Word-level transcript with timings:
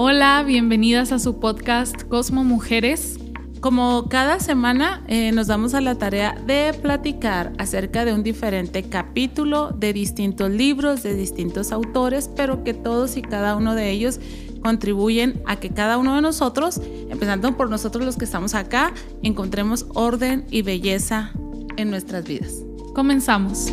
Hola, 0.00 0.44
bienvenidas 0.46 1.10
a 1.10 1.18
su 1.18 1.40
podcast 1.40 2.04
Cosmo 2.04 2.44
Mujeres. 2.44 3.18
Como 3.58 4.08
cada 4.08 4.38
semana 4.38 5.02
eh, 5.08 5.32
nos 5.32 5.48
damos 5.48 5.74
a 5.74 5.80
la 5.80 5.96
tarea 5.96 6.40
de 6.46 6.72
platicar 6.72 7.52
acerca 7.58 8.04
de 8.04 8.14
un 8.14 8.22
diferente 8.22 8.84
capítulo 8.84 9.72
de 9.72 9.92
distintos 9.92 10.52
libros, 10.52 11.02
de 11.02 11.16
distintos 11.16 11.72
autores, 11.72 12.30
pero 12.36 12.62
que 12.62 12.74
todos 12.74 13.16
y 13.16 13.22
cada 13.22 13.56
uno 13.56 13.74
de 13.74 13.90
ellos 13.90 14.20
contribuyen 14.62 15.42
a 15.46 15.56
que 15.56 15.70
cada 15.70 15.98
uno 15.98 16.14
de 16.14 16.22
nosotros, 16.22 16.80
empezando 17.10 17.56
por 17.56 17.68
nosotros 17.68 18.04
los 18.04 18.16
que 18.16 18.24
estamos 18.24 18.54
acá, 18.54 18.92
encontremos 19.24 19.84
orden 19.94 20.46
y 20.48 20.62
belleza 20.62 21.32
en 21.76 21.90
nuestras 21.90 22.22
vidas. 22.22 22.62
Comenzamos. 22.94 23.72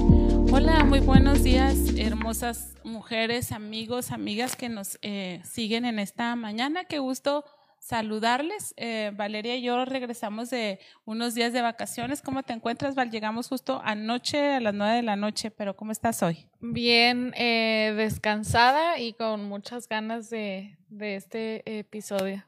Hola, 0.52 0.84
muy 0.86 1.02
buenos 1.02 1.44
días, 1.44 1.78
hermosas 1.96 2.75
mujeres, 2.86 3.52
amigos, 3.52 4.12
amigas 4.12 4.56
que 4.56 4.70
nos 4.70 4.98
eh, 5.02 5.42
siguen 5.44 5.86
en 5.86 6.00
esta 6.00 6.36
mañana. 6.36 6.86
Qué 6.86 7.00
gusto 7.00 7.44
saludarles. 7.80 8.74
Eh, 8.78 9.12
Valeria 9.16 9.56
y 9.56 9.62
yo 9.62 9.84
regresamos 9.86 10.50
de 10.50 10.80
unos 11.04 11.36
días 11.36 11.54
de 11.54 11.62
vacaciones. 11.62 12.22
¿Cómo 12.22 12.44
te 12.44 12.54
encuentras, 12.54 12.96
Val? 12.96 13.12
Llegamos 13.12 13.50
justo 13.50 13.82
anoche, 13.84 14.56
a 14.56 14.60
las 14.60 14.74
nueve 14.74 14.96
de 14.96 15.04
la 15.04 15.16
noche, 15.16 15.52
pero 15.52 15.76
¿cómo 15.76 15.92
estás 15.92 16.24
hoy? 16.24 16.48
Bien, 16.62 17.34
eh, 17.36 17.94
descansada 17.98 19.00
y 19.00 19.14
con 19.14 19.46
muchas 19.46 19.88
ganas 19.88 20.30
de, 20.30 20.78
de 20.90 21.16
este 21.16 21.80
episodio. 21.80 22.44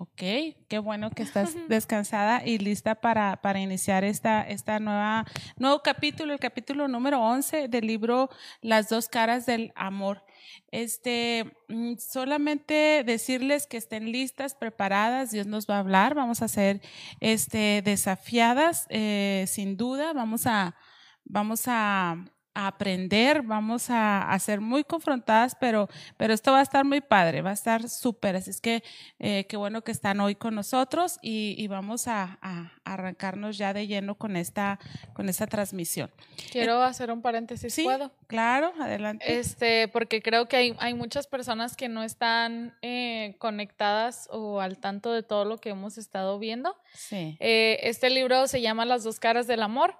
Ok, 0.00 0.22
qué 0.68 0.78
bueno 0.80 1.10
que 1.10 1.24
estás 1.24 1.56
descansada 1.68 2.46
y 2.46 2.58
lista 2.58 2.94
para, 2.94 3.42
para 3.42 3.58
iniciar 3.58 4.04
esta, 4.04 4.42
esta 4.42 4.78
nueva, 4.78 5.26
nuevo 5.56 5.82
capítulo, 5.82 6.32
el 6.32 6.38
capítulo 6.38 6.86
número 6.86 7.20
11 7.20 7.66
del 7.66 7.88
libro 7.88 8.30
Las 8.60 8.88
dos 8.88 9.08
caras 9.08 9.44
del 9.44 9.72
amor. 9.74 10.22
Este, 10.70 11.52
mm, 11.66 11.94
solamente 11.96 13.02
decirles 13.04 13.66
que 13.66 13.76
estén 13.76 14.12
listas, 14.12 14.54
preparadas, 14.54 15.32
Dios 15.32 15.48
nos 15.48 15.68
va 15.68 15.74
a 15.74 15.80
hablar, 15.80 16.14
vamos 16.14 16.42
a 16.42 16.48
ser 16.48 16.80
este, 17.18 17.82
desafiadas, 17.82 18.86
eh, 18.90 19.46
sin 19.48 19.76
duda, 19.76 20.12
vamos 20.12 20.46
a, 20.46 20.76
vamos 21.24 21.64
a, 21.66 22.24
aprender, 22.66 23.42
vamos 23.42 23.86
a, 23.88 24.36
ser 24.40 24.60
muy 24.60 24.82
confrontadas, 24.82 25.56
pero, 25.60 25.88
pero 26.16 26.34
esto 26.34 26.50
va 26.50 26.58
a 26.58 26.62
estar 26.62 26.84
muy 26.84 27.00
padre, 27.00 27.40
va 27.40 27.50
a 27.50 27.54
estar 27.54 27.88
súper. 27.88 28.34
Así 28.34 28.50
es 28.50 28.60
que 28.60 28.82
eh, 29.20 29.46
qué 29.48 29.56
bueno 29.56 29.82
que 29.82 29.92
están 29.92 30.18
hoy 30.18 30.34
con 30.34 30.56
nosotros 30.56 31.18
y, 31.22 31.68
vamos 31.68 32.08
a, 32.08 32.38
arrancarnos 32.84 33.58
ya 33.58 33.72
de 33.72 33.86
lleno 33.86 34.16
con 34.16 34.34
esta, 34.34 34.80
con 35.12 35.28
esta 35.28 35.46
transmisión. 35.46 36.10
Quiero 36.50 36.82
hacer 36.82 37.12
un 37.12 37.22
paréntesis, 37.22 37.72
sí, 37.72 37.84
¿puedo? 37.84 38.10
Claro, 38.26 38.72
adelante. 38.80 39.38
Este, 39.38 39.86
porque 39.88 40.20
creo 40.20 40.48
que 40.48 40.56
hay, 40.56 40.76
hay 40.80 40.94
muchas 40.94 41.28
personas 41.28 41.76
que 41.76 41.88
no 41.88 42.02
están 42.02 42.74
eh, 42.82 43.36
conectadas 43.38 44.28
o 44.32 44.60
al 44.60 44.78
tanto 44.78 45.12
de 45.12 45.22
todo 45.22 45.44
lo 45.44 45.58
que 45.58 45.70
hemos 45.70 45.96
estado 45.96 46.40
viendo. 46.40 46.76
Sí. 46.92 47.36
Eh, 47.38 47.78
este 47.82 48.10
libro 48.10 48.48
se 48.48 48.60
llama 48.60 48.84
Las 48.84 49.04
dos 49.04 49.20
caras 49.20 49.46
del 49.46 49.62
amor 49.62 49.94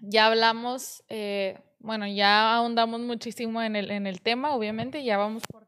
ya 0.00 0.26
hablamos, 0.26 1.02
eh, 1.08 1.58
bueno, 1.80 2.06
ya 2.06 2.54
ahondamos 2.54 3.00
muchísimo 3.00 3.62
en 3.62 3.76
el, 3.76 3.90
en 3.90 4.06
el 4.06 4.20
tema, 4.20 4.54
obviamente, 4.54 5.04
ya 5.04 5.16
vamos 5.16 5.42
por, 5.50 5.66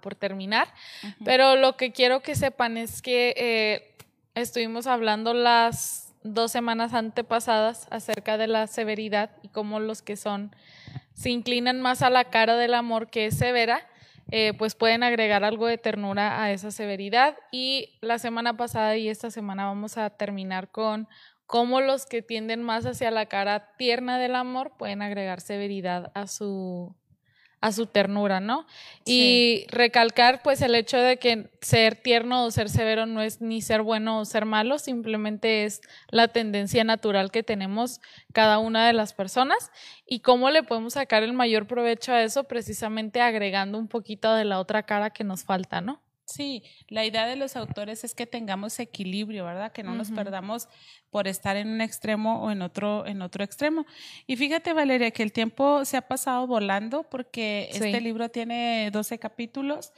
por 0.00 0.14
terminar, 0.14 0.68
pero 1.24 1.56
lo 1.56 1.78
que 1.78 1.90
quiero 1.90 2.20
que 2.20 2.34
sepan 2.34 2.76
es 2.76 3.00
que 3.00 3.34
eh, 3.38 3.96
estuvimos 4.34 4.86
hablando 4.86 5.32
las 5.32 6.14
dos 6.22 6.52
semanas 6.52 6.92
antepasadas 6.92 7.86
acerca 7.90 8.36
de 8.36 8.46
la 8.46 8.66
severidad 8.66 9.30
y 9.42 9.48
cómo 9.48 9.80
los 9.80 10.02
que 10.02 10.16
son, 10.16 10.54
se 11.14 11.30
inclinan 11.30 11.80
más 11.80 12.02
a 12.02 12.10
la 12.10 12.24
cara 12.24 12.56
del 12.56 12.74
amor 12.74 13.08
que 13.08 13.26
es 13.26 13.38
severa, 13.38 13.86
eh, 14.30 14.52
pues 14.58 14.74
pueden 14.74 15.02
agregar 15.02 15.44
algo 15.44 15.66
de 15.66 15.78
ternura 15.78 16.42
a 16.42 16.50
esa 16.50 16.70
severidad. 16.70 17.36
Y 17.52 17.98
la 18.00 18.18
semana 18.18 18.56
pasada 18.56 18.96
y 18.96 19.08
esta 19.08 19.30
semana 19.30 19.66
vamos 19.66 19.96
a 19.98 20.10
terminar 20.10 20.70
con 20.70 21.08
cómo 21.46 21.80
los 21.80 22.06
que 22.06 22.22
tienden 22.22 22.62
más 22.62 22.86
hacia 22.86 23.10
la 23.10 23.26
cara 23.26 23.74
tierna 23.76 24.18
del 24.18 24.34
amor 24.34 24.76
pueden 24.78 25.02
agregar 25.02 25.40
severidad 25.40 26.10
a 26.14 26.26
su 26.26 26.94
a 27.64 27.72
su 27.72 27.86
ternura, 27.86 28.40
¿no? 28.40 28.66
Y 29.06 29.64
recalcar 29.70 30.42
pues 30.42 30.60
el 30.60 30.74
hecho 30.74 30.98
de 30.98 31.16
que 31.16 31.48
ser 31.62 31.96
tierno 31.96 32.44
o 32.44 32.50
ser 32.50 32.68
severo 32.68 33.06
no 33.06 33.22
es 33.22 33.40
ni 33.40 33.62
ser 33.62 33.80
bueno 33.80 34.20
o 34.20 34.26
ser 34.26 34.44
malo, 34.44 34.78
simplemente 34.78 35.64
es 35.64 35.80
la 36.10 36.28
tendencia 36.28 36.84
natural 36.84 37.30
que 37.30 37.42
tenemos 37.42 38.02
cada 38.34 38.58
una 38.58 38.86
de 38.86 38.92
las 38.92 39.14
personas 39.14 39.70
y 40.06 40.20
cómo 40.20 40.50
le 40.50 40.62
podemos 40.62 40.92
sacar 40.92 41.22
el 41.22 41.32
mayor 41.32 41.66
provecho 41.66 42.12
a 42.12 42.22
eso 42.22 42.44
precisamente 42.44 43.22
agregando 43.22 43.78
un 43.78 43.88
poquito 43.88 44.34
de 44.34 44.44
la 44.44 44.60
otra 44.60 44.82
cara 44.82 45.08
que 45.08 45.24
nos 45.24 45.44
falta, 45.44 45.80
¿no? 45.80 46.02
Sí, 46.34 46.64
la 46.88 47.04
idea 47.04 47.26
de 47.26 47.36
los 47.36 47.54
autores 47.54 48.02
es 48.02 48.12
que 48.12 48.26
tengamos 48.26 48.80
equilibrio, 48.80 49.44
¿verdad? 49.44 49.70
Que 49.70 49.84
no 49.84 49.94
nos 49.94 50.10
perdamos 50.10 50.68
por 51.10 51.28
estar 51.28 51.56
en 51.56 51.68
un 51.68 51.80
extremo 51.80 52.42
o 52.42 52.50
en 52.50 52.60
otro, 52.60 53.06
en 53.06 53.22
otro 53.22 53.44
extremo. 53.44 53.86
Y 54.26 54.34
fíjate, 54.34 54.72
Valeria, 54.72 55.12
que 55.12 55.22
el 55.22 55.32
tiempo 55.32 55.84
se 55.84 55.96
ha 55.96 56.08
pasado 56.08 56.48
volando 56.48 57.04
porque 57.04 57.68
este 57.70 58.00
libro 58.00 58.30
tiene 58.30 58.90
12 58.92 59.20
capítulos 59.20 59.92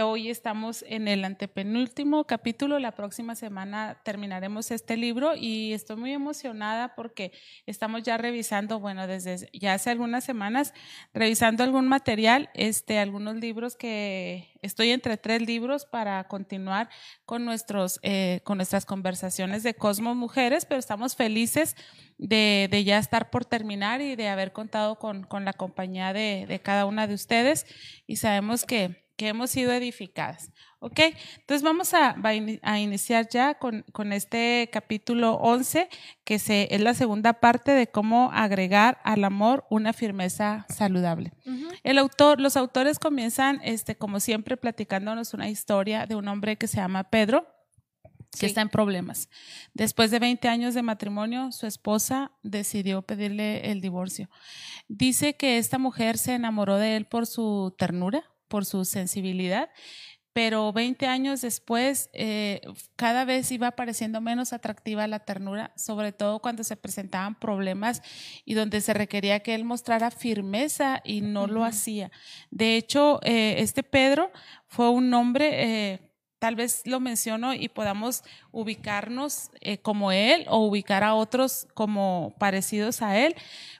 Hoy 0.00 0.30
estamos 0.30 0.84
en 0.86 1.08
el 1.08 1.24
antepenúltimo 1.24 2.24
capítulo. 2.24 2.78
La 2.78 2.92
próxima 2.92 3.34
semana 3.34 4.00
terminaremos 4.04 4.70
este 4.70 4.96
libro 4.96 5.34
y 5.34 5.72
estoy 5.72 5.96
muy 5.96 6.12
emocionada 6.12 6.94
porque 6.94 7.32
estamos 7.66 8.04
ya 8.04 8.16
revisando, 8.16 8.78
bueno, 8.78 9.06
desde 9.06 9.48
ya 9.52 9.74
hace 9.74 9.90
algunas 9.90 10.22
semanas, 10.22 10.72
revisando 11.12 11.64
algún 11.64 11.88
material, 11.88 12.48
este, 12.54 12.98
algunos 12.98 13.36
libros 13.36 13.76
que 13.76 14.52
estoy 14.62 14.90
entre 14.90 15.16
tres 15.16 15.42
libros 15.42 15.84
para 15.84 16.28
continuar 16.28 16.90
con 17.24 17.44
nuestros, 17.44 17.98
eh, 18.02 18.40
con 18.44 18.58
nuestras 18.58 18.86
conversaciones 18.86 19.64
de 19.64 19.74
Cosmos 19.74 20.14
Mujeres, 20.14 20.64
pero 20.64 20.78
estamos 20.78 21.16
felices 21.16 21.76
de, 22.18 22.68
de, 22.70 22.84
ya 22.84 22.98
estar 22.98 23.30
por 23.30 23.44
terminar 23.44 24.00
y 24.00 24.14
de 24.14 24.28
haber 24.28 24.52
contado 24.52 24.96
con, 24.98 25.24
con 25.24 25.44
la 25.44 25.54
compañía 25.54 26.12
de, 26.12 26.46
de 26.46 26.60
cada 26.60 26.86
una 26.86 27.06
de 27.06 27.14
ustedes 27.14 27.66
y 28.06 28.16
sabemos 28.16 28.64
que 28.64 29.07
que 29.18 29.28
hemos 29.28 29.50
sido 29.50 29.72
edificadas. 29.72 30.52
¿Ok? 30.78 31.00
Entonces 31.40 31.62
vamos 31.62 31.92
a, 31.92 32.14
a 32.62 32.78
iniciar 32.78 33.28
ya 33.28 33.54
con, 33.54 33.84
con, 33.92 34.12
este 34.12 34.70
capítulo 34.72 35.34
11, 35.34 35.88
que 36.24 36.38
se, 36.38 36.68
es 36.70 36.80
la 36.80 36.94
segunda 36.94 37.34
parte 37.34 37.72
de 37.72 37.88
cómo 37.88 38.30
agregar 38.32 39.00
al 39.02 39.24
amor 39.24 39.66
una 39.70 39.92
firmeza 39.92 40.66
saludable. 40.68 41.32
El 41.82 41.98
autor, 41.98 42.40
los 42.40 42.56
autores 42.56 43.00
comienzan, 43.00 43.60
este, 43.64 43.96
como 43.96 44.20
siempre, 44.20 44.56
platicándonos 44.56 45.34
una 45.34 45.48
historia 45.48 46.06
de 46.06 46.14
un 46.14 46.28
hombre 46.28 46.56
que 46.56 46.68
se 46.68 46.76
llama 46.76 47.10
Pedro 47.10 47.44
que 48.38 48.46
está 48.46 48.60
en 48.60 48.68
problemas. 48.68 49.28
Después 49.74 50.12
de 50.12 50.20
20 50.20 50.46
años 50.48 50.74
de 50.74 50.82
matrimonio, 50.82 51.50
su 51.50 51.66
esposa 51.66 52.30
decidió 52.42 53.02
pedirle 53.02 53.72
el 53.72 53.80
divorcio. 53.80 54.28
Dice 54.86 55.34
que 55.34 55.58
esta 55.58 55.78
mujer 55.78 56.18
se 56.18 56.34
enamoró 56.34 56.76
de 56.76 56.96
él 56.96 57.06
por 57.06 57.26
su 57.26 57.74
ternura, 57.76 58.30
por 58.48 58.64
su 58.64 58.84
sensibilidad, 58.84 59.70
pero 60.38 60.72
20 60.72 61.04
años 61.08 61.40
después 61.40 62.10
eh, 62.12 62.60
cada 62.94 63.24
vez 63.24 63.50
iba 63.50 63.66
apareciendo 63.66 64.20
menos 64.20 64.52
atractiva 64.52 65.04
la 65.08 65.18
ternura, 65.18 65.72
sobre 65.74 66.12
todo 66.12 66.38
cuando 66.38 66.62
se 66.62 66.76
presentaban 66.76 67.34
problemas 67.34 68.02
y 68.44 68.54
donde 68.54 68.80
se 68.80 68.94
requería 68.94 69.40
que 69.40 69.56
él 69.56 69.64
mostrara 69.64 70.12
firmeza 70.12 71.00
y 71.04 71.22
no 71.22 71.48
lo 71.48 71.64
hacía. 71.64 72.12
De 72.52 72.76
hecho, 72.76 73.18
eh, 73.24 73.56
este 73.58 73.82
Pedro 73.82 74.30
fue 74.68 74.88
un 74.90 75.12
hombre... 75.12 75.64
Eh, 75.64 76.00
tal 76.38 76.54
vez 76.54 76.82
lo 76.84 77.00
menciono 77.00 77.52
y 77.52 77.68
podamos 77.68 78.22
ubicarnos 78.52 79.50
como 79.82 80.12
él 80.12 80.46
o 80.48 80.58
ubicar 80.58 81.02
a 81.02 81.14
otros 81.14 81.66
como 81.74 82.36
parecidos 82.38 83.02
a 83.02 83.18
él, 83.18 83.34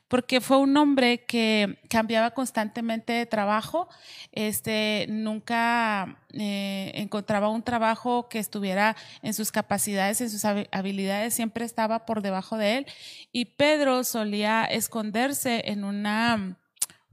porque 0.09 0.41
fue 0.41 0.57
un 0.57 0.77
hombre 0.77 1.25
que 1.25 1.79
cambiaba 1.89 2.33
constantemente 2.33 3.13
de 3.13 3.27
trabajo, 3.27 3.89
este, 4.33 5.07
nunca 5.09 6.19
eh, 6.33 6.93
encontraba 6.95 7.49
un 7.49 7.63
trabajo 7.63 8.29
que 8.29 8.39
estuviera 8.39 8.97
en 9.23 9.35
sus 9.35 9.53
capacidades, 9.53 10.21
en 10.21 10.31
sus 10.31 10.45
habilidades, 10.45 11.35
siempre 11.35 11.65
estaba 11.65 12.07
por 12.07 12.23
debajo 12.23 12.57
de 12.57 12.79
él. 12.79 12.87
Y 13.33 13.45
Pedro 13.45 14.03
solía 14.05 14.65
esconderse 14.65 15.63
en 15.67 15.85
una, 15.85 16.57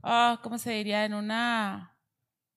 ah, 0.02 0.40
¿cómo 0.42 0.58
se 0.58 0.70
diría? 0.70 1.04
En 1.04 1.14
una 1.14 1.95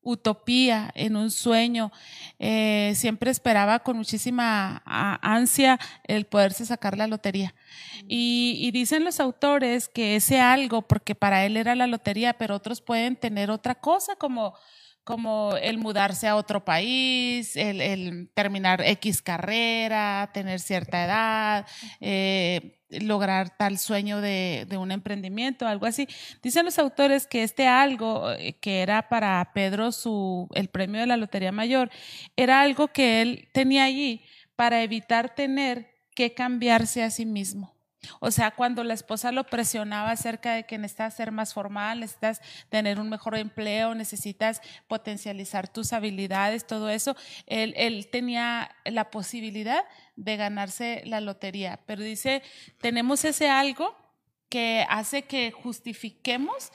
utopía, 0.01 0.92
en 0.96 1.16
un 1.16 1.31
sueño. 1.31 1.92
Eh, 2.40 2.94
siempre 2.96 3.31
esperaba 3.31 3.80
con 3.80 3.98
muchísima 3.98 4.81
ansia 4.86 5.80
el 6.06 6.25
poderse 6.25 6.66
sacar 6.66 6.98
la 6.98 7.07
lotería. 7.07 7.54
Y, 8.07 8.72
dicen 8.72 9.04
los 9.04 9.19
autores 9.19 9.88
que 9.88 10.16
ese 10.16 10.40
algo, 10.40 10.81
porque 10.81 11.16
para 11.16 11.46
él 11.46 11.57
era 11.57 11.75
la 11.75 11.88
lotería, 11.88 12.34
pero 12.34 12.56
otros 12.56 12.81
pueden 12.81 13.16
tener 13.16 13.51
otra 13.51 13.75
cosa 13.75 14.16
como 14.16 14.54
como 15.04 15.56
el 15.62 15.78
mudarse 15.78 16.28
a 16.28 16.36
otro 16.36 16.63
país, 16.63 17.56
el, 17.56 18.30
terminar 18.34 18.81
X 18.81 19.22
carrera, 19.22 20.30
tener 20.34 20.60
cierta 20.60 21.04
edad, 21.04 21.68
eh, 22.00 22.80
lograr 22.90 23.56
tal 23.57 23.78
sueño 23.78 24.22
de, 24.22 24.68
un 24.80 24.92
emprendimiento, 24.92 25.68
algo 25.68 25.86
así. 25.86 26.07
Dicen 26.42 26.66
los 26.66 26.80
autores 26.80 27.28
que 27.28 27.44
este 27.44 27.68
algo 27.68 28.31
eh, 28.31 28.57
que 28.60 28.81
era 28.81 29.10
para 29.10 29.51
Pedro 29.54 29.92
su, 29.92 30.48
el 30.54 30.69
premio 30.69 31.01
de 31.01 31.07
la 31.07 31.18
Lotería 31.18 31.51
Mayor, 31.51 31.90
era 32.36 32.62
algo 32.62 32.90
que 32.90 33.22
él 33.22 33.50
tenía 33.54 33.86
allí 33.86 34.24
para 34.56 34.84
evitar 34.84 35.34
tener 35.34 35.90
que 36.16 36.34
cambiarse 36.34 37.04
a 37.04 37.10
sí 37.10 37.25
mismo. 37.25 37.78
O 38.19 38.31
sea, 38.31 38.51
cuando 38.51 38.84
la 38.84 38.94
esposa 38.94 39.31
lo 39.31 39.44
presionaba 39.46 40.12
acerca 40.12 40.54
de 40.54 40.66
que 40.66 40.78
necesitas 40.78 41.16
ser 41.16 41.31
más 41.31 41.54
formal, 41.54 42.00
necesitas 42.00 42.42
tener 42.69 43.00
un 43.00 43.10
mejor 43.10 43.38
empleo, 43.38 43.94
necesitas 43.96 44.62
potencializar 44.88 45.68
tus 45.68 45.94
habilidades, 45.94 46.66
todo 46.66 46.90
eso, 46.90 47.16
él, 47.46 47.74
él 47.75 48.07
tenía 48.12 48.75
la 48.86 49.12
posibilidad 49.12 49.84
de 50.16 50.38
ganarse 50.38 51.01
la 51.06 51.22
lotería. 51.22 51.80
Pero 51.86 52.04
dice, 52.04 52.42
tenemos 52.80 53.25
ese 53.25 53.50
algo 53.50 53.96
que 54.50 54.86
hace 54.90 55.24
que 55.24 55.51
justifiquemos 55.51 56.72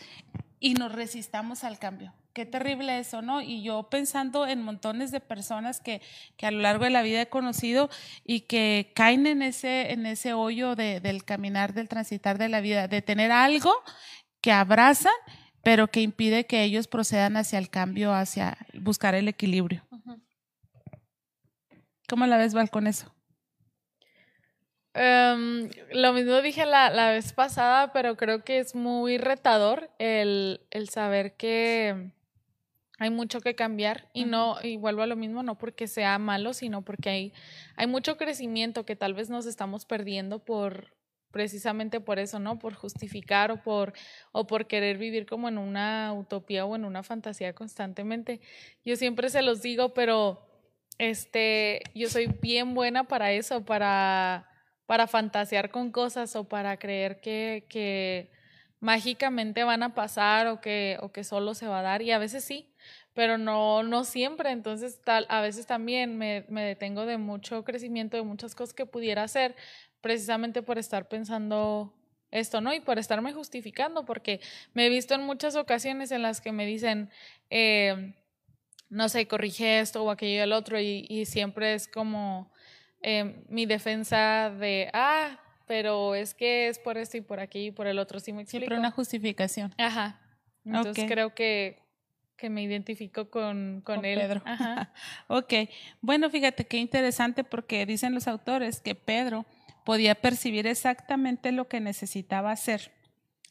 y 0.61 0.75
nos 0.75 0.93
resistamos 0.93 1.65
al 1.65 1.79
cambio 1.79 2.13
qué 2.35 2.45
terrible 2.45 2.99
eso, 2.99 3.23
¿no? 3.23 3.41
Y 3.41 3.63
yo 3.63 3.89
pensando 3.89 4.47
en 4.47 4.61
montones 4.61 5.11
de 5.13 5.21
personas 5.21 5.81
que, 5.81 6.03
que, 6.37 6.47
a 6.47 6.51
lo 6.51 6.59
largo 6.59 6.85
de 6.85 6.91
la 6.91 7.03
vida 7.03 7.23
he 7.23 7.29
conocido 7.29 7.89
y 8.25 8.41
que 8.41 8.93
caen 8.95 9.27
en 9.27 9.41
ese, 9.41 9.93
en 9.93 10.05
ese 10.05 10.35
hoyo 10.35 10.75
de, 10.75 11.01
del 11.01 11.25
caminar, 11.25 11.73
del 11.73 11.89
transitar 11.89 12.37
de 12.37 12.49
la 12.49 12.61
vida, 12.61 12.89
de 12.89 13.01
tener 13.01 13.33
algo 13.33 13.73
que 14.43 14.53
abrazan, 14.53 15.13
pero 15.63 15.89
que 15.89 16.03
impide 16.03 16.45
que 16.45 16.63
ellos 16.65 16.89
procedan 16.89 17.37
hacia 17.37 17.59
el 17.59 17.71
cambio, 17.71 18.13
hacia 18.13 18.59
buscar 18.75 19.15
el 19.15 19.29
equilibrio. 19.29 19.87
¿Cómo 22.09 22.27
la 22.27 22.37
ves, 22.37 22.53
Val, 22.53 22.69
con 22.69 22.87
eso? 22.87 23.15
Em, 24.93 25.71
lo 25.93 26.13
mismo 26.13 26.41
dije 26.43 26.67
la, 26.67 26.91
la, 26.91 27.11
vez 27.11 27.33
pasada, 27.33 27.93
pero 27.93 28.17
creo 28.17 28.45
que 28.45 28.59
es 28.59 28.75
muy 28.77 29.19
retador 29.19 29.91
el, 29.99 30.61
el 30.71 30.89
saber 30.89 31.37
que 31.37 32.13
hay 32.99 33.11
mucho 33.11 33.41
que 33.41 33.55
cambiar 33.55 34.09
y 34.13 34.25
no, 34.25 34.57
y 34.63 34.77
vuelvo 34.77 35.03
a 35.03 35.07
lo 35.07 35.17
mismo, 35.17 35.43
no 35.43 35.59
porque 35.59 35.89
sea 35.89 36.19
malo, 36.19 36.53
sino 36.53 36.83
porque 36.83 37.11
hay, 37.11 37.33
hay 37.77 37.87
mucho 37.87 38.17
crecimiento 38.17 38.85
que 38.85 38.97
tal 38.97 39.15
vez 39.15 39.31
nos 39.31 39.47
estamos 39.47 39.85
perdiendo 39.85 40.39
por 40.39 40.95
precisamente 41.35 42.01
por 42.01 42.21
eso, 42.21 42.39
¿no? 42.39 42.61
Por 42.61 42.75
justificar 42.75 43.51
o 43.51 43.61
por, 43.61 43.93
o 44.31 44.47
por 44.47 44.69
querer 44.69 44.99
vivir 44.99 45.27
como 45.27 45.49
en 45.49 45.59
una 45.59 46.13
utopía 46.13 46.65
o 46.65 46.77
en 46.77 46.85
una 46.85 47.03
fantasía 47.03 47.53
constantemente. 47.55 48.41
Yo 48.85 48.95
siempre 48.95 49.29
se 49.31 49.43
los 49.43 49.61
digo, 49.61 49.95
pero 49.95 50.47
este, 50.99 51.83
yo 51.93 52.09
soy 52.09 52.29
bien 52.41 52.75
buena 52.75 53.09
para 53.09 53.33
eso, 53.33 53.65
para, 53.65 54.49
para 54.87 55.09
fantasear 55.09 55.71
con 55.71 55.91
cosas 55.91 56.37
o 56.37 56.45
para 56.45 56.77
creer 56.79 57.21
que, 57.21 57.67
que 57.69 58.31
mágicamente 58.79 59.65
van 59.65 59.83
a 59.83 59.93
pasar 59.93 60.47
o 60.47 60.61
que, 60.61 60.99
o 61.01 61.11
que 61.11 61.25
solo 61.25 61.55
se 61.55 61.67
va 61.67 61.81
a 61.81 61.83
dar. 61.83 62.03
Y 62.03 62.13
a 62.13 62.19
veces 62.19 62.45
sí, 62.45 62.74
pero 63.15 63.39
no, 63.39 63.83
no 63.83 64.05
siempre. 64.05 64.51
Entonces, 64.51 65.01
tal, 65.03 65.27
a 65.29 65.41
veces 65.41 65.67
también 65.67 66.19
me, 66.19 66.45
me, 66.49 66.63
detengo 66.63 67.07
de 67.07 67.17
mucho 67.17 67.65
crecimiento, 67.65 68.17
de 68.17 68.25
muchas 68.25 68.55
cosas 68.55 68.75
que 68.75 68.87
pudiera 68.87 69.23
hacer, 69.23 69.57
precisamente 70.01 70.63
por 70.63 70.79
estar 70.79 71.09
pensando 71.09 71.95
esto, 72.31 72.61
¿no? 72.61 72.75
Y 72.75 72.81
por 72.81 72.99
estarme 72.99 73.33
justificando, 73.33 74.05
porque 74.05 74.41
me 74.75 74.87
he 74.87 74.91
visto 74.91 75.15
en 75.15 75.23
muchas 75.23 75.57
ocasiones 75.57 76.11
en 76.11 76.23
las 76.23 76.41
que 76.41 76.53
me 76.53 76.67
dicen, 76.67 77.09
eh, 77.49 78.15
no 78.91 79.09
sé, 79.09 79.27
corrige 79.27 79.79
esto 79.79 80.03
o 80.03 80.11
aquello 80.11 80.35
y 80.35 80.39
el 80.39 80.53
otro, 80.53 80.81
y, 80.81 81.07
y 81.09 81.27
siempre 81.27 81.75
es 81.75 81.87
como 81.87 82.53
eh, 83.03 83.45
mi 83.49 83.67
defensa 83.67 84.51
de, 84.51 84.91
ah, 84.93 85.39
pero 85.67 86.15
es 86.15 86.35
que 86.35 86.69
es 86.69 86.79
por 86.79 86.99
esto 86.99 87.17
y 87.17 87.21
por 87.21 87.39
aquí 87.39 87.67
y 87.67 87.71
por 87.71 87.87
el 87.87 87.99
otro, 87.99 88.19
sí 88.19 88.33
me 88.33 88.43
explico. 88.43 88.63
Siempre 88.63 88.79
una 88.79 88.91
justificación. 88.91 89.73
Ajá. 89.79 90.21
Entonces 90.65 91.05
creo 91.07 91.35
que 91.35 91.84
que 92.37 92.51
me 92.51 92.63
identifico 92.63 93.31
con, 93.31 93.83
con, 93.85 94.05
él. 94.05 94.19
Pedro. 94.21 94.43
ok, 95.29 95.53
bueno, 96.01 96.31
fíjate 96.31 96.65
qué 96.65 96.79
interesante 96.79 97.45
porque 97.45 97.87
dicen 97.87 98.15
los 98.15 98.29
autores 98.29 98.81
que 98.81 98.95
Pedro 98.95 99.47
podía 99.85 100.15
percibir 100.15 100.67
exactamente 100.67 101.53
lo 101.53 101.69
que 101.69 101.81
necesitaba 101.81 102.51
hacer 102.51 102.93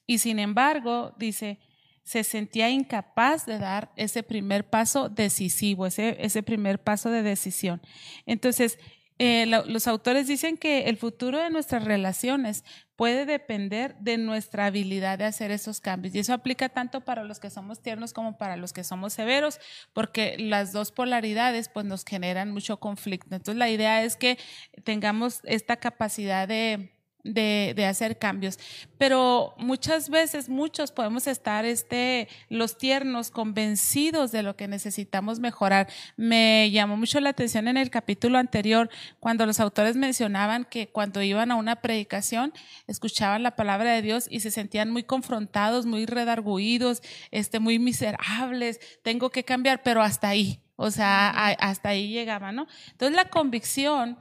y 0.06 0.18
sin 0.18 0.40
embargo, 0.40 1.14
dice, 1.18 1.60
se 2.04 2.24
sentía 2.24 2.70
incapaz 2.70 3.46
de 3.46 3.58
dar 3.58 3.92
ese 3.96 4.24
primer 4.24 4.70
paso 4.70 5.10
decisivo, 5.10 5.86
ese, 5.86 6.18
ese 6.20 6.44
primer 6.44 6.80
paso 6.80 7.10
de 7.10 7.24
decisión. 7.24 7.82
Entonces, 8.26 8.78
eh, 9.26 9.46
los 9.46 9.88
autores 9.88 10.28
dicen 10.28 10.58
que 10.58 10.90
el 10.90 10.98
futuro 10.98 11.40
de 11.40 11.50
nuestras 11.50 11.86
relaciones 11.86 12.66
puede 12.98 13.26
depender 13.26 13.96
de 14.00 14.18
nuestra 14.18 14.66
habilidad 14.66 15.18
de 15.18 15.24
hacer 15.24 15.50
esos 15.50 15.80
cambios. 15.80 16.14
Y 16.14 16.20
eso 16.20 16.34
aplica 16.34 16.68
tanto 16.68 17.00
para 17.00 17.24
los 17.24 17.40
que 17.40 17.50
somos 17.50 17.82
tiernos 17.82 18.12
como 18.12 18.38
para 18.38 18.58
los 18.58 18.74
que 18.74 18.84
somos 18.84 19.14
severos, 19.14 19.62
porque 19.94 20.36
las 20.38 20.74
dos 20.74 20.92
polaridades 20.92 21.70
pues 21.70 21.86
nos 21.86 22.04
generan 22.04 22.52
mucho 22.52 22.82
conflicto. 22.82 23.34
Entonces 23.34 23.58
la 23.58 23.70
idea 23.70 24.04
es 24.04 24.18
que 24.18 24.38
tengamos 24.84 25.40
esta 25.46 25.78
capacidad 25.78 26.46
de 26.46 26.93
de, 27.24 27.74
de, 27.76 27.86
hacer 27.86 28.18
cambios. 28.18 28.60
Pero 28.98 29.54
muchas 29.58 30.10
veces, 30.10 30.50
muchos 30.50 30.92
podemos 30.92 31.28
estar, 31.28 31.66
este, 31.66 32.28
los 32.50 32.78
tiernos, 32.78 33.32
convencidos 33.32 34.32
de 34.32 34.44
lo 34.44 34.56
que 34.56 34.68
necesitamos 34.68 35.40
mejorar. 35.40 35.88
Me 36.18 36.70
llamó 36.72 36.98
mucho 36.98 37.20
la 37.20 37.30
atención 37.30 37.68
en 37.68 37.78
el 37.78 37.90
capítulo 37.90 38.38
anterior, 38.38 38.90
cuando 39.20 39.46
los 39.46 39.60
autores 39.60 39.96
mencionaban 39.96 40.66
que 40.66 40.88
cuando 40.88 41.22
iban 41.22 41.52
a 41.52 41.56
una 41.56 41.78
predicación, 41.78 42.54
escuchaban 42.88 43.44
la 43.44 43.56
palabra 43.56 43.94
de 43.94 44.02
Dios 44.02 44.28
y 44.30 44.42
se 44.42 44.52
sentían 44.52 44.92
muy 44.92 45.04
confrontados, 45.04 45.86
muy 45.86 46.06
redarguidos, 46.06 47.02
este, 47.32 47.60
muy 47.60 47.80
miserables, 47.80 48.80
tengo 49.02 49.30
que 49.30 49.44
cambiar, 49.44 49.84
pero 49.84 50.02
hasta 50.02 50.30
ahí. 50.30 50.60
O 50.76 50.90
sea, 50.90 51.30
hasta 51.30 51.90
ahí 51.90 52.10
llegaba, 52.10 52.52
¿no? 52.52 52.68
Entonces 52.92 53.16
la 53.16 53.30
convicción 53.30 54.18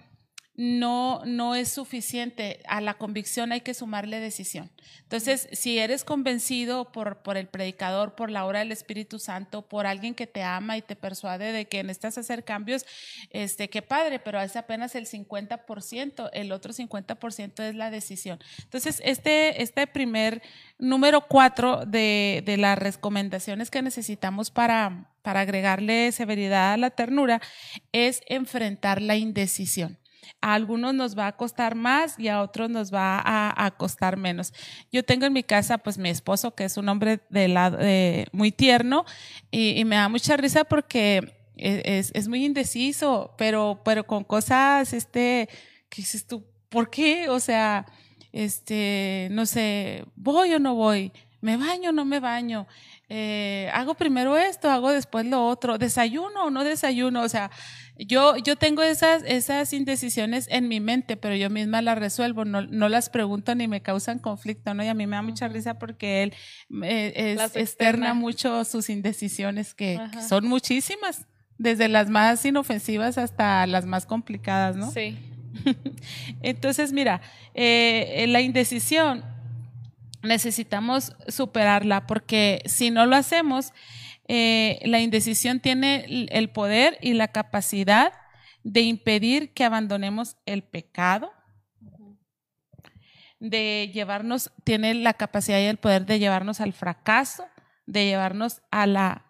no, 0.54 1.22
no 1.24 1.54
es 1.54 1.68
suficiente. 1.68 2.60
A 2.66 2.80
la 2.80 2.94
convicción 2.94 3.52
hay 3.52 3.62
que 3.62 3.72
sumarle 3.74 4.20
decisión. 4.20 4.70
Entonces, 5.02 5.48
si 5.52 5.78
eres 5.78 6.04
convencido 6.04 6.92
por, 6.92 7.22
por 7.22 7.36
el 7.36 7.46
predicador, 7.48 8.14
por 8.14 8.30
la 8.30 8.44
obra 8.44 8.58
del 8.58 8.72
Espíritu 8.72 9.18
Santo, 9.18 9.62
por 9.62 9.86
alguien 9.86 10.14
que 10.14 10.26
te 10.26 10.42
ama 10.42 10.76
y 10.76 10.82
te 10.82 10.94
persuade 10.94 11.52
de 11.52 11.66
que 11.66 11.82
necesitas 11.82 12.18
hacer 12.18 12.44
cambios, 12.44 12.84
este, 13.30 13.70
qué 13.70 13.80
padre, 13.80 14.18
pero 14.18 14.40
es 14.40 14.56
apenas 14.56 14.94
el 14.94 15.06
50%, 15.06 16.30
el 16.32 16.52
otro 16.52 16.72
50% 16.72 17.62
es 17.62 17.74
la 17.74 17.90
decisión. 17.90 18.38
Entonces, 18.62 19.00
este, 19.04 19.62
este 19.62 19.86
primer 19.86 20.42
número 20.78 21.26
cuatro 21.28 21.86
de, 21.86 22.42
de 22.44 22.56
las 22.58 22.78
recomendaciones 22.78 23.70
que 23.70 23.80
necesitamos 23.80 24.50
para, 24.50 25.10
para 25.22 25.40
agregarle 25.40 26.12
severidad 26.12 26.74
a 26.74 26.76
la 26.76 26.90
ternura 26.90 27.40
es 27.92 28.20
enfrentar 28.26 29.00
la 29.00 29.16
indecisión. 29.16 29.98
A 30.40 30.54
algunos 30.54 30.94
nos 30.94 31.16
va 31.16 31.28
a 31.28 31.36
costar 31.36 31.74
más 31.74 32.18
y 32.18 32.28
a 32.28 32.42
otros 32.42 32.70
nos 32.70 32.92
va 32.92 33.22
a, 33.24 33.70
costar 33.72 34.16
menos. 34.16 34.52
Yo 34.90 35.02
tengo 35.04 35.26
en 35.26 35.32
mi 35.32 35.42
casa, 35.42 35.78
pues 35.78 35.98
mi 35.98 36.08
esposo, 36.08 36.54
que 36.54 36.64
es 36.64 36.76
un 36.76 36.88
hombre 36.88 37.20
muy 38.32 38.52
tierno 38.52 39.04
y, 39.50 39.84
me 39.84 39.96
da 39.96 40.08
mucha 40.08 40.36
risa 40.36 40.64
porque 40.64 41.34
e, 41.56 42.02
es, 42.12 42.28
muy 42.28 42.44
indeciso, 42.44 43.34
pero, 43.36 43.80
pero 43.84 44.06
con 44.06 44.24
cosas, 44.24 44.92
este, 44.92 45.48
que 45.88 46.02
dices 46.02 46.26
tú, 46.26 46.44
¿por 46.68 46.90
qué? 46.90 47.28
O 47.28 47.40
sea, 47.40 47.86
este, 48.32 49.28
no 49.30 49.46
sé, 49.46 50.04
voy 50.16 50.54
o 50.54 50.58
no 50.58 50.74
voy, 50.74 51.12
me 51.40 51.56
baño 51.56 51.90
o 51.90 51.92
no 51.92 52.04
me 52.04 52.20
baño, 52.20 52.66
eh, 53.08 53.70
hago 53.74 53.94
primero 53.94 54.38
esto, 54.38 54.70
hago 54.70 54.90
después 54.90 55.26
lo 55.26 55.46
otro, 55.46 55.76
desayuno 55.76 56.44
o 56.44 56.50
no 56.50 56.64
desayuno, 56.64 57.22
o 57.22 57.28
sea, 57.28 57.50
yo, 58.06 58.36
yo 58.36 58.56
tengo 58.56 58.82
esas, 58.82 59.22
esas 59.24 59.72
indecisiones 59.72 60.46
en 60.50 60.68
mi 60.68 60.80
mente, 60.80 61.16
pero 61.16 61.34
yo 61.36 61.50
misma 61.50 61.82
las 61.82 61.98
resuelvo, 61.98 62.44
no, 62.44 62.62
no 62.62 62.88
las 62.88 63.10
pregunto 63.10 63.54
ni 63.54 63.68
me 63.68 63.82
causan 63.82 64.18
conflicto, 64.18 64.74
¿no? 64.74 64.84
Y 64.84 64.88
a 64.88 64.94
mí 64.94 65.06
me 65.06 65.16
da 65.16 65.22
mucha 65.22 65.48
risa 65.48 65.78
porque 65.78 66.22
él 66.22 66.34
eh, 66.82 67.36
es, 67.38 67.56
externa 67.56 68.14
mucho 68.14 68.64
sus 68.64 68.88
indecisiones, 68.90 69.74
que, 69.74 70.00
son 70.28 70.46
muchísimas, 70.46 71.26
desde 71.58 71.88
las 71.88 72.08
más 72.08 72.44
inofensivas 72.44 73.18
hasta 73.18 73.66
las 73.66 73.86
más 73.86 74.06
complicadas, 74.06 74.76
¿no? 74.76 74.90
Sí. 74.90 75.18
Entonces, 76.42 76.92
mira, 76.92 77.20
eh, 77.54 78.24
la 78.28 78.40
indecisión 78.40 79.24
necesitamos 80.22 81.12
superarla 81.28 82.06
porque 82.06 82.62
si 82.66 82.90
no 82.90 83.06
lo 83.06 83.16
hacemos, 83.16 83.72
eh, 84.34 84.80
la 84.86 85.00
indecisión 85.00 85.60
tiene 85.60 86.06
el 86.30 86.48
poder 86.48 86.96
y 87.02 87.12
la 87.12 87.28
capacidad 87.28 88.14
de 88.62 88.80
impedir 88.80 89.52
que 89.52 89.62
abandonemos 89.62 90.38
el 90.46 90.62
pecado, 90.62 91.30
de 93.40 93.90
llevarnos, 93.92 94.50
tiene 94.64 94.94
la 94.94 95.12
capacidad 95.12 95.60
y 95.60 95.64
el 95.64 95.76
poder 95.76 96.06
de 96.06 96.18
llevarnos 96.18 96.62
al 96.62 96.72
fracaso, 96.72 97.44
de 97.84 98.06
llevarnos 98.06 98.62
a 98.70 98.86
la 98.86 99.26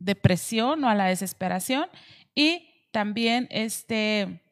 depresión 0.00 0.82
o 0.82 0.88
a 0.88 0.96
la 0.96 1.06
desesperación 1.06 1.86
y 2.34 2.88
también 2.90 3.46
este 3.52 4.42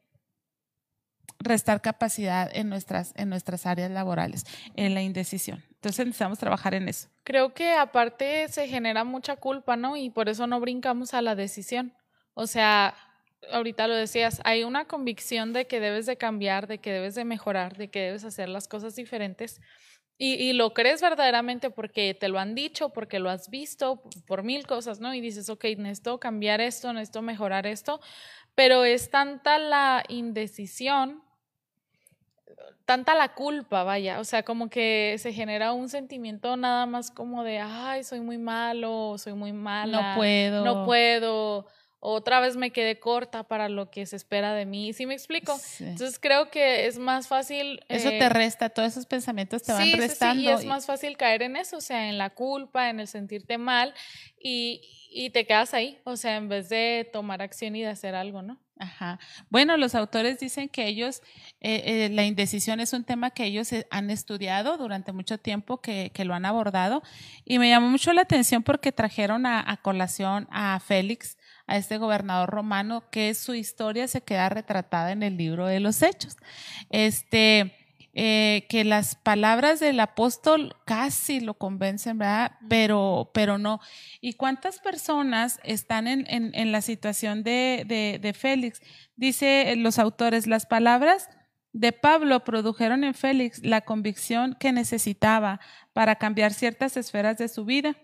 restar 1.37 1.81
capacidad 1.81 2.49
en 2.55 2.69
nuestras, 2.69 3.11
en 3.17 3.27
nuestras 3.27 3.65
áreas 3.65 3.91
laborales, 3.91 4.45
en 4.77 4.93
la 4.93 5.01
indecisión. 5.01 5.65
Entonces 5.85 6.07
necesitamos 6.07 6.39
trabajar 6.39 6.73
en 6.73 6.89
eso. 6.89 7.09
Creo 7.23 7.53
que 7.53 7.73
aparte 7.73 8.47
se 8.47 8.67
genera 8.67 9.03
mucha 9.03 9.35
culpa, 9.35 9.75
¿no? 9.75 9.95
Y 9.95 10.09
por 10.09 10.29
eso 10.29 10.47
no 10.47 10.59
brincamos 10.59 11.13
a 11.13 11.21
la 11.21 11.35
decisión. 11.35 11.93
O 12.33 12.47
sea, 12.47 12.95
ahorita 13.51 13.87
lo 13.87 13.93
decías, 13.93 14.41
hay 14.45 14.63
una 14.63 14.85
convicción 14.85 15.53
de 15.53 15.67
que 15.67 15.79
debes 15.79 16.07
de 16.07 16.17
cambiar, 16.17 16.65
de 16.65 16.79
que 16.79 16.91
debes 16.91 17.13
de 17.13 17.23
mejorar, 17.23 17.77
de 17.77 17.91
que 17.91 17.99
debes 17.99 18.23
hacer 18.23 18.49
las 18.49 18.67
cosas 18.67 18.95
diferentes. 18.95 19.61
Y, 20.17 20.33
y, 20.33 20.53
lo 20.53 20.73
crees 20.73 21.03
verdaderamente 21.03 21.69
porque 21.69 22.15
te 22.19 22.29
lo 22.29 22.39
han 22.39 22.55
dicho, 22.55 22.89
porque 22.89 23.19
lo 23.19 23.29
has 23.29 23.51
visto, 23.51 24.01
por 24.25 24.41
mil 24.41 24.65
cosas, 24.65 24.99
¿no? 24.99 25.13
Y 25.13 25.21
dices, 25.21 25.49
ok, 25.49 25.65
necesito 25.77 26.19
cambiar 26.19 26.61
esto, 26.61 26.93
necesito 26.93 27.21
mejorar 27.21 27.67
esto, 27.67 28.01
pero 28.55 28.85
es 28.85 29.11
tanta 29.11 29.59
la 29.59 30.03
indecisión 30.07 31.24
tanta 32.85 33.15
la 33.15 33.33
culpa, 33.33 33.83
vaya, 33.83 34.19
o 34.19 34.23
sea, 34.23 34.43
como 34.43 34.69
que 34.69 35.15
se 35.19 35.33
genera 35.33 35.73
un 35.73 35.89
sentimiento 35.89 36.55
nada 36.55 36.85
más 36.85 37.11
como 37.11 37.43
de, 37.43 37.59
ay, 37.59 38.03
soy 38.03 38.21
muy 38.21 38.37
malo, 38.37 39.17
soy 39.17 39.33
muy 39.33 39.53
mala, 39.53 40.11
no 40.11 40.15
puedo, 40.15 40.65
no 40.65 40.85
puedo, 40.85 41.67
otra 42.05 42.39
vez 42.39 42.55
me 42.55 42.71
quedé 42.71 42.99
corta 42.99 43.43
para 43.43 43.67
lo 43.67 43.89
que 43.89 44.05
se 44.05 44.15
espera 44.15 44.53
de 44.53 44.65
mí, 44.65 44.93
¿sí 44.93 45.05
me 45.05 45.13
explico? 45.13 45.59
Entonces 45.79 46.19
creo 46.19 46.49
que 46.51 46.85
es 46.85 46.99
más 46.99 47.27
fácil... 47.27 47.83
Eso 47.89 48.09
te 48.09 48.17
eh, 48.17 48.29
resta, 48.29 48.69
todos 48.69 48.89
esos 48.89 49.05
pensamientos 49.05 49.63
te 49.63 49.73
van 49.73 49.91
restando. 49.93 50.41
Sí, 50.41 50.47
y 50.47 50.51
es 50.51 50.65
más 50.65 50.85
fácil 50.85 51.17
caer 51.17 51.41
en 51.41 51.55
eso, 51.55 51.77
o 51.77 51.81
sea, 51.81 52.09
en 52.09 52.17
la 52.17 52.29
culpa, 52.29 52.89
en 52.89 52.99
el 52.99 53.07
sentirte 53.07 53.57
mal 53.57 53.93
y, 54.39 54.81
y 55.09 55.31
te 55.31 55.45
quedas 55.45 55.73
ahí, 55.73 55.99
o 56.03 56.15
sea, 56.15 56.35
en 56.35 56.47
vez 56.47 56.69
de 56.69 57.09
tomar 57.11 57.41
acción 57.41 57.75
y 57.75 57.81
de 57.81 57.89
hacer 57.89 58.15
algo, 58.15 58.41
¿no? 58.41 58.59
Ajá. 58.77 59.19
Bueno, 59.49 59.77
los 59.77 59.95
autores 59.95 60.39
dicen 60.39 60.67
que 60.67 60.87
ellos, 60.87 61.21
eh, 61.61 61.83
eh, 61.85 62.09
la 62.11 62.25
indecisión 62.25 62.81
es 62.81 62.91
un 62.91 63.05
tema 63.05 63.31
que 63.31 63.45
ellos 63.45 63.71
eh, 63.71 63.87
han 63.89 64.09
estudiado 64.09 64.77
durante 64.77 65.13
mucho 65.13 65.37
tiempo, 65.37 65.79
que, 65.79 66.11
que, 66.13 66.25
lo 66.25 66.33
han 66.33 66.45
abordado, 66.45 67.01
y 67.45 67.57
me 67.57 67.69
llamó 67.69 67.89
mucho 67.89 68.11
la 68.11 68.21
atención 68.21 68.63
porque 68.63 68.91
trajeron 68.91 69.45
a, 69.45 69.63
a, 69.65 69.77
colación 69.77 70.47
a 70.51 70.77
Félix, 70.81 71.37
a 71.67 71.77
este 71.77 71.97
gobernador 71.97 72.49
romano, 72.49 73.03
que 73.11 73.33
su 73.33 73.53
historia 73.53 74.07
se 74.07 74.21
queda 74.21 74.49
retratada 74.49 75.11
en 75.11 75.23
el 75.23 75.37
libro 75.37 75.65
de 75.65 75.79
los 75.79 76.01
Hechos. 76.01 76.37
Este, 76.89 77.73
eh, 78.17 78.65
que 78.69 78.85
las 78.85 79.15
palabras 79.15 79.81
del 79.81 79.99
apóstol 79.99 80.77
casi 80.85 81.41
lo 81.41 81.55
convencen, 81.55 82.17
¿verdad? 82.17 82.53
Pero, 82.69 83.29
pero 83.33 83.57
no. 83.57 83.81
¿Y 84.21 84.33
cuántas 84.33 84.79
personas 84.79 85.59
están 85.63 86.07
en, 86.07 86.25
en, 86.29 86.71
la 86.71 86.81
situación 86.81 87.43
de, 87.43 87.83
de, 87.85 88.19
de 88.21 88.33
Félix? 88.33 88.81
Dice 89.17 89.75
los 89.75 89.99
autores, 89.99 90.47
las 90.47 90.65
palabras 90.65 91.29
de 91.73 91.91
Pablo 91.91 92.45
produjeron 92.45 93.03
en 93.03 93.13
Félix 93.13 93.61
la 93.65 93.81
convicción 93.81 94.55
que 94.57 94.71
necesitaba 94.71 95.59
para 95.91 96.15
cambiar 96.15 96.53
ciertas 96.53 96.95
esferas 96.95 97.37
de 97.37 97.49
su 97.49 97.65
vida. 97.65 97.97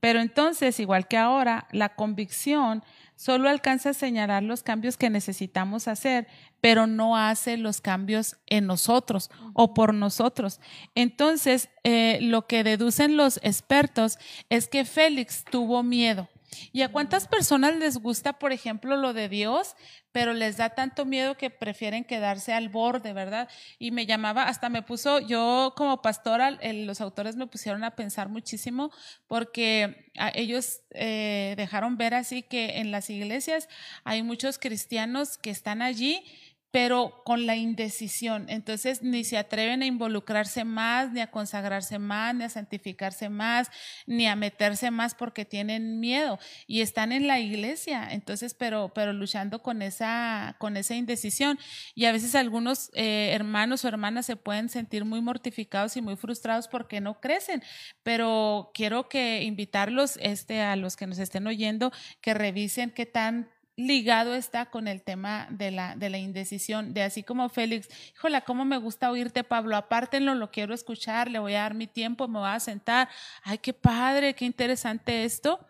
Pero 0.00 0.20
entonces, 0.20 0.80
igual 0.80 1.08
que 1.08 1.16
ahora, 1.16 1.66
la 1.72 1.94
convicción 1.94 2.82
solo 3.16 3.48
alcanza 3.48 3.90
a 3.90 3.94
señalar 3.94 4.42
los 4.44 4.62
cambios 4.62 4.96
que 4.96 5.10
necesitamos 5.10 5.88
hacer, 5.88 6.28
pero 6.60 6.86
no 6.86 7.16
hace 7.16 7.56
los 7.56 7.80
cambios 7.80 8.36
en 8.46 8.66
nosotros 8.66 9.30
o 9.54 9.74
por 9.74 9.92
nosotros. 9.92 10.60
Entonces, 10.94 11.68
eh, 11.82 12.18
lo 12.20 12.46
que 12.46 12.62
deducen 12.62 13.16
los 13.16 13.38
expertos 13.42 14.18
es 14.50 14.68
que 14.68 14.84
Félix 14.84 15.44
tuvo 15.44 15.82
miedo. 15.82 16.28
¿Y 16.72 16.82
a 16.82 16.88
cuántas 16.90 17.28
personas 17.28 17.76
les 17.76 17.98
gusta, 17.98 18.38
por 18.38 18.52
ejemplo, 18.52 18.96
lo 18.96 19.12
de 19.12 19.28
Dios, 19.28 19.74
pero 20.12 20.32
les 20.32 20.56
da 20.56 20.70
tanto 20.70 21.04
miedo 21.04 21.36
que 21.36 21.50
prefieren 21.50 22.04
quedarse 22.04 22.52
al 22.52 22.68
borde, 22.68 23.12
¿verdad? 23.12 23.48
Y 23.78 23.90
me 23.90 24.06
llamaba, 24.06 24.44
hasta 24.44 24.68
me 24.68 24.82
puso, 24.82 25.20
yo 25.20 25.74
como 25.76 26.02
pastora, 26.02 26.58
los 26.62 27.00
autores 27.00 27.36
me 27.36 27.46
pusieron 27.46 27.84
a 27.84 27.94
pensar 27.94 28.28
muchísimo 28.28 28.90
porque 29.26 30.10
ellos 30.34 30.80
eh, 30.90 31.54
dejaron 31.56 31.96
ver 31.96 32.14
así 32.14 32.42
que 32.42 32.78
en 32.78 32.90
las 32.90 33.10
iglesias 33.10 33.68
hay 34.04 34.22
muchos 34.22 34.58
cristianos 34.58 35.38
que 35.38 35.50
están 35.50 35.82
allí 35.82 36.24
pero 36.70 37.22
con 37.24 37.46
la 37.46 37.56
indecisión. 37.56 38.46
Entonces 38.48 39.02
ni 39.02 39.24
se 39.24 39.38
atreven 39.38 39.82
a 39.82 39.86
involucrarse 39.86 40.64
más, 40.64 41.12
ni 41.12 41.20
a 41.20 41.30
consagrarse 41.30 41.98
más, 41.98 42.34
ni 42.34 42.44
a 42.44 42.50
santificarse 42.50 43.28
más, 43.28 43.70
ni 44.06 44.26
a 44.26 44.36
meterse 44.36 44.90
más 44.90 45.14
porque 45.14 45.44
tienen 45.44 46.00
miedo 46.00 46.38
y 46.66 46.82
están 46.82 47.12
en 47.12 47.26
la 47.26 47.40
iglesia. 47.40 48.08
Entonces, 48.10 48.54
pero, 48.54 48.92
pero 48.94 49.12
luchando 49.12 49.62
con 49.62 49.80
esa, 49.82 50.56
con 50.58 50.76
esa 50.76 50.94
indecisión. 50.94 51.58
Y 51.94 52.04
a 52.04 52.12
veces 52.12 52.34
algunos 52.34 52.90
eh, 52.94 53.30
hermanos 53.32 53.84
o 53.84 53.88
hermanas 53.88 54.26
se 54.26 54.36
pueden 54.36 54.68
sentir 54.68 55.04
muy 55.04 55.22
mortificados 55.22 55.96
y 55.96 56.02
muy 56.02 56.16
frustrados 56.16 56.68
porque 56.68 57.00
no 57.00 57.20
crecen. 57.20 57.62
Pero 58.02 58.70
quiero 58.74 59.08
que 59.08 59.42
invitarlos, 59.42 60.18
este, 60.20 60.60
a 60.60 60.76
los 60.76 60.96
que 60.96 61.06
nos 61.06 61.18
estén 61.18 61.46
oyendo, 61.46 61.92
que 62.20 62.34
revisen 62.34 62.90
qué 62.90 63.06
tan 63.06 63.50
ligado 63.78 64.34
está 64.34 64.66
con 64.66 64.88
el 64.88 65.02
tema 65.02 65.46
de 65.50 65.70
la, 65.70 65.94
de 65.94 66.10
la 66.10 66.18
indecisión, 66.18 66.92
de 66.92 67.04
así 67.04 67.22
como 67.22 67.48
Félix, 67.48 67.88
híjola, 68.12 68.40
cómo 68.40 68.64
me 68.64 68.76
gusta 68.76 69.08
oírte, 69.08 69.44
Pablo, 69.44 69.76
apártenlo, 69.76 70.34
lo 70.34 70.50
quiero 70.50 70.74
escuchar, 70.74 71.30
le 71.30 71.38
voy 71.38 71.54
a 71.54 71.62
dar 71.62 71.74
mi 71.74 71.86
tiempo, 71.86 72.26
me 72.26 72.40
voy 72.40 72.48
a 72.48 72.58
sentar, 72.58 73.08
ay, 73.44 73.58
qué 73.58 73.72
padre, 73.72 74.34
qué 74.34 74.44
interesante 74.44 75.24
esto. 75.24 75.64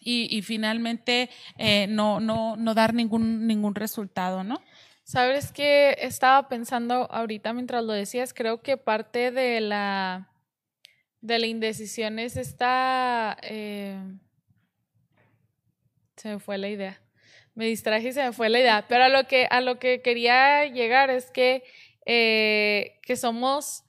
Y, 0.00 0.40
finalmente 0.42 1.28
eh, 1.58 1.86
no, 1.86 2.18
no, 2.18 2.56
no 2.56 2.72
dar 2.72 2.94
ningún, 2.94 3.46
ningún 3.46 3.74
resultado, 3.74 4.42
¿no? 4.42 4.62
Sabes 5.02 5.52
que 5.52 5.96
estaba 6.00 6.48
pensando 6.48 7.10
ahorita 7.10 7.52
mientras 7.52 7.84
lo 7.84 7.92
decías, 7.92 8.32
creo 8.32 8.62
que 8.62 8.78
parte 8.78 9.30
de 9.30 9.60
la, 9.60 10.30
de 11.20 11.38
la 11.38 11.46
indecisión 11.46 12.18
es 12.18 12.36
esta... 12.36 13.36
Eh, 13.42 13.98
se 16.18 16.28
me 16.28 16.38
fue 16.38 16.58
la 16.58 16.68
idea. 16.68 17.00
Me 17.54 17.66
distraje 17.66 18.08
y 18.08 18.12
se 18.12 18.22
me 18.22 18.32
fue 18.32 18.48
la 18.48 18.60
idea. 18.60 18.86
Pero 18.88 19.04
a 19.04 19.08
lo 19.08 19.26
que, 19.26 19.46
a 19.50 19.60
lo 19.60 19.78
que 19.78 20.02
quería 20.02 20.66
llegar 20.66 21.10
es 21.10 21.30
que, 21.30 21.64
eh, 22.06 22.98
que 23.02 23.16
somos 23.16 23.84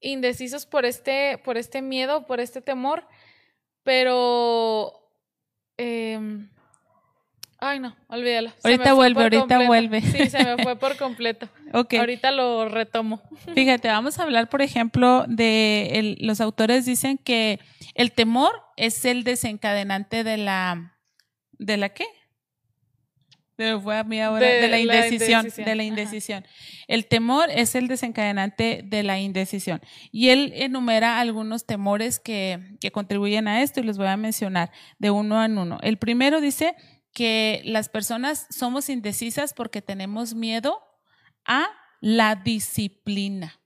indecisos 0.00 0.66
por 0.66 0.84
este, 0.84 1.38
por 1.44 1.56
este 1.56 1.82
miedo, 1.82 2.26
por 2.26 2.40
este 2.40 2.60
temor, 2.60 3.06
pero... 3.82 4.92
Em, 5.76 6.48
ay, 7.58 7.80
no, 7.80 7.96
olvídalo. 8.08 8.52
Ahorita 8.62 8.92
vuelve, 8.92 9.22
ahorita 9.22 9.66
vuelve. 9.66 10.00
Sí, 10.02 10.30
se 10.30 10.44
me 10.44 10.62
fue 10.62 10.76
por 10.76 10.96
completo. 10.96 11.48
ok. 11.72 11.94
Ahorita 11.94 12.30
lo 12.30 12.68
retomo. 12.68 13.22
Fíjate, 13.54 13.88
vamos 13.88 14.18
a 14.18 14.22
hablar, 14.22 14.48
por 14.48 14.62
ejemplo, 14.62 15.24
de 15.26 16.16
los 16.20 16.40
autores 16.40 16.86
dicen 16.86 17.18
que 17.18 17.58
el 17.94 18.12
temor 18.12 18.52
es 18.76 19.04
el 19.04 19.24
desencadenante 19.24 20.22
de 20.22 20.36
la 20.36 20.93
¿De 21.58 21.76
la 21.76 21.88
qué? 21.90 22.06
De, 23.56 23.78
fue 23.78 23.96
a 23.96 24.02
mí 24.02 24.20
ahora, 24.20 24.44
de, 24.44 24.66
la 24.66 24.80
indecisión, 24.80 25.46
de 25.56 25.74
la 25.76 25.84
indecisión. 25.84 26.44
El 26.88 27.06
temor 27.06 27.50
es 27.50 27.76
el 27.76 27.86
desencadenante 27.86 28.82
de 28.84 29.04
la 29.04 29.20
indecisión. 29.20 29.80
Y 30.10 30.30
él 30.30 30.52
enumera 30.56 31.20
algunos 31.20 31.64
temores 31.64 32.18
que, 32.18 32.76
que 32.80 32.90
contribuyen 32.90 33.46
a 33.46 33.62
esto 33.62 33.78
y 33.78 33.84
los 33.84 33.96
voy 33.96 34.08
a 34.08 34.16
mencionar 34.16 34.72
de 34.98 35.10
uno 35.10 35.44
en 35.44 35.56
uno. 35.56 35.78
El 35.82 35.98
primero 35.98 36.40
dice 36.40 36.74
que 37.12 37.62
las 37.64 37.88
personas 37.88 38.48
somos 38.50 38.88
indecisas 38.88 39.54
porque 39.54 39.80
tenemos 39.80 40.34
miedo 40.34 40.82
a 41.44 41.68
la 42.00 42.34
disciplina. 42.34 43.60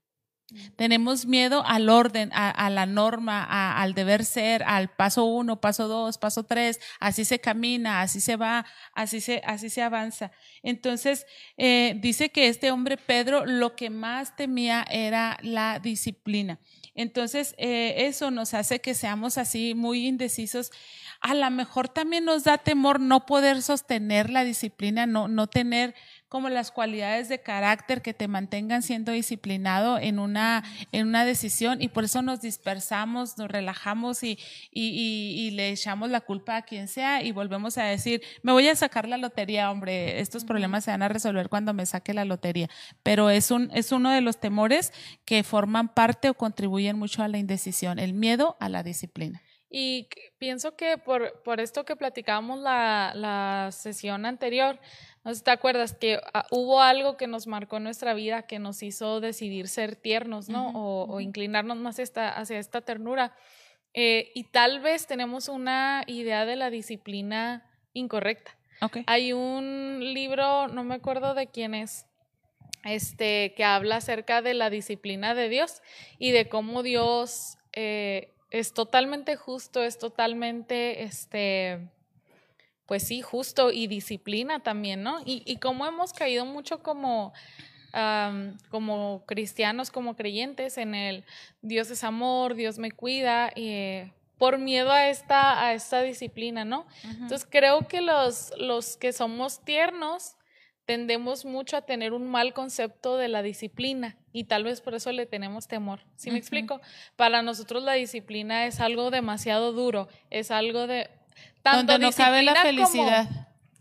Tenemos 0.77 1.27
miedo 1.27 1.63
al 1.67 1.91
orden, 1.91 2.31
a, 2.33 2.71
la 2.71 2.87
norma, 2.87 3.45
al 3.75 3.93
deber 3.93 4.25
ser, 4.25 4.63
al 4.63 4.89
paso 4.89 5.27
uno, 5.27 5.61
paso 5.61 5.89
dos, 5.89 6.17
paso 6.17 6.45
tres, 6.45 6.81
así 7.01 7.27
se 7.27 7.39
camina, 7.39 8.01
así 8.01 8.21
se 8.21 8.37
va, 8.37 8.65
así 8.95 9.21
se, 9.21 9.43
así 9.45 9.69
se 9.69 9.83
avanza. 9.83 10.33
Entonces, 10.63 11.27
eh, 11.59 11.97
dice 12.01 12.31
que 12.31 12.49
este 12.49 12.71
hombre 12.71 12.97
Pedro 12.97 13.45
lo 13.45 13.77
que 13.77 13.91
más 13.91 14.37
temía 14.37 14.87
era 14.91 15.37
la 15.43 15.81
disciplina. 15.81 16.59
Entonces, 16.95 17.55
eh, 17.59 18.07
eso 18.07 18.31
nos 18.31 18.55
hace 18.55 18.81
que 18.81 18.95
seamos 18.95 19.37
así 19.37 19.75
muy 19.75 20.07
indecisos. 20.07 20.73
A 21.21 21.35
lo 21.35 21.51
mejor 21.51 21.89
también 21.89 22.25
nos 22.25 22.45
da 22.45 22.59
temor 22.59 23.01
no 23.01 23.27
poder 23.27 23.63
sostener 23.63 24.31
la 24.31 24.45
disciplina, 24.45 25.07
no, 25.07 25.29
no 25.29 25.47
tener 25.47 25.95
como 26.29 26.49
las 26.49 26.71
cualidades 26.71 27.29
de 27.29 27.41
carácter 27.41 28.03
que 28.03 28.13
te 28.13 28.29
mantengan 28.29 28.83
siendo 28.83 29.13
disciplinado 29.13 29.99
en 29.99 30.19
una, 30.19 30.63
en 30.93 31.07
una 31.07 31.25
decisión 31.25 31.81
y 31.81 31.89
por 31.89 32.05
eso 32.05 32.21
nos 32.23 32.41
dispersamos, 32.41 33.39
nos 33.39 33.51
relajamos 33.51 34.23
y, 34.23 34.39
y, 34.71 35.51
le 35.53 35.71
echamos 35.71 36.11
la 36.11 36.21
culpa 36.21 36.57
a 36.57 36.63
quien 36.63 36.89
sea 36.89 37.23
y 37.23 37.33
volvemos 37.33 37.79
a 37.79 37.85
decir, 37.85 38.23
me 38.43 38.53
voy 38.53 38.69
a 38.69 38.77
sacar 38.77 39.09
la 39.09 39.17
lotería, 39.17 39.71
hombre, 39.71 40.21
estos 40.21 40.45
problemas 40.45 40.85
se 40.85 40.91
van 40.91 41.03
a 41.03 41.09
resolver 41.09 41.49
cuando 41.49 41.73
me 41.73 41.87
saque 41.87 42.13
la 42.13 42.25
lotería. 42.25 42.69
Pero 43.03 43.31
es, 43.31 43.51
un, 43.51 43.71
es 43.73 43.93
uno 43.93 44.11
de 44.11 44.21
los 44.21 44.39
temores 44.39 44.93
que 45.25 45.43
forman 45.43 45.89
parte 45.95 46.29
o 46.29 46.35
contribuyen 46.35 46.99
mucho 46.99 47.23
a 47.23 47.29
la 47.29 47.39
indecisión, 47.39 47.99
el 47.99 48.13
miedo 48.13 48.57
a 48.61 48.69
la 48.69 48.83
disciplina. 48.83 49.43
Y 49.71 50.09
pienso 50.39 50.77
que 50.77 50.97
por, 50.97 51.43
por 51.43 51.61
esto 51.61 51.85
que 51.85 51.97
platicábamos 51.97 52.61
la, 52.61 53.13
la 53.15 53.71
sesión 53.71 54.25
anterior, 54.25 54.79
no 55.29 55.35
sé 55.35 55.41
si 55.41 55.45
te 55.45 55.51
acuerdas 55.51 55.93
que 55.93 56.19
ah, 56.33 56.47
hubo 56.51 56.81
algo 56.81 57.19
que 57.19 57.27
nos 57.27 57.47
marcó 57.47 57.81
nuestra 57.81 58.15
vida, 58.15 58.45
que 58.45 58.59
nos 58.59 58.83
hizo 58.83 59.21
decidir 59.21 59.69
ser 59.69 59.95
tiernos, 59.95 60.49
¿no? 60.49 60.73
o, 60.75 61.21
inclinarnos 61.21 61.77
más 61.77 61.99
esta, 61.99 62.31
hacia 62.31 62.59
esta 62.59 62.81
ternura. 62.81 63.37
Eh, 63.93 64.33
y 64.35 64.45
tal 64.45 64.81
vez 64.81 65.07
tenemos 65.07 65.51
una 65.51 66.03
idea 66.07 66.47
de 66.47 66.57
la 66.57 66.71
disciplina 66.71 67.71
incorrecta. 67.93 68.57
Okay. 68.81 69.05
Hay 69.07 69.35
un 69.35 70.01
libro, 70.01 70.69
no 70.69 70.83
me 70.83 70.95
acuerdo 70.95 71.35
de 71.35 71.49
quién 71.49 71.75
es, 71.75 72.07
este, 72.87 73.53
que 73.55 73.65
habla 73.65 73.97
acerca 73.97 74.41
de 74.41 74.55
la 74.55 74.71
disciplina 74.71 75.35
de 75.35 75.51
Dios 75.51 75.83
y 76.19 76.31
de 76.31 76.49
cómo 76.49 76.83
Dios 76.83 77.59
eh, 77.75 78.33
es 78.51 78.73
totalmente 78.73 79.37
justo, 79.37 79.83
es 79.83 79.99
totalmente, 79.99 81.03
este, 81.03 81.91
pues 82.89 83.07
sí, 83.07 83.21
justo 83.21 83.71
y 83.71 83.87
disciplina 83.87 84.61
también, 84.61 85.03
¿no? 85.03 85.21
Y, 85.27 85.43
y 85.45 85.59
cómo 85.59 85.87
hemos 85.87 86.15
caído 86.15 86.47
mucho 86.47 86.83
como, 86.83 87.35
como 88.71 89.25
cristianos, 89.27 89.91
como 89.91 90.17
creyentes 90.17 90.79
en 90.79 90.95
el 90.95 91.25
Dios 91.61 91.91
es 91.91 92.03
amor, 92.03 92.55
Dios 92.55 92.79
me 92.79 92.91
cuida, 92.91 93.53
y, 93.55 94.11
por 94.39 94.57
miedo 94.59 94.91
a 94.91 95.09
esta, 95.09 95.67
a 95.67 95.75
esta 95.75 96.01
disciplina, 96.01 96.65
¿no? 96.65 96.87
Entonces 97.05 97.47
creo 97.49 97.87
que 97.89 98.01
los, 98.01 98.53
los 98.57 98.97
que 98.97 99.13
somos 99.13 99.63
tiernos 99.65 100.37
tendemos 100.87 101.45
mucho 101.45 101.77
a 101.77 101.83
tener 101.83 102.15
un 102.15 102.27
mal 102.27 102.55
concepto 102.55 103.19
de 103.19 103.29
la 103.29 103.43
disciplina 103.43 104.17
y 104.33 104.45
tal 104.45 104.65
vez 104.65 104.81
por 104.81 104.95
eso 104.95 105.13
le 105.13 105.27
tenemos 105.27 105.69
temor. 105.69 106.01
¿Sí 106.17 106.31
me 106.31 106.39
explico? 106.39 106.81
Para 107.17 107.43
nosotros 107.43 107.83
la 107.83 107.93
disciplina 107.93 108.65
es 108.65 108.81
algo 108.81 109.11
demasiado 109.11 109.73
duro, 109.73 110.09
es 110.31 110.51
algo 110.51 110.87
de 110.87 111.11
tanto 111.63 111.93
Donde 111.93 112.07
no 112.07 112.13
cabe 112.13 112.43
la 112.43 112.55
felicidad. 112.57 113.29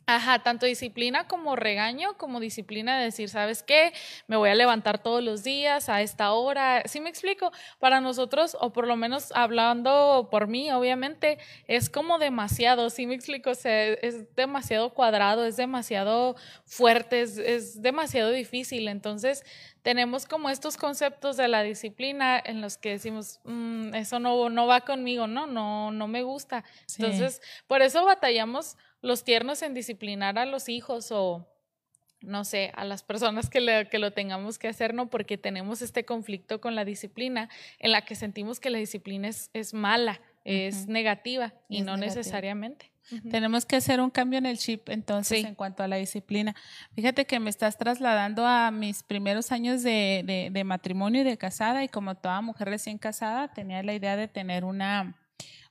Ajá, 0.10 0.40
tanto 0.40 0.66
disciplina 0.66 1.28
como 1.28 1.58
regaño, 1.58 2.18
como 2.18 2.40
disciplina 2.40 2.98
de 2.98 3.04
decir, 3.04 3.28
¿sabes 3.28 3.62
qué? 3.62 3.92
Me 4.28 4.38
voy 4.38 4.50
a 4.50 4.56
levantar 4.56 5.04
todos 5.04 5.22
los 5.22 5.44
días 5.44 5.90
a 5.90 6.02
esta 6.02 6.32
hora. 6.32 6.84
¿Sí 6.86 7.02
me 7.02 7.10
explico? 7.10 7.52
Para 7.78 8.00
nosotros, 8.00 8.56
o 8.62 8.72
por 8.72 8.88
lo 8.88 8.96
menos 8.96 9.34
hablando 9.34 10.30
por 10.32 10.48
mí, 10.48 10.72
obviamente, 10.72 11.40
es 11.68 11.90
como 11.90 12.20
demasiado, 12.20 12.90
¿sí 12.90 13.06
me 13.06 13.16
explico? 13.16 13.50
O 13.50 13.56
sea, 13.56 13.84
es 13.86 14.34
demasiado 14.34 14.94
cuadrado, 14.94 15.44
es 15.44 15.58
demasiado 15.58 16.38
fuerte, 16.64 17.24
es, 17.24 17.82
demasiado 17.82 18.32
difícil. 18.32 18.88
Entonces, 18.88 19.44
tenemos 19.82 20.26
como 20.26 20.50
estos 20.50 20.78
conceptos 20.78 21.36
de 21.36 21.50
la 21.50 21.64
disciplina 21.64 22.42
en 22.46 22.62
los 22.62 22.78
que 22.78 22.92
decimos, 22.92 23.42
mm, 23.44 23.94
eso 23.94 24.20
no, 24.20 24.50
no 24.50 24.68
va 24.68 24.82
conmigo, 24.82 25.28
¿no? 25.28 25.48
No, 25.48 25.92
no 25.92 26.08
me 26.08 26.24
gusta. 26.24 26.64
Entonces, 26.98 27.42
por 27.68 27.82
eso 27.82 28.06
batallamos 28.06 28.78
los 29.02 29.24
tiernos 29.24 29.62
en 29.62 29.74
disciplinar 29.74 30.38
a 30.40 30.46
los 30.46 30.70
hijos 30.70 31.12
o 31.12 31.48
no 32.22 32.46
sé, 32.46 32.72
a 32.76 32.84
las 32.84 33.04
personas 33.04 33.50
que, 33.50 33.88
que 33.90 34.00
lo 34.00 34.12
tengamos 34.12 34.58
que 34.58 34.68
hacer, 34.68 34.94
¿no? 34.94 35.10
Porque 35.10 35.38
tenemos 35.38 35.82
este 35.82 36.04
conflicto 36.04 36.60
con 36.60 36.76
la 36.76 36.84
disciplina 36.84 37.50
en 37.80 37.92
la 37.92 38.02
que 38.04 38.16
sentimos 38.16 38.60
que 38.60 38.70
la 38.70 38.80
disciplina 38.80 39.28
es, 39.28 39.50
es 39.54 39.74
mala, 39.74 40.20
es 40.44 40.88
negativa 40.88 41.54
y 41.70 41.82
no 41.82 41.98
necesariamente. 41.98 42.92
Tenemos 43.30 43.66
que 43.66 43.78
hacer 43.78 44.02
un 44.02 44.10
cambio 44.10 44.38
en 44.38 44.46
el 44.46 44.58
chip 44.58 44.90
entonces 44.90 45.46
en 45.46 45.56
cuanto 45.56 45.82
a 45.82 45.88
la 45.88 45.96
disciplina. 45.96 46.56
Fíjate 46.94 47.26
que 47.26 47.40
me 47.40 47.50
estás 47.50 47.78
trasladando 47.78 48.46
a 48.46 48.70
mis 48.72 49.04
primeros 49.04 49.54
años 49.54 49.82
de, 49.82 50.50
de 50.52 50.64
matrimonio 50.66 51.22
y 51.22 51.24
de 51.24 51.38
casada 51.38 51.84
y 51.84 51.88
como 51.88 52.16
toda 52.16 52.42
mujer 52.42 52.68
recién 52.68 52.98
casada 52.98 53.54
tenía 53.54 53.82
la 53.84 53.94
idea 53.94 54.18
de 54.18 54.28
tener 54.28 54.66
una 54.66 55.16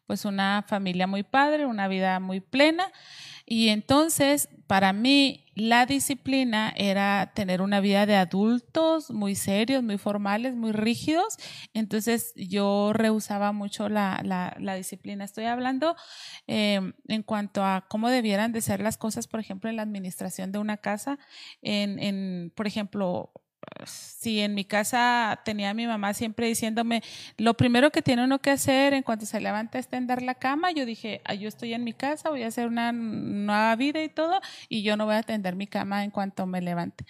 pues 0.07 0.25
una 0.25 0.65
familia 0.69 1.07
muy 1.07 1.23
padre, 1.23 1.67
una 1.67 1.89
vida 1.89 2.21
muy 2.21 2.41
plena. 2.41 2.93
Y 3.49 3.69
entonces, 3.69 4.49
para 4.67 4.93
mí, 4.93 5.45
la 5.55 5.87
disciplina 5.87 6.73
era 6.77 7.33
tener 7.33 7.63
una 7.63 7.79
vida 7.79 8.05
de 8.05 8.17
adultos 8.17 9.11
muy 9.11 9.37
serios, 9.37 9.85
muy 9.85 9.99
formales, 9.99 10.57
muy 10.57 10.73
rígidos. 10.73 11.37
Entonces, 11.73 12.33
yo 12.35 12.93
rehusaba 12.93 13.53
mucho 13.53 13.89
la, 13.89 14.21
la, 14.25 14.75
disciplina. 14.75 15.25
Estoy 15.25 15.45
hablando 15.45 15.95
em, 16.49 16.93
en 17.07 17.23
cuanto 17.23 17.65
a 17.65 17.87
cómo 17.89 18.11
debieran 18.11 18.51
de 18.51 18.63
ser 18.63 18.81
las 18.81 18.99
cosas, 18.99 19.29
por 19.29 19.39
ejemplo, 19.39 19.71
en 19.71 19.77
la 19.77 19.83
administración 19.83 20.51
de 20.51 20.59
una 20.59 20.79
casa. 20.79 21.19
En, 21.63 22.01
en 22.01 22.53
por 22.57 22.67
ejemplo, 22.67 23.30
si 23.85 24.41
en 24.41 24.55
mi 24.55 24.65
casa 24.65 25.41
tenía 25.45 25.71
a 25.71 25.75
mi 25.75 25.87
mamá 25.87 26.15
siempre 26.15 26.49
diciéndome, 26.49 27.02
lo 27.37 27.55
primero 27.55 27.91
que 27.91 28.02
tiene 28.02 28.25
uno 28.25 28.41
que 28.41 28.50
hacer 28.50 28.95
en 28.95 29.02
cuanto 29.02 29.26
se 29.26 29.41
levanta 29.41 29.79
es 29.79 29.89
tender 29.89 30.23
la 30.23 30.35
cama, 30.35 30.73
yo 30.73 30.87
dije, 30.87 31.21
ah, 31.25 31.35
yo 31.35 31.49
estoy 31.49 31.75
en 31.75 31.85
mi 31.85 31.93
casa, 31.93 32.31
voy 32.31 32.43
a 32.43 32.49
hacer 32.49 32.67
una 32.67 32.93
nueva 32.93 33.76
vida 33.76 34.02
y 34.02 34.09
todo, 34.09 34.41
y 34.69 34.83
yo 34.83 34.97
no 34.97 35.07
voy 35.07 35.15
a 35.17 35.23
tender 35.23 35.55
mi 35.57 35.67
cama 35.67 36.05
en 36.05 36.11
cuanto 36.11 36.47
me 36.47 36.61
levante. 36.61 37.05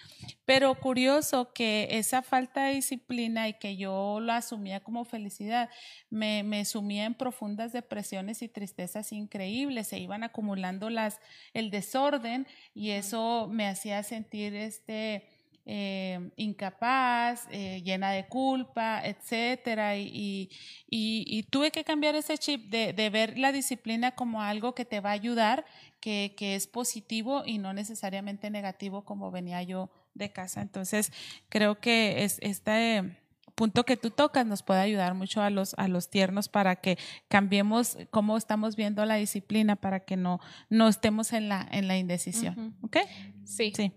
Pero 0.45 0.75
curioso 0.75 1.53
que 1.53 1.87
esa 1.91 2.21
falta 2.21 2.65
de 2.65 2.75
disciplina 2.75 3.47
y 3.47 3.53
que 3.53 3.77
yo 3.77 4.19
lo 4.21 4.33
asumía 4.33 4.81
como 4.81 5.05
felicidad, 5.05 5.69
me, 6.09 6.43
me 6.43 6.65
sumía 6.65 7.05
en 7.05 7.13
profundas 7.13 7.73
depresiones 7.73 8.41
y 8.41 8.47
tristezas 8.47 9.11
increíbles, 9.11 9.87
se 9.87 9.99
iban 9.99 10.23
acumulando 10.23 10.89
las, 10.89 11.19
el 11.53 11.69
desorden 11.69 12.47
y 12.73 12.91
eso 12.91 13.47
me 13.51 13.67
hacía 13.67 14.03
sentir 14.03 14.55
este 14.55 15.36
eh, 15.69 16.31
incapaz, 16.37 17.45
eh, 17.51 17.81
llena 17.83 18.11
de 18.11 18.25
culpa, 18.27 19.01
etcétera. 19.03 19.97
Y, 19.97 20.49
y, 20.89 21.43
tuve 21.51 21.71
que 21.71 21.83
cambiar 21.83 22.15
ese 22.15 22.37
chip 22.37 22.69
de, 22.69 22.93
de, 22.93 23.09
ver 23.09 23.37
la 23.37 23.51
disciplina 23.51 24.11
como 24.11 24.41
algo 24.41 24.73
que 24.73 24.85
te 24.85 25.01
va 25.01 25.09
a 25.09 25.13
ayudar, 25.13 25.65
que, 25.99 26.33
que, 26.37 26.55
es 26.55 26.67
positivo 26.67 27.43
y 27.45 27.57
no 27.57 27.73
necesariamente 27.73 28.49
negativo 28.49 29.03
como 29.03 29.29
venía 29.29 29.61
yo 29.61 29.89
de 30.13 30.31
casa. 30.31 30.61
Entonces, 30.61 31.11
creo 31.49 31.81
que 31.81 32.23
es 32.23 32.39
este 32.41 33.17
punto 33.53 33.83
que 33.83 33.97
tú 33.97 34.09
tocas 34.09 34.45
nos 34.45 34.63
puede 34.63 34.79
ayudar 34.79 35.15
mucho 35.15 35.41
a 35.41 35.49
los, 35.49 35.73
a 35.73 35.89
los 35.89 36.09
tiernos 36.09 36.47
para 36.47 36.77
que 36.77 36.97
cambiemos 37.27 37.97
cómo 38.09 38.37
estamos 38.37 38.77
viendo 38.77 39.03
la 39.03 39.15
disciplina, 39.15 39.75
para 39.75 39.99
que 39.99 40.15
no, 40.15 40.39
no 40.69 40.87
estemos 40.87 41.33
en 41.33 41.49
la, 41.49 41.67
en 41.71 41.89
la 41.89 41.97
indecisión. 41.97 42.77
¿Ok? 42.83 42.99
Sí. 43.43 43.73
Sí. 43.75 43.91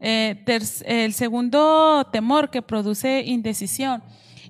Eh, 0.00 0.44
el 0.86 1.12
segundo 1.12 2.08
temor 2.12 2.50
que 2.50 2.62
produce 2.62 3.22
indecisión 3.24 4.02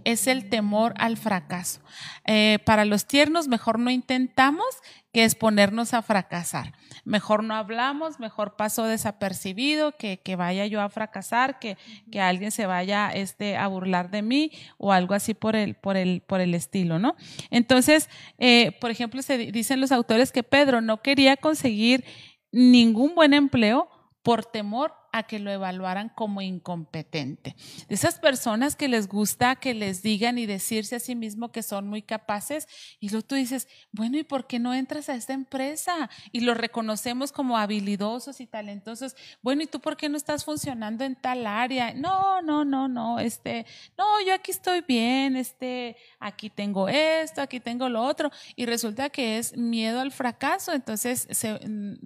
es 0.04 0.26
el 0.26 0.48
temor 0.48 0.94
al 0.96 1.16
fracaso. 1.16 1.80
Eh, 2.24 2.58
para 2.64 2.84
los 2.84 3.06
tiernos, 3.06 3.48
mejor 3.48 3.78
no 3.78 3.90
intentamos 3.90 4.66
que 5.12 5.24
exponernos 5.24 5.94
a 5.94 6.02
fracasar. 6.02 6.72
Mejor 7.04 7.42
no 7.42 7.54
hablamos, 7.54 8.20
mejor 8.20 8.56
paso 8.56 8.84
desapercibido, 8.84 9.92
que, 9.92 10.20
que 10.20 10.36
vaya 10.36 10.66
yo 10.66 10.80
a 10.80 10.88
fracasar, 10.88 11.58
que, 11.58 11.76
que 12.10 12.20
alguien 12.20 12.50
se 12.50 12.66
vaya 12.66 13.10
este, 13.10 13.56
a 13.56 13.66
burlar 13.66 14.10
de 14.10 14.22
mí 14.22 14.52
o 14.76 14.92
algo 14.92 15.14
así 15.14 15.34
por 15.34 15.56
el, 15.56 15.74
por 15.74 15.96
el, 15.96 16.22
por 16.22 16.40
el 16.40 16.54
estilo, 16.54 16.98
¿no? 16.98 17.16
Entonces, 17.50 18.08
eh, 18.38 18.72
por 18.80 18.90
ejemplo, 18.90 19.22
se 19.22 19.38
dicen 19.38 19.80
los 19.80 19.92
autores 19.92 20.32
que 20.32 20.42
Pedro 20.42 20.80
no 20.80 21.02
quería 21.02 21.36
conseguir 21.36 22.04
ningún 22.52 23.14
buen 23.14 23.34
empleo 23.34 23.88
por 24.22 24.44
temor 24.44 24.97
a 25.12 25.22
que 25.24 25.38
lo 25.38 25.50
evaluaran 25.50 26.10
como 26.10 26.40
incompetente. 26.42 27.56
Esas 27.88 28.18
personas 28.18 28.76
que 28.76 28.88
les 28.88 29.08
gusta 29.08 29.56
que 29.56 29.74
les 29.74 30.02
digan 30.02 30.38
y 30.38 30.46
decirse 30.46 30.96
a 30.96 31.00
sí 31.00 31.14
mismo 31.14 31.50
que 31.50 31.62
son 31.62 31.88
muy 31.88 32.02
capaces 32.02 32.68
y 33.00 33.10
luego 33.10 33.26
tú 33.26 33.34
dices, 33.34 33.68
bueno, 33.92 34.18
¿y 34.18 34.24
por 34.24 34.46
qué 34.46 34.58
no 34.58 34.74
entras 34.74 35.08
a 35.08 35.14
esta 35.14 35.32
empresa? 35.32 36.10
Y 36.32 36.40
los 36.40 36.56
reconocemos 36.56 37.32
como 37.32 37.56
habilidosos 37.56 38.40
y 38.40 38.46
talentosos. 38.46 39.16
Bueno, 39.42 39.62
¿y 39.62 39.66
tú 39.66 39.80
por 39.80 39.96
qué 39.96 40.08
no 40.08 40.16
estás 40.16 40.44
funcionando 40.44 41.04
en 41.04 41.16
tal 41.16 41.46
área? 41.46 41.94
No, 41.94 42.42
no, 42.42 42.64
no, 42.64 42.88
no, 42.88 43.18
este, 43.18 43.66
no, 43.96 44.04
yo 44.26 44.34
aquí 44.34 44.50
estoy 44.50 44.82
bien, 44.86 45.36
este, 45.36 45.96
aquí 46.20 46.50
tengo 46.50 46.88
esto, 46.88 47.40
aquí 47.40 47.60
tengo 47.60 47.88
lo 47.88 48.02
otro. 48.02 48.30
Y 48.56 48.66
resulta 48.66 49.10
que 49.10 49.38
es 49.38 49.56
miedo 49.56 50.00
al 50.00 50.12
fracaso. 50.12 50.72
Entonces 50.72 51.26
se, 51.30 51.58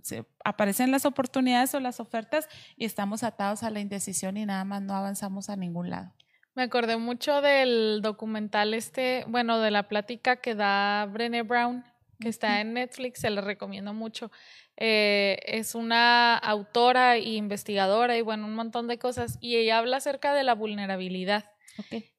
se 0.02 0.24
aparecen 0.44 0.90
las 0.90 1.04
oportunidades 1.04 1.74
o 1.74 1.80
las 1.80 2.00
ofertas 2.00 2.48
y 2.76 2.84
estamos 2.92 3.22
atados 3.22 3.62
a 3.62 3.70
la 3.70 3.80
indecisión 3.80 4.36
y 4.36 4.44
nada 4.44 4.64
más 4.64 4.82
no 4.82 4.94
avanzamos 4.94 5.48
a 5.48 5.56
ningún 5.56 5.88
lado. 5.88 6.12
Me 6.54 6.62
acordé 6.62 6.98
mucho 6.98 7.40
del 7.40 8.00
documental 8.02 8.74
este, 8.74 9.24
bueno, 9.28 9.60
de 9.60 9.70
la 9.70 9.88
plática 9.88 10.36
que 10.36 10.54
da 10.54 11.06
Brené 11.06 11.40
Brown, 11.40 11.84
que 12.20 12.28
está 12.28 12.60
en 12.60 12.74
Netflix, 12.74 13.20
se 13.20 13.30
la 13.30 13.40
recomiendo 13.40 13.94
mucho. 13.94 14.30
Eh, 14.76 15.38
es 15.46 15.74
una 15.74 16.36
autora 16.36 17.16
e 17.16 17.30
investigadora 17.30 18.18
y 18.18 18.20
bueno, 18.20 18.44
un 18.44 18.54
montón 18.54 18.88
de 18.88 18.98
cosas. 18.98 19.38
Y 19.40 19.56
ella 19.56 19.78
habla 19.78 19.96
acerca 19.96 20.34
de 20.34 20.44
la 20.44 20.54
vulnerabilidad. 20.54 21.46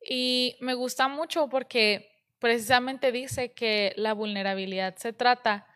Y 0.09 0.57
me 0.59 0.73
gusta 0.73 1.07
mucho 1.07 1.49
porque 1.49 2.09
precisamente 2.39 3.11
dice 3.11 3.53
que 3.53 3.93
la 3.95 4.13
vulnerabilidad 4.13 4.95
se 4.95 5.13
trata 5.13 5.67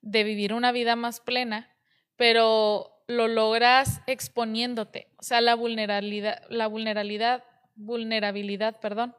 de 0.00 0.22
vivir 0.22 0.54
una 0.54 0.70
vida 0.70 0.94
más 0.94 1.18
plena, 1.18 1.74
pero 2.14 2.95
lo 3.06 3.28
logras 3.28 4.00
exponiéndote. 4.06 5.08
O 5.18 5.22
sea, 5.22 5.40
la 5.40 5.54
vulnerabilidad, 5.54 6.42
la 6.48 6.66
vulnerabilidad, 6.66 7.44
vulnerabilidad, 7.74 8.80
perdón, 8.80 9.14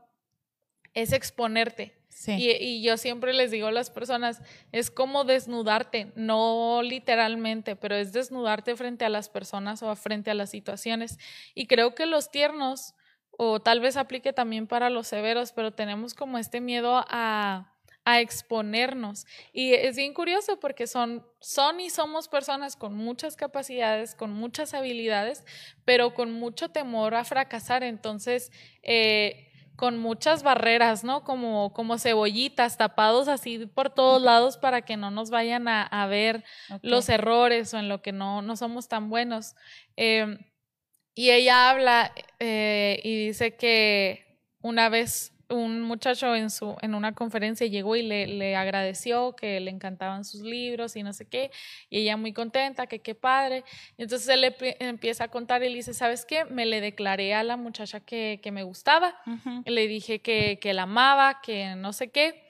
es 0.93 1.13
exponerte. 1.13 1.97
Y, 2.25 2.81
yo 2.81 2.97
siempre 2.97 3.31
les 3.33 3.51
digo 3.51 3.67
a 3.67 3.71
las 3.71 3.91
personas, 3.91 4.41
es 4.71 4.89
como 4.89 5.23
desnudarte, 5.23 6.11
no 6.15 6.81
literalmente, 6.81 7.75
pero 7.75 7.95
es 7.95 8.11
desnudarte 8.11 8.75
frente 8.75 9.05
a 9.05 9.09
las 9.09 9.29
personas 9.29 9.83
o 9.83 9.95
frente 9.95 10.31
a 10.31 10.33
las 10.33 10.49
situaciones. 10.49 11.19
Y 11.53 11.67
creo 11.67 11.93
que 11.93 12.07
los 12.07 12.31
tiernos, 12.31 12.95
o 13.29 13.59
tal 13.59 13.81
vez 13.81 13.97
aplique 13.97 14.33
también 14.33 14.65
para 14.65 14.89
los 14.89 15.07
severos, 15.07 15.51
pero 15.51 15.71
tenemos 15.71 16.15
como 16.15 16.39
este 16.39 16.59
miedo 16.59 17.05
a, 17.07 17.76
a 18.07 18.21
exponernos. 18.21 19.25
Y 19.51 19.73
es 19.73 19.97
bien 19.97 20.13
curioso 20.13 20.61
porque 20.61 20.87
son, 20.87 21.27
son 21.41 21.81
y 21.81 21.89
somos 21.89 22.29
personas 22.29 22.77
con 22.77 22.95
muchas 22.95 23.35
capacidades, 23.35 24.15
con 24.15 24.31
muchas 24.31 24.73
habilidades, 24.73 25.43
pero 25.83 26.13
con 26.13 26.31
mucho 26.31 26.69
temor 26.69 27.15
a 27.15 27.25
fracasar. 27.25 27.83
Entonces, 27.83 28.49
eh, 28.81 29.51
con 29.75 29.97
muchas 29.97 30.41
barreras, 30.41 31.03
¿no? 31.03 31.25
Como, 31.25 31.73
como 31.73 31.99
cebollitas, 31.99 32.77
tapados 32.77 33.27
así 33.27 33.65
por 33.65 33.89
todos 33.89 34.21
lados 34.21 34.55
para 34.55 34.83
que 34.83 34.95
no 34.95 35.11
nos 35.11 35.29
vayan 35.29 35.67
a, 35.67 36.07
ver 36.07 36.45
los 36.81 37.09
errores 37.09 37.73
o 37.73 37.77
en 37.77 37.89
lo 37.89 38.01
que 38.01 38.13
no, 38.13 38.41
no 38.41 38.55
somos 38.55 38.87
tan 38.87 39.09
buenos. 39.09 39.53
Em, 39.97 40.37
y 41.13 41.31
ella 41.31 41.69
habla 41.69 42.13
eh, 42.39 43.01
y 43.03 43.27
dice 43.27 43.57
que 43.57 44.39
una 44.61 44.87
vez 44.87 45.36
un 45.49 45.81
muchacho 45.81 46.35
en, 46.35 46.49
su, 46.49 46.75
en 46.81 46.95
una 46.95 47.13
conferencia 47.13 47.67
llegó 47.67 47.95
y 47.95 48.01
le, 48.01 48.27
le, 48.27 48.55
agradeció 48.55 49.35
que 49.35 49.59
le 49.59 49.71
encantaban 49.71 50.25
sus 50.25 50.41
libros 50.41 50.95
y 50.95 51.03
no 51.03 51.13
sé 51.13 51.27
qué, 51.27 51.51
y 51.89 51.99
ella 51.99 52.17
muy 52.17 52.33
contenta, 52.33 52.87
que 52.87 52.99
qué 52.99 53.15
padre. 53.15 53.63
Y 53.97 54.03
entonces 54.03 54.27
él 54.29 54.41
le 54.41 54.55
empieza 54.79 55.25
a 55.25 55.27
contar 55.29 55.63
y 55.63 55.69
le 55.69 55.75
dice, 55.75 55.93
¿sabes 55.93 56.25
qué? 56.25 56.45
Me 56.45 56.65
le 56.65 56.81
declaré 56.81 57.33
a 57.33 57.43
la 57.43 57.57
muchacha 57.57 57.99
que, 57.99 58.39
que 58.41 58.51
me 58.51 58.63
gustaba, 58.63 59.15
le 59.65 59.87
dije 59.87 60.21
que, 60.21 60.59
que 60.59 60.73
la 60.73 60.83
amaba, 60.83 61.41
que 61.41 61.75
no 61.75 61.93
sé 61.93 62.09
qué. 62.09 62.43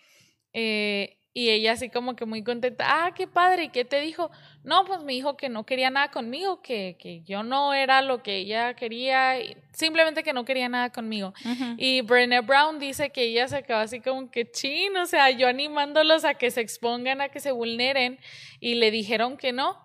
Eh, 0.53 1.16
y 1.37 1.51
ella 1.51 1.73
así 1.73 1.91
como 1.91 2.15
que 2.15 2.25
muy 2.25 2.43
contenta, 2.43 2.83
ah, 2.87 3.11
qué 3.13 3.27
padre, 3.27 3.65
¿y 3.65 3.69
qué 3.69 3.85
te 3.85 4.01
dijo? 4.01 4.31
No, 4.63 4.85
pues 4.85 5.03
me 5.03 5.13
dijo 5.13 5.37
que 5.37 5.49
no 5.49 5.67
quería 5.67 5.91
nada 5.91 6.09
conmigo, 6.09 6.63
que, 6.63 6.97
que 6.99 7.21
yo 7.21 7.43
no 7.43 7.75
era 7.75 8.01
lo 8.01 8.23
que 8.23 8.37
ella 8.37 8.73
quería, 8.73 9.35
simplemente 9.71 10.23
que 10.23 10.33
no 10.33 10.45
quería 10.45 10.67
nada 10.67 10.91
conmigo. 10.91 11.35
Y 11.77 12.01
Brené 12.01 12.41
Brown 12.41 12.79
dice 12.79 13.11
que 13.11 13.21
ella 13.21 13.47
se 13.47 13.61
quedó 13.61 13.77
así 13.77 13.99
como 13.99 14.31
que 14.31 14.49
chin, 14.49 14.97
o 14.97 15.05
sea, 15.05 15.29
yo 15.29 15.47
animándolos 15.47 16.25
a 16.25 16.33
que 16.33 16.49
se 16.49 16.61
expongan, 16.61 17.21
a 17.21 17.29
que 17.29 17.39
se 17.39 17.51
vulneren, 17.51 18.17
y 18.59 18.73
le 18.73 18.89
dijeron 18.89 19.37
que 19.37 19.53
no. 19.53 19.77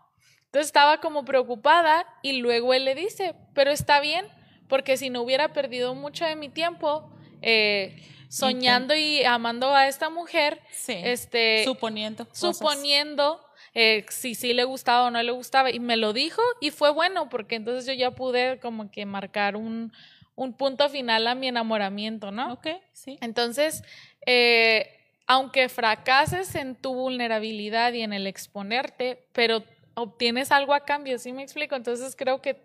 Entonces 0.47 0.69
estaba 0.69 1.03
como 1.03 1.27
preocupada 1.27 2.07
y 2.23 2.41
luego 2.41 2.73
él 2.73 2.87
le 2.87 2.95
dice, 2.95 3.35
pero 3.53 3.71
está 3.71 4.01
bien, 4.01 4.25
porque 4.69 4.97
si 4.97 5.11
no 5.11 5.21
hubiera 5.21 5.53
perdido 5.53 5.95
mucho 5.95 6.25
de 6.25 6.35
mi 6.35 6.49
tiempo, 6.49 7.13
eh, 7.43 7.95
soñando 8.33 8.95
y, 8.95 9.23
amando 9.25 9.75
a 9.75 9.89
esta 9.89 10.09
mujer, 10.09 10.61
este, 10.89 11.65
suponiendo, 11.65 12.27
suponiendo 12.33 13.45
eh, 13.75 14.07
si 14.09 14.35
sí 14.35 14.55
le 14.55 14.65
gustaba 14.65 15.07
o 15.07 15.11
no 15.11 15.23
le 15.23 15.33
gustaba 15.33 15.71
y 15.71 15.81
me 15.81 15.97
lo 15.99 16.15
dijo 16.15 16.41
y 16.61 16.71
fue 16.71 16.91
bueno 16.91 17.29
porque 17.29 17.57
entonces 17.57 17.85
yo 17.87 17.93
ya 17.93 18.11
pude 18.13 18.59
como 18.61 18.91
que 18.91 19.05
marcar 19.05 19.55
un, 19.55 19.93
un 20.35 20.55
punto 20.55 20.89
final 20.89 21.27
a 21.27 21.35
mi 21.35 21.49
enamoramiento, 21.49 22.31
¿no? 22.31 22.55
Ok, 22.55 22.69
sí. 22.93 23.19
Entonces, 23.21 23.83
eh, 24.25 24.99
aunque 25.27 25.69
fracases 25.69 26.55
en 26.55 26.75
tu 26.75 26.95
vulnerabilidad 26.95 27.93
y 27.93 28.01
en 28.01 28.15
el 28.15 28.27
exponerte, 28.27 29.27
pero 29.33 29.63
obtienes 29.95 30.53
algo 30.53 30.73
a 30.73 30.87
cambio, 30.87 31.19
¿sí 31.19 31.33
me 31.33 31.43
explico? 31.43 31.77
Entonces 31.77 32.17
creo 32.17 32.41
que 32.41 32.57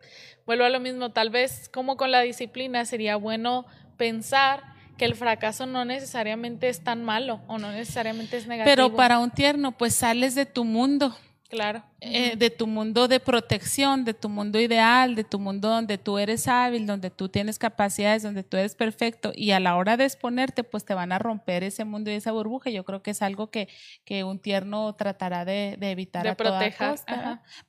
vuelvo 0.46 0.64
a 0.64 0.70
lo 0.70 0.80
mismo, 0.80 1.12
tal 1.12 1.30
vez 1.30 1.68
como 1.68 1.98
con 1.98 2.10
la 2.10 2.22
disciplina 2.22 2.86
sería 2.86 3.18
bueno 3.18 3.66
pensar 3.98 4.77
que 4.98 5.06
el 5.06 5.16
fracaso 5.16 5.66
no 5.66 5.86
necesariamente 5.86 6.70
es 6.70 6.82
tan 6.82 7.04
malo 7.04 7.42
o 7.48 7.58
no 7.58 7.72
necesariamente 7.72 8.38
es 8.38 8.48
negativo. 8.48 8.76
Pero 8.76 8.96
para 8.96 9.20
un 9.20 9.32
tierno, 9.32 9.72
pues 9.72 9.96
sales 9.96 10.36
de 10.36 10.46
tu 10.46 10.66
mundo. 10.66 11.16
Claro. 11.50 11.82
Eh, 12.02 12.36
de 12.36 12.50
tu 12.50 12.68
mundo 12.68 13.08
de 13.08 13.22
protección, 13.22 14.04
de 14.04 14.14
tu 14.14 14.28
mundo 14.28 14.60
ideal, 14.60 15.16
de 15.16 15.24
tu 15.24 15.40
mundo 15.40 15.70
donde 15.70 15.98
tú 15.98 16.18
eres 16.18 16.48
hábil, 16.48 16.86
donde 16.86 17.10
tú 17.10 17.30
tienes 17.30 17.58
capacidades, 17.58 18.22
donde 18.22 18.44
tú 18.44 18.58
eres 18.58 18.76
perfecto 18.76 19.32
y 19.34 19.52
a 19.52 19.60
la 19.62 19.78
hora 19.78 19.96
de 19.96 20.04
exponerte, 20.04 20.66
pues 20.66 20.84
te 20.84 20.94
van 20.94 21.14
a 21.14 21.20
romper 21.20 21.64
ese 21.64 21.86
mundo 21.86 22.12
y 22.12 22.16
esa 22.16 22.34
burbuja. 22.34 22.70
Yo 22.70 22.84
creo 22.84 23.02
que 23.02 23.12
es 23.12 23.22
algo 23.22 23.50
que, 23.50 23.70
que 24.04 24.26
un 24.26 24.40
tierno 24.40 24.94
tratará 24.96 25.46
de, 25.46 25.78
de 25.80 25.92
evitar 25.92 26.24
de 26.24 26.30
a 26.30 26.36
proteger. 26.36 27.00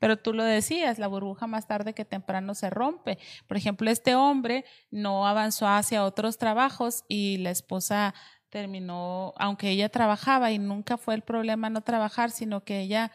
Pero 0.01 0.17
tú 0.17 0.33
lo 0.33 0.43
decías, 0.43 0.99
la 0.99 1.07
burbuja 1.07 1.47
más 1.47 1.69
tarde 1.69 1.95
que 1.95 2.05
temprano 2.05 2.55
se 2.55 2.71
rompe. 2.71 3.19
Por 3.47 3.57
ejemplo, 3.57 3.91
este 3.91 4.17
hombre 4.17 4.64
no 4.91 5.27
avanzó 5.27 5.69
hacia 5.69 6.05
otros 6.05 6.37
trabajos 6.37 7.05
y 7.07 7.38
la 7.38 7.51
esposa 7.51 8.14
terminó, 8.51 9.35
aunque 9.37 9.71
ella 9.71 9.88
trabajaba 9.88 10.51
y 10.51 10.59
nunca 10.59 10.97
fue 10.97 11.14
el 11.14 11.23
problema 11.23 11.71
no 11.71 11.83
trabajar, 11.83 12.31
sino 12.31 12.64
que 12.64 12.81
ella 12.81 13.12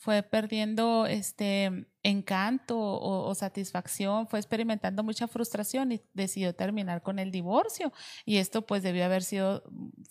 fue 0.00 0.22
perdiendo 0.22 1.04
este 1.04 1.86
encanto 2.02 2.78
o, 2.78 3.34
satisfacción, 3.34 4.26
fue 4.26 4.38
experimentando 4.38 5.04
mucha 5.04 5.28
frustración 5.28 5.92
y 5.92 6.00
decidió 6.14 6.54
terminar 6.54 7.02
con 7.02 7.18
el 7.18 7.30
divorcio. 7.30 7.92
Y 8.24 8.38
esto 8.38 8.66
pues 8.66 8.82
debió 8.82 9.04
haber 9.04 9.22
sido 9.22 9.62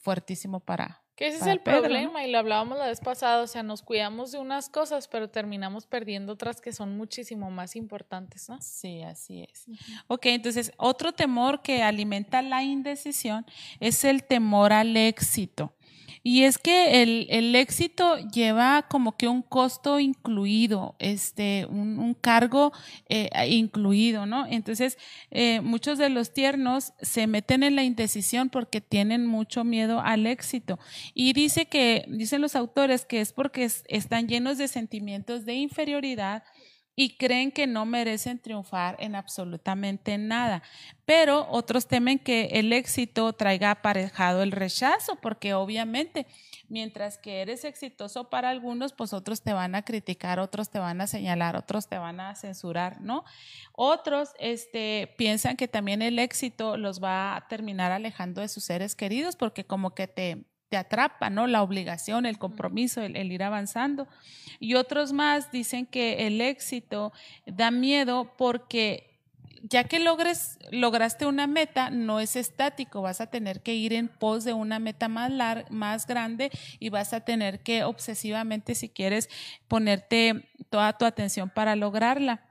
fuertísimo 0.03 0.59
para... 0.59 1.01
Que 1.15 1.27
ese 1.27 1.37
es 1.37 1.47
el 1.47 1.59
problema 1.61 2.23
y 2.23 2.31
lo 2.31 2.37
hablábamos 2.37 2.77
la 2.77 2.85
vez 2.85 3.01
pasada, 3.01 3.41
o 3.41 3.47
sea, 3.47 3.63
nos 3.63 3.81
cuidamos 3.81 4.31
de 4.31 4.37
unas 4.37 4.69
cosas, 4.69 5.07
pero 5.07 5.27
terminamos 5.27 5.87
perdiendo 5.87 6.33
otras 6.33 6.61
que 6.61 6.71
son 6.71 6.95
muchísimo 6.95 7.49
más 7.49 7.75
importantes, 7.75 8.47
¿no? 8.47 8.61
Sí, 8.61 9.01
así 9.01 9.41
es. 9.51 9.65
Ok, 10.07 10.27
entonces 10.27 10.71
otro 10.77 11.13
temor 11.13 11.63
que 11.63 11.81
alimenta 11.81 12.43
la 12.43 12.63
indecisión 12.63 13.43
es 13.79 14.05
el 14.05 14.23
temor 14.23 14.71
al 14.71 14.95
éxito. 14.95 15.73
Y 16.21 16.43
es 16.43 16.57
que 16.57 17.01
el, 17.01 17.27
el, 17.29 17.55
éxito 17.55 18.17
lleva 18.17 18.87
como 18.89 19.15
que 19.15 19.27
un 19.27 19.41
costo 19.41 19.99
incluido, 19.99 20.95
este, 20.99 21.65
un, 21.69 21.97
un 21.97 22.13
cargo 22.13 22.73
eh, 23.07 23.29
incluido, 23.47 24.25
¿no? 24.25 24.45
Entonces, 24.45 24.97
eh, 25.31 25.61
muchos 25.61 25.97
de 25.97 26.09
los 26.09 26.33
tiernos 26.33 26.93
se 27.01 27.25
meten 27.27 27.63
en 27.63 27.75
la 27.75 27.83
indecisión 27.83 28.49
porque 28.49 28.81
tienen 28.81 29.25
mucho 29.25 29.63
miedo 29.63 30.01
al 30.01 30.27
éxito. 30.27 30.77
Y 31.13 31.33
dice 31.33 31.67
que, 31.67 32.05
dicen 32.07 32.41
los 32.41 32.55
autores 32.55 33.05
que 33.05 33.21
es 33.21 33.31
porque 33.31 33.69
están 33.87 34.27
llenos 34.27 34.57
de 34.57 34.67
sentimientos 34.67 35.45
de 35.45 35.53
inferioridad, 35.53 36.43
y 36.99 37.15
creen 37.15 37.53
que 37.53 37.65
no 37.65 37.85
merecen 37.85 38.39
triunfar 38.39 38.97
en 38.99 39.15
absolutamente 39.15 40.17
nada. 40.17 40.61
Pero 41.05 41.47
otros 41.49 41.87
temen 41.87 42.19
que 42.19 42.49
el 42.51 42.73
éxito 42.73 43.31
traiga 43.31 43.71
aparejado 43.71 44.43
el 44.43 44.51
rechazo, 44.51 45.15
porque 45.15 45.53
obviamente 45.53 46.27
mientras 46.67 47.17
que 47.17 47.39
eres 47.41 47.63
exitoso 47.63 48.29
para 48.29 48.49
algunos, 48.49 48.91
pues 48.91 49.13
otros 49.13 49.41
te 49.41 49.53
van 49.53 49.75
a 49.75 49.83
criticar, 49.83 50.39
otros 50.39 50.71
te 50.71 50.79
van 50.79 50.99
a 50.99 51.07
señalar, 51.07 51.55
otros 51.55 51.87
te 51.87 51.97
van 51.97 52.19
a 52.19 52.35
censurar, 52.35 52.99
¿no? 52.99 53.23
Otros 53.71 54.31
este, 54.37 55.15
piensan 55.17 55.55
que 55.55 55.69
también 55.69 56.01
el 56.01 56.19
éxito 56.19 56.75
los 56.75 57.01
va 57.01 57.37
a 57.37 57.47
terminar 57.47 57.93
alejando 57.93 58.41
de 58.41 58.49
sus 58.49 58.65
seres 58.65 58.93
queridos, 58.93 59.37
porque 59.37 59.63
como 59.63 59.95
que 59.95 60.07
te 60.07 60.43
te 60.69 60.77
atrapa, 60.77 61.29
¿no? 61.29 61.47
La 61.47 61.63
obligación, 61.63 62.25
el 62.25 62.37
compromiso, 62.37 63.01
el, 63.01 63.31
ir 63.31 63.43
avanzando. 63.43 64.07
Y 64.59 64.75
otros 64.75 65.11
más 65.11 65.51
dicen 65.51 65.85
que 65.85 66.27
el 66.27 66.41
éxito 66.41 67.11
da 67.45 67.71
miedo 67.71 68.33
porque 68.37 69.09
ya 69.63 69.83
que 69.83 69.99
logres, 69.99 70.57
lograste 70.71 71.25
una 71.25 71.45
meta, 71.47 71.89
no 71.89 72.21
es 72.21 72.37
estático, 72.37 73.01
vas 73.01 73.19
a 73.19 73.27
tener 73.27 73.61
que 73.61 73.75
ir 73.75 73.91
en 73.91 74.07
pos 74.07 74.45
de 74.45 74.53
una 74.53 74.79
meta 74.79 75.09
más, 75.09 75.31
más 75.69 76.07
grande 76.07 76.49
y 76.79 76.89
vas 76.89 77.13
a 77.13 77.21
tener 77.21 77.59
que 77.59 77.83
obsesivamente, 77.83 78.73
si 78.75 78.87
quieres, 78.87 79.29
ponerte 79.67 80.47
toda 80.69 80.93
tu 80.97 81.03
atención 81.03 81.49
para 81.49 81.75
lograrla. 81.75 82.48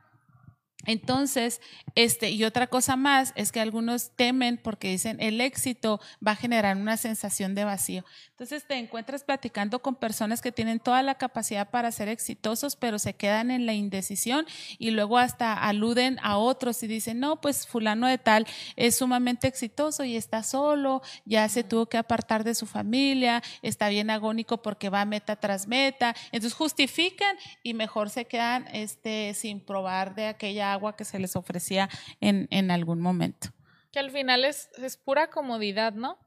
Entonces, 0.87 1.61
este, 1.97 2.31
y 2.31 2.45
otra 2.45 2.69
cosa 2.69 2.97
más 2.97 3.33
es 3.35 3.53
que 3.53 3.61
algunos 3.61 4.13
temen 4.17 4.57
porque 4.57 4.89
dicen 4.89 5.21
el 5.21 5.41
éxito 5.41 6.01
va 6.27 6.33
a 6.33 6.37
generar 6.37 6.77
una 6.77 6.97
sensación 6.97 7.55
de 7.55 7.65
vacío. 7.65 8.05
Entonces 8.31 8.65
te 8.67 8.75
encuentras 8.75 9.25
platicando 9.25 9.83
con 9.83 9.97
personas 9.97 10.41
que 10.41 10.53
tienen 10.53 10.79
toda 10.79 11.03
la 11.03 11.17
capacidad 11.17 11.69
para 11.69 11.91
ser 11.91 12.09
exitosos, 12.09 12.77
pero 12.77 13.01
se 13.01 13.15
quedan 13.15 13.51
en 13.51 13.67
la 13.67 13.75
indecisión 13.75 14.47
y 14.79 14.93
luego 14.93 15.19
hasta 15.19 15.53
aluden 15.53 16.19
a 16.23 16.39
otros 16.39 16.83
y 16.83 16.87
dicen, 16.87 17.19
no, 17.19 17.41
pues 17.41 17.67
fulano 17.67 18.07
de 18.07 18.19
tal 18.19 18.47
es 18.77 18.97
sumamente 18.97 19.49
exitoso 19.49 20.05
y 20.05 20.17
está 20.17 20.45
solo, 20.45 21.03
ya 21.25 21.49
se 21.49 21.65
tuvo 21.65 21.87
que 21.87 21.99
apartar 21.99 22.45
de 22.45 22.55
su 22.55 22.67
familia, 22.67 23.43
está 23.63 23.89
bien 23.89 24.09
agónico 24.09 24.63
porque 24.63 24.89
va 24.89 25.05
meta 25.05 25.37
tras 25.37 25.67
meta. 25.67 26.15
Entonces 26.31 26.55
justifican 26.55 27.37
y 27.65 27.75
mejor 27.75 28.09
se 28.09 28.27
quedan 28.27 28.69
este, 28.73 29.35
sin 29.35 29.61
probar 29.61 30.15
de 30.15 30.29
aquella 30.29 30.68
agua 30.73 30.97
que 30.97 31.05
se 31.05 31.19
les 31.19 31.37
ofrecía 31.37 31.89
en, 32.21 32.49
en 32.51 32.71
algún 32.71 33.01
momento. 33.01 33.49
Que 33.93 33.99
al 33.99 34.11
final 34.11 34.45
es, 34.45 34.71
es 34.79 34.97
pura 34.97 35.31
comodidad, 35.31 35.93
¿no? 35.95 36.19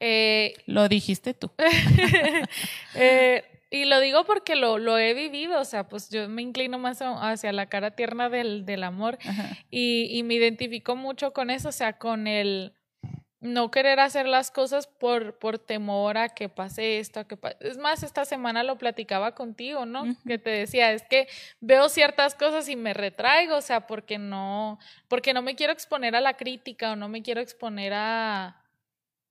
Eh, 0.00 0.54
lo 0.66 0.88
dijiste 0.88 1.34
tú. 1.34 1.50
Eh, 2.94 3.44
y 3.70 3.84
lo 3.84 4.00
digo 4.00 4.24
porque 4.24 4.56
lo, 4.56 4.78
lo, 4.78 4.96
he 4.96 5.12
vivido, 5.12 5.60
o 5.60 5.64
sea, 5.64 5.88
pues 5.88 6.08
yo 6.08 6.28
me 6.28 6.40
inclino 6.40 6.78
más 6.78 7.00
hacia 7.02 7.52
la 7.52 7.66
cara 7.66 7.90
tierna 7.90 8.30
del, 8.30 8.64
del 8.64 8.84
amor 8.84 9.18
y, 9.70 10.06
y, 10.10 10.22
me 10.22 10.34
identifico 10.34 10.96
mucho 10.96 11.32
con 11.32 11.50
eso, 11.50 11.68
o 11.68 11.72
sea, 11.72 11.98
con 11.98 12.26
el, 12.26 12.75
no 13.46 13.70
querer 13.70 14.00
hacer 14.00 14.26
las 14.26 14.50
cosas 14.50 14.86
por, 14.86 15.38
por 15.38 15.58
temor 15.58 16.18
a 16.18 16.28
que 16.28 16.48
pase 16.48 16.98
esto, 16.98 17.20
a 17.20 17.24
que 17.24 17.38
es 17.60 17.78
más, 17.78 18.02
esta 18.02 18.24
semana 18.24 18.62
lo 18.62 18.76
platicaba 18.76 19.34
contigo, 19.34 19.86
¿no? 19.86 20.04
Que 20.26 20.38
te 20.38 20.50
decía, 20.50 20.92
es 20.92 21.02
que 21.02 21.28
veo 21.60 21.88
ciertas 21.88 22.34
cosas 22.34 22.68
y 22.68 22.76
me 22.76 22.94
retraigo, 22.94 23.56
o 23.56 23.60
sea, 23.60 23.86
porque 23.86 24.18
no, 24.18 24.78
porque 25.08 25.32
no 25.32 25.42
me 25.42 25.56
quiero 25.56 25.72
exponer 25.72 26.14
a 26.16 26.20
la 26.20 26.36
crítica 26.36 26.92
o 26.92 26.96
no 26.96 27.08
me 27.08 27.22
quiero 27.22 27.40
exponer 27.40 27.92
a, 27.94 28.62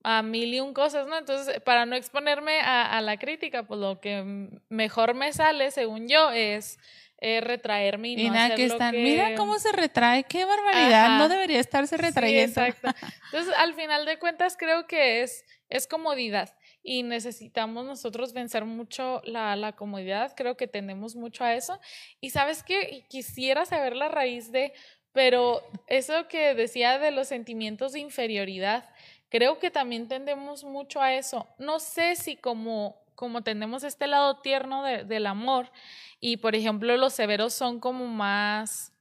a 0.02 0.22
mil 0.22 0.54
y 0.54 0.60
un 0.60 0.72
cosas, 0.72 1.06
¿no? 1.06 1.18
Entonces, 1.18 1.60
para 1.60 1.86
no 1.86 1.96
exponerme 1.96 2.60
a, 2.60 2.96
a 2.96 3.00
la 3.00 3.18
crítica, 3.18 3.64
pues 3.64 3.80
lo 3.80 4.00
que 4.00 4.50
mejor 4.68 5.14
me 5.14 5.32
sale, 5.32 5.70
según 5.70 6.08
yo, 6.08 6.30
es 6.30 6.78
eh, 7.18 7.40
retraerme 7.40 8.08
y, 8.08 8.26
no 8.26 8.34
nada 8.34 8.54
que 8.54 8.66
están. 8.66 8.94
Mira 8.94 9.34
cómo 9.36 9.58
se 9.58 9.72
retrae, 9.72 10.24
qué 10.24 10.44
barbaridad, 10.44 11.18
no 11.18 11.28
debería 11.28 11.60
estarse 11.60 11.96
retrayendo. 11.96 12.60
exacto. 12.60 12.88
Entonces, 13.32 13.54
al 13.56 13.74
final 13.74 14.04
de 14.04 14.18
cuentas, 14.18 14.56
creo 14.58 14.86
que 14.86 15.22
es, 15.22 15.44
es 15.68 15.86
comodidad 15.86 16.54
y 16.82 17.02
necesitamos 17.02 17.84
nosotros 17.84 18.32
vencer 18.32 18.64
mucho 18.64 19.20
la, 19.24 19.56
la 19.56 19.72
comodidad, 19.72 20.34
creo 20.36 20.56
que 20.56 20.68
tendemos 20.68 21.16
mucho 21.16 21.42
a 21.42 21.54
eso. 21.54 21.80
Y 22.20 22.30
sabes 22.30 22.62
que 22.62 23.04
quisiera 23.08 23.64
saber 23.64 23.96
la 23.96 24.08
raíz 24.08 24.52
de, 24.52 24.72
pero 25.12 25.62
eso 25.86 26.28
que 26.28 26.54
decía 26.54 26.98
de 26.98 27.10
los 27.10 27.28
sentimientos 27.28 27.92
de 27.92 28.00
inferioridad, 28.00 28.88
creo 29.30 29.58
que 29.58 29.70
también 29.70 30.06
tendemos 30.06 30.62
mucho 30.62 31.00
a 31.00 31.14
eso. 31.14 31.48
No 31.58 31.80
sé 31.80 32.14
si 32.14 32.36
como 32.36 33.05
como 33.16 33.42
tenemos 33.42 33.82
este 33.82 34.06
lado 34.06 34.36
tierno 34.36 34.84
del 34.84 35.26
amor 35.26 35.72
y 36.20 36.36
por 36.36 36.54
ejemplo 36.54 36.96
los 36.96 37.14
severos 37.14 37.52
son 37.54 37.80
como 37.80 38.06
más, 38.06 38.92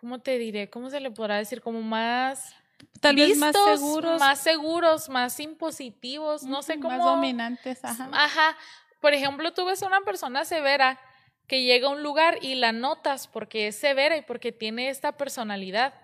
¿cómo 0.00 0.18
te 0.18 0.38
diré? 0.38 0.68
¿Cómo 0.68 0.90
se 0.90 0.98
le 0.98 1.10
podrá 1.10 1.36
decir? 1.36 1.60
Como 1.60 1.82
más... 1.82 2.54
Tal 3.00 3.16
vez 3.16 3.38
más 3.38 3.54
seguros. 3.54 4.18
Más 4.18 4.40
seguros, 4.40 5.08
más 5.08 5.38
impositivos, 5.38 6.42
no 6.42 6.62
sé 6.62 6.80
cómo... 6.80 6.96
Más 6.96 7.04
dominantes, 7.04 7.84
ajá. 7.84 8.08
Ajá. 8.12 8.56
Por 9.00 9.14
ejemplo, 9.14 9.52
tú 9.52 9.64
ves 9.64 9.82
a 9.82 9.86
una 9.86 10.00
persona 10.00 10.44
severa 10.44 10.98
que 11.46 11.62
llega 11.62 11.88
a 11.88 11.90
un 11.90 12.02
lugar 12.02 12.38
y 12.42 12.54
la 12.56 12.72
notas 12.72 13.28
porque 13.28 13.68
es 13.68 13.76
severa 13.76 14.16
y 14.16 14.22
porque 14.22 14.52
tiene 14.52 14.88
esta 14.88 15.16
personalidad 15.16 15.94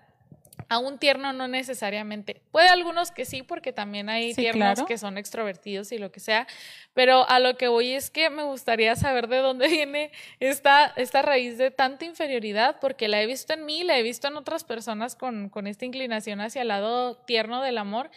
a 0.69 0.77
un 0.77 0.97
tierno 0.97 1.33
no 1.33 1.47
necesariamente. 1.47 2.41
Puede 2.51 2.69
algunos 2.69 3.11
que 3.11 3.25
sí, 3.25 3.43
porque 3.43 3.73
también 3.73 4.09
hay 4.09 4.33
tiernos 4.33 4.83
que 4.83 4.97
son 4.97 5.17
extrovertidos 5.17 5.91
y 5.91 5.97
lo 5.97 6.11
que 6.11 6.19
sea, 6.19 6.47
pero 6.93 7.29
a 7.29 7.39
lo 7.39 7.57
que 7.57 7.67
voy 7.67 7.93
es 7.93 8.09
que 8.09 8.29
me 8.29 8.43
gustaría 8.43 8.95
saber 8.95 9.27
de 9.27 9.37
dónde 9.37 9.67
viene 9.69 10.11
esta, 10.39 10.93
esta 10.95 11.21
raíz 11.21 11.57
de 11.57 11.71
tanta 11.71 12.05
inferioridad, 12.05 12.77
porque 12.79 13.07
la 13.07 13.21
he 13.21 13.25
visto 13.25 13.53
en 13.53 13.65
mí, 13.65 13.83
la 13.83 13.97
he 13.97 14.03
visto 14.03 14.27
en 14.27 14.37
otras 14.37 14.63
personas 14.63 15.15
con, 15.15 15.49
con 15.49 15.67
esta 15.67 15.85
inclinación 15.85 16.41
hacia 16.41 16.61
el 16.61 16.69
lado 16.69 17.17
tierno 17.25 17.61
del 17.61 17.77
amor. 17.77 18.09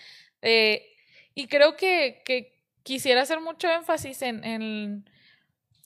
Eh, 0.43 0.93
y 1.35 1.49
creo 1.49 1.77
que, 1.77 2.23
que, 2.25 2.55
quisiera 2.83 3.23
hacer 3.23 3.41
mucho 3.41 3.69
énfasis 3.69 4.23
en, 4.23 4.45
en, 4.45 5.11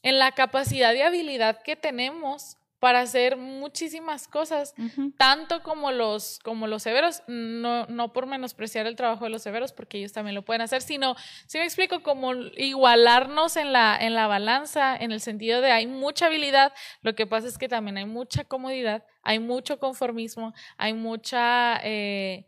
en 0.03 0.19
la 0.19 0.33
capacidad 0.33 0.93
y 0.93 1.01
habilidad 1.01 1.63
que 1.63 1.75
tenemos 1.75 2.59
para 2.81 3.01
hacer 3.01 3.37
muchísimas 3.37 4.27
cosas, 4.27 4.75
tanto 5.19 5.63
como 5.63 5.93
los, 5.93 6.41
como 6.43 6.67
los 6.67 6.83
severos, 6.83 7.23
no, 7.29 7.87
no 7.87 8.13
por 8.15 8.27
menospreciar 8.27 8.87
el 8.87 8.97
trabajo 8.97 9.25
de 9.25 9.31
los 9.31 9.43
severos, 9.43 9.73
porque 9.73 9.99
ellos 9.99 10.13
también 10.13 10.35
lo 10.35 10.43
pueden 10.43 10.63
hacer, 10.63 10.81
sino, 10.81 11.15
si 11.47 11.59
me 11.59 11.65
explico, 11.65 12.03
como 12.03 12.35
igualarnos 12.35 13.57
en 13.57 13.75
la, 13.75 13.99
en 14.01 14.15
la 14.15 14.27
balanza, 14.27 14.97
en 14.97 15.13
el 15.13 15.21
sentido 15.21 15.61
de 15.61 15.71
hay 15.73 15.87
mucha 15.87 16.27
habilidad, 16.27 16.73
lo 17.03 17.15
que 17.15 17.27
pasa 17.27 17.47
es 17.49 17.59
que 17.59 17.69
también 17.69 17.99
hay 17.99 18.07
mucha 18.07 18.45
comodidad, 18.45 19.05
hay 19.23 19.39
mucho 19.39 19.79
conformismo, 19.79 20.55
hay 20.79 20.95
mucha... 20.95 21.79
Eh, 21.85 22.47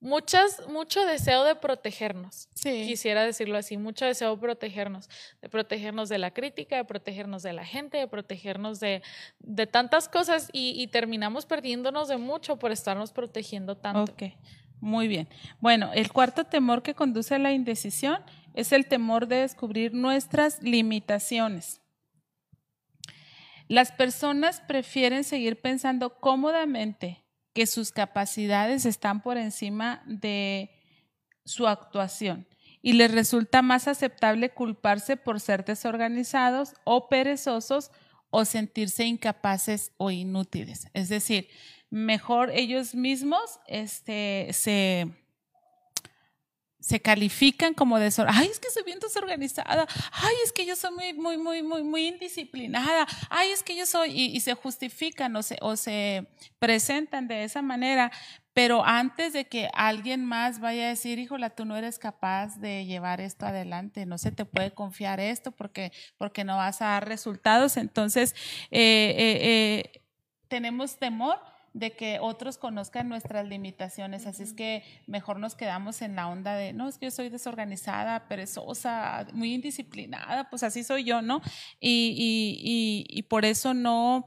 muchas, 0.00 0.66
mucho 0.68 1.04
deseo 1.06 1.44
de 1.44 1.54
protegernos. 1.54 2.48
Quisiera 2.62 3.24
decirlo 3.24 3.56
así, 3.56 3.76
mucho 3.76 4.04
deseo 4.04 4.34
de 4.34 4.40
protegernos, 4.40 5.08
de 5.40 5.48
protegernos 5.48 6.08
de 6.08 6.18
la 6.18 6.32
crítica, 6.32 6.76
de 6.76 6.84
protegernos 6.84 7.42
de 7.42 7.52
la 7.52 7.64
gente, 7.64 7.98
de 7.98 8.08
protegernos 8.08 8.80
de, 8.80 9.02
de 9.38 9.66
tantas 9.66 10.08
cosas 10.08 10.48
y, 10.52 10.86
terminamos 10.88 11.46
perdiéndonos 11.46 12.08
de 12.08 12.16
mucho 12.16 12.58
por 12.58 12.70
estarnos 12.70 13.12
protegiendo 13.12 13.76
tanto. 13.76 14.12
Ok, 14.12 14.32
muy 14.80 15.08
bien. 15.08 15.28
Bueno, 15.60 15.90
el 15.94 16.12
cuarto 16.12 16.44
temor 16.44 16.82
que 16.82 16.94
conduce 16.94 17.34
a 17.34 17.38
la 17.38 17.52
indecisión 17.52 18.22
es 18.54 18.72
el 18.72 18.86
temor 18.86 19.26
de 19.26 19.36
descubrir 19.36 19.92
nuestras 19.92 20.62
limitaciones. 20.62 21.80
Las 23.68 23.90
personas 23.90 24.60
prefieren 24.60 25.24
seguir 25.24 25.60
pensando 25.60 26.18
cómodamente 26.20 27.25
que 27.56 27.66
sus 27.66 27.90
capacidades 27.90 28.84
están 28.84 29.22
por 29.22 29.38
encima 29.38 30.02
de 30.04 30.70
su 31.46 31.66
actuación 31.66 32.46
y 32.82 32.92
les 32.92 33.10
resulta 33.12 33.62
más 33.62 33.88
aceptable 33.88 34.50
culparse 34.50 35.16
por 35.16 35.40
ser 35.40 35.64
desorganizados 35.64 36.74
o 36.84 37.08
perezosos 37.08 37.90
o 38.28 38.44
sentirse 38.44 39.06
incapaces 39.06 39.92
o 39.96 40.10
inútiles. 40.10 40.88
Es 40.92 41.08
decir, 41.08 41.48
mejor 41.88 42.50
ellos 42.50 42.94
mismos 42.94 43.58
este, 43.66 44.48
se 44.52 45.14
se 46.86 47.00
califican 47.00 47.74
como 47.74 47.98
desorganizadas. 47.98 48.44
Ay, 48.44 48.48
es 48.52 48.60
que 48.60 48.70
soy 48.70 48.84
bien 48.84 49.00
desorganizada. 49.00 49.88
Ay, 50.12 50.34
es 50.44 50.52
que 50.52 50.64
yo 50.64 50.76
soy 50.76 50.92
muy, 50.92 51.14
muy, 51.14 51.36
muy, 51.36 51.60
muy, 51.60 51.82
muy 51.82 52.06
indisciplinada. 52.06 53.08
Ay, 53.28 53.50
es 53.50 53.64
que 53.64 53.74
yo 53.74 53.84
soy, 53.86 54.12
y, 54.12 54.38
se 54.38 54.54
justifican 54.54 55.34
o 55.34 55.42
se, 55.42 55.58
o 55.62 55.74
se 55.74 56.28
presentan 56.60 57.26
de 57.26 57.42
esa 57.42 57.60
manera. 57.60 58.12
Pero 58.52 58.84
antes 58.86 59.32
de 59.32 59.46
que 59.46 59.68
alguien 59.74 60.24
más 60.24 60.60
vaya 60.60 60.84
a 60.84 60.88
decir, 60.90 61.18
híjola, 61.18 61.50
tú 61.50 61.64
no 61.64 61.76
eres 61.76 61.98
capaz 61.98 62.60
de 62.60 62.86
llevar 62.86 63.20
esto 63.20 63.46
adelante, 63.46 64.06
no 64.06 64.16
se 64.16 64.30
te 64.30 64.44
puede 64.44 64.70
confiar 64.70 65.18
esto 65.18 65.50
porque, 65.50 65.90
porque 66.18 66.44
no 66.44 66.56
vas 66.56 66.82
a 66.82 66.86
dar 66.86 67.08
resultados. 67.08 67.78
Entonces, 67.78 68.36
eh, 68.70 69.12
eh, 69.18 69.38
eh, 69.42 70.02
tenemos 70.46 70.98
temor 71.00 71.40
de 71.76 71.92
que 71.92 72.18
otros 72.20 72.56
conozcan 72.56 73.06
nuestras 73.10 73.46
limitaciones. 73.46 74.24
Así 74.26 74.42
es 74.42 74.54
que 74.54 74.82
mejor 75.06 75.38
nos 75.38 75.54
quedamos 75.54 76.00
en 76.00 76.16
la 76.16 76.26
onda 76.26 76.54
de, 76.54 76.72
no, 76.72 76.88
es 76.88 76.96
que 76.96 77.06
yo 77.06 77.10
soy 77.10 77.28
desorganizada, 77.28 78.28
perezosa, 78.28 79.26
muy 79.34 79.52
indisciplinada, 79.52 80.48
pues 80.48 80.62
así 80.62 80.82
soy 80.82 81.04
yo, 81.04 81.20
¿no? 81.20 81.42
Y, 81.78 82.14
y, 82.16 83.06
y, 83.10 83.22
por 83.24 83.44
eso 83.44 83.74
no, 83.74 84.26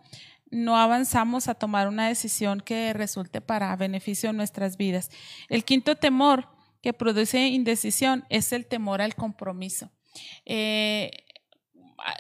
no 0.51 0.77
avanzamos 0.77 1.47
a 1.47 1.55
tomar 1.55 1.87
una 1.87 2.07
decisión 2.07 2.61
que 2.61 2.93
resulte 2.93 3.41
para 3.41 3.75
beneficio 3.75 4.29
de 4.29 4.33
nuestras 4.33 4.77
vidas. 4.77 5.09
El 5.49 5.65
quinto 5.65 5.95
temor 5.95 6.49
que 6.83 6.93
produce 6.93 7.47
indecisión 7.47 8.25
es 8.29 8.53
el 8.53 8.67
temor 8.67 9.01
al 9.01 9.15
compromiso. 9.15 9.89
Eh, 10.45 11.09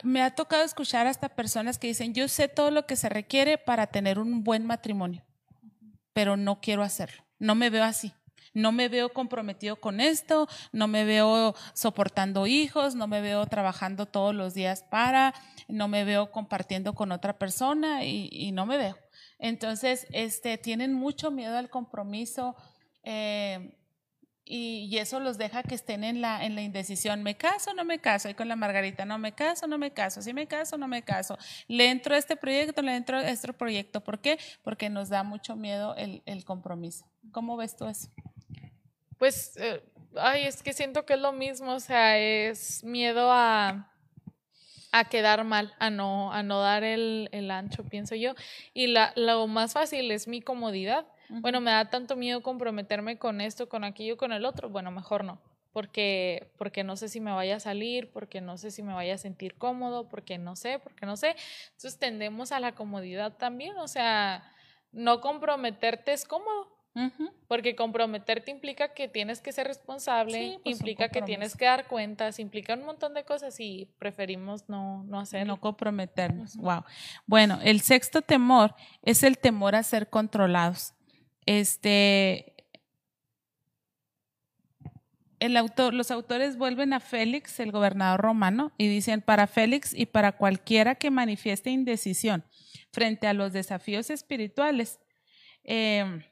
me 0.03 0.21
ha 0.21 0.35
tocado 0.35 0.63
escuchar 0.63 1.07
hasta 1.07 1.29
personas 1.29 1.77
que 1.77 1.87
dicen, 1.87 2.13
yo 2.13 2.27
sé 2.27 2.47
todo 2.47 2.71
lo 2.71 2.85
que 2.85 2.95
se 2.95 3.09
requiere 3.09 3.57
para 3.57 3.87
tener 3.87 4.19
un 4.19 4.43
buen 4.43 4.65
matrimonio, 4.65 5.23
pero 6.13 6.37
no 6.37 6.61
quiero 6.61 6.83
hacerlo, 6.83 7.23
no 7.37 7.55
me 7.55 7.69
veo 7.69 7.83
así. 7.83 8.13
No 8.53 8.71
me 8.71 8.89
veo 8.89 9.13
comprometido 9.13 9.75
con 9.75 9.99
esto, 9.99 10.47
no 10.71 10.87
me 10.87 11.05
veo 11.05 11.53
soportando 11.73 12.47
hijos, 12.47 12.95
no 12.95 13.07
me 13.07 13.21
veo 13.21 13.45
trabajando 13.45 14.07
todos 14.07 14.33
los 14.33 14.55
días 14.55 14.83
para, 14.89 15.35
no 15.67 15.87
me 15.87 16.03
veo 16.03 16.31
compartiendo 16.31 16.93
con 16.93 17.11
otra 17.11 17.37
persona 17.37 18.05
y, 18.05 18.51
no 18.51 18.65
me 18.65 18.77
veo. 18.77 18.97
Entonces, 19.37 20.07
este, 20.11 20.57
tienen 20.57 20.93
mucho 20.93 21.29
miedo 21.29 21.57
al 21.57 21.69
compromiso. 21.69 22.55
Eh, 23.03 23.78
y, 24.51 24.97
eso 24.97 25.19
los 25.19 25.37
deja 25.37 25.61
que 25.61 25.75
estén 25.75 26.03
en 26.03 26.21
la, 26.21 26.43
en 26.43 26.55
la 26.55 26.63
indecisión. 26.63 27.21
¿Me 27.21 27.37
caso 27.37 27.71
no 27.75 27.85
me 27.85 27.99
caso? 27.99 28.29
Y 28.29 28.33
con 28.33 28.47
la 28.47 28.55
Margarita, 28.55 29.05
no 29.05 29.19
me 29.19 29.33
caso, 29.33 29.67
no 29.67 29.77
me 29.77 29.93
caso. 29.93 30.23
Si 30.23 30.33
me 30.33 30.47
caso, 30.47 30.75
no 30.75 30.87
me 30.87 31.03
caso. 31.03 31.37
Le 31.67 31.91
entro 31.91 32.15
a 32.15 32.17
este 32.17 32.35
proyecto, 32.35 32.81
le 32.81 32.95
entro 32.95 33.17
a 33.17 33.29
este 33.29 33.53
proyecto. 33.53 34.01
¿Por 34.01 34.19
qué? 34.19 34.39
Porque 34.63 34.89
nos 34.89 35.09
da 35.09 35.21
mucho 35.21 35.55
miedo 35.55 35.95
el, 35.95 36.23
el 36.25 36.45
compromiso. 36.45 37.05
¿Cómo 37.31 37.57
ves 37.57 37.75
tú 37.75 37.85
eso? 37.85 38.09
Pues, 39.19 39.55
eh, 39.57 39.83
ay, 40.15 40.45
es 40.45 40.63
que 40.63 40.73
siento 40.73 41.05
que 41.05 41.13
es 41.13 41.19
lo 41.19 41.31
mismo. 41.31 41.73
O 41.73 41.79
sea, 41.79 42.17
es 42.17 42.83
miedo 42.83 43.31
a, 43.31 43.93
a 44.91 45.05
quedar 45.09 45.43
mal, 45.43 45.75
a 45.77 45.91
no, 45.91 46.33
a 46.33 46.41
no 46.41 46.59
dar 46.59 46.83
el, 46.83 47.29
el 47.33 47.51
ancho, 47.51 47.83
pienso 47.83 48.15
yo. 48.15 48.33
Y 48.73 48.87
la, 48.87 49.13
lo 49.15 49.45
más 49.45 49.73
fácil 49.73 50.09
es 50.09 50.27
mi 50.27 50.41
comodidad 50.41 51.05
bueno, 51.29 51.61
me 51.61 51.71
da 51.71 51.89
tanto 51.89 52.15
miedo 52.15 52.41
comprometerme 52.41 53.17
con 53.17 53.41
esto, 53.41 53.69
con 53.69 53.83
aquello, 53.83 54.17
con 54.17 54.33
el 54.33 54.45
otro, 54.45 54.69
bueno, 54.69 54.91
mejor 54.91 55.23
no, 55.23 55.39
porque, 55.71 56.51
porque 56.57 56.83
no 56.83 56.95
sé 56.95 57.09
si 57.09 57.19
me 57.19 57.31
vaya 57.31 57.57
a 57.57 57.59
salir, 57.59 58.11
porque 58.11 58.41
no 58.41 58.57
sé 58.57 58.71
si 58.71 58.83
me 58.83 58.93
vaya 58.93 59.15
a 59.15 59.17
sentir 59.17 59.55
cómodo, 59.55 60.09
porque 60.09 60.37
no 60.37 60.55
sé, 60.55 60.79
porque 60.79 61.05
no 61.05 61.15
sé. 61.15 61.35
Entonces 61.67 61.99
tendemos 61.99 62.51
a 62.51 62.59
la 62.59 62.73
comodidad 62.73 63.37
también, 63.37 63.77
o 63.77 63.87
sea, 63.87 64.43
no 64.91 65.21
comprometerte 65.21 66.13
es 66.13 66.25
cómodo. 66.25 66.79
Porque 67.47 67.75
comprometerte 67.75 68.51
implica 68.51 68.93
que 68.93 69.07
tienes 69.07 69.39
que 69.39 69.53
ser 69.53 69.67
responsable, 69.67 70.59
pues, 70.63 70.75
implica 70.75 71.07
que 71.07 71.21
tienes 71.21 71.55
que 71.55 71.63
dar 71.63 71.87
cuentas, 71.87 72.39
implica 72.39 72.73
un 72.73 72.83
montón 72.83 73.13
de 73.13 73.23
cosas 73.23 73.57
y 73.59 73.89
preferimos 73.99 74.67
no, 74.67 75.03
no 75.05 75.19
hacerlo. 75.19 75.53
No 75.53 75.61
comprometernos. 75.61 76.57
Wow. 76.57 76.83
Bueno, 77.25 77.59
el 77.63 77.79
sexto 77.79 78.21
temor 78.21 78.75
es 79.01 79.23
el 79.23 79.37
temor 79.37 79.75
a 79.75 79.83
ser 79.83 80.09
controlados. 80.09 80.93
Este, 81.51 82.53
los 85.39 86.11
autores 86.11 86.57
vuelven 86.59 86.93
a 86.93 86.99
Félix, 86.99 87.59
el 87.59 87.71
gobernador 87.71 88.21
romano, 88.21 88.71
y 88.77 88.87
dicen, 88.87 89.23
para 89.23 89.47
Félix 89.47 89.95
y 89.95 90.05
para 90.05 90.33
cualquiera 90.33 90.93
que 90.93 91.09
manifieste 91.09 91.71
indecisión 91.71 92.45
frente 92.91 93.25
a 93.25 93.33
los 93.33 93.51
desafíos 93.51 94.11
espirituales, 94.11 94.99
eh, 95.63 96.23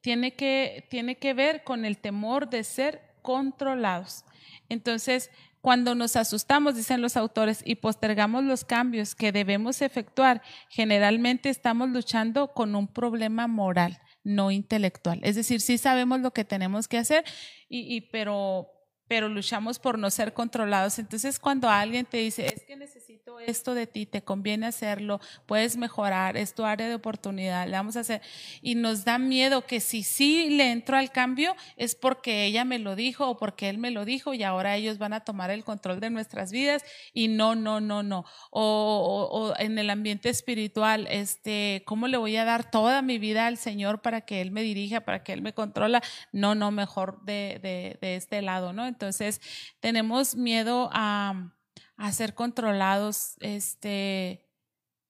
tiene, 0.00 0.34
que, 0.34 0.86
tiene 0.88 1.18
que 1.18 1.34
ver 1.34 1.64
con 1.64 1.84
el 1.84 1.98
temor 1.98 2.48
de 2.48 2.62
ser 2.62 3.16
controlados. 3.20 4.24
Entonces, 4.68 5.28
cuando 5.66 5.96
nos 5.96 6.14
asustamos, 6.14 6.76
dicen 6.76 7.02
los 7.02 7.16
autores, 7.16 7.60
y 7.64 7.74
postergamos 7.74 8.44
los 8.44 8.64
cambios 8.64 9.16
que 9.16 9.32
debemos 9.32 9.82
efectuar, 9.82 10.40
generalmente 10.68 11.48
estamos 11.48 11.88
luchando 11.88 12.52
con 12.54 12.76
un 12.76 12.86
problema 12.86 13.48
moral 13.48 13.98
no 14.22 14.52
intelectual. 14.52 15.18
Es 15.24 15.34
decir, 15.34 15.60
sí 15.60 15.76
sabemos 15.76 16.20
lo 16.20 16.30
que 16.30 16.44
tenemos 16.44 16.86
que 16.86 16.98
hacer, 16.98 17.24
y, 17.68 18.02
pero, 18.12 18.75
pero 19.08 19.28
luchamos 19.28 19.78
por 19.78 19.98
no 19.98 20.10
ser 20.10 20.32
controlados. 20.32 20.98
Entonces, 20.98 21.38
cuando 21.38 21.68
alguien 21.68 22.06
te 22.06 22.18
dice, 22.18 22.46
es 22.46 22.62
que 22.64 22.76
necesito 22.76 23.38
esto 23.40 23.74
de 23.74 23.86
ti, 23.86 24.06
te 24.06 24.22
conviene 24.22 24.66
hacerlo, 24.66 25.20
puedes 25.46 25.76
mejorar, 25.76 26.36
es 26.36 26.54
tu 26.54 26.64
área 26.64 26.88
de 26.88 26.94
oportunidad, 26.94 27.66
le 27.66 27.72
vamos 27.72 27.96
a 27.96 28.00
hacer, 28.00 28.22
y 28.62 28.74
nos 28.74 29.04
da 29.04 29.18
miedo 29.18 29.66
que 29.66 29.80
si 29.80 30.02
sí 30.02 30.50
le 30.50 30.70
entro 30.72 30.96
al 30.96 31.10
cambio 31.10 31.54
es 31.76 31.94
porque 31.94 32.44
ella 32.44 32.64
me 32.64 32.78
lo 32.78 32.96
dijo 32.96 33.28
o 33.28 33.36
porque 33.36 33.68
él 33.68 33.78
me 33.78 33.90
lo 33.90 34.04
dijo 34.04 34.34
y 34.34 34.42
ahora 34.42 34.76
ellos 34.76 34.98
van 34.98 35.12
a 35.12 35.20
tomar 35.20 35.50
el 35.50 35.64
control 35.64 36.00
de 36.00 36.10
nuestras 36.10 36.50
vidas 36.50 36.84
y 37.12 37.28
no, 37.28 37.54
no, 37.54 37.80
no, 37.80 38.02
no. 38.02 38.24
O, 38.50 39.28
o, 39.30 39.58
en 39.58 39.78
el 39.78 39.90
ambiente 39.90 40.28
espiritual, 40.28 41.06
este, 41.10 41.82
¿cómo 41.86 42.08
le 42.08 42.16
voy 42.16 42.36
a 42.36 42.44
dar 42.44 42.70
toda 42.70 43.02
mi 43.02 43.18
vida 43.18 43.46
al 43.46 43.56
Señor 43.56 44.00
para 44.00 44.22
que 44.22 44.40
Él 44.40 44.50
me 44.50 44.62
dirija, 44.62 45.02
para 45.02 45.22
que 45.22 45.32
Él 45.32 45.42
me 45.42 45.52
controla? 45.52 46.02
No, 46.32 46.54
no, 46.54 46.70
mejor 46.70 47.22
de, 47.24 47.58
de, 47.62 47.98
de 48.00 48.16
este 48.16 48.42
lado, 48.42 48.72
¿no? 48.72 48.86
Entonces, 48.96 49.42
tenemos 49.78 50.34
miedo 50.34 50.88
a, 50.90 51.52
a 51.98 52.12
ser 52.12 52.32
controlados, 52.32 53.36
este, 53.40 54.46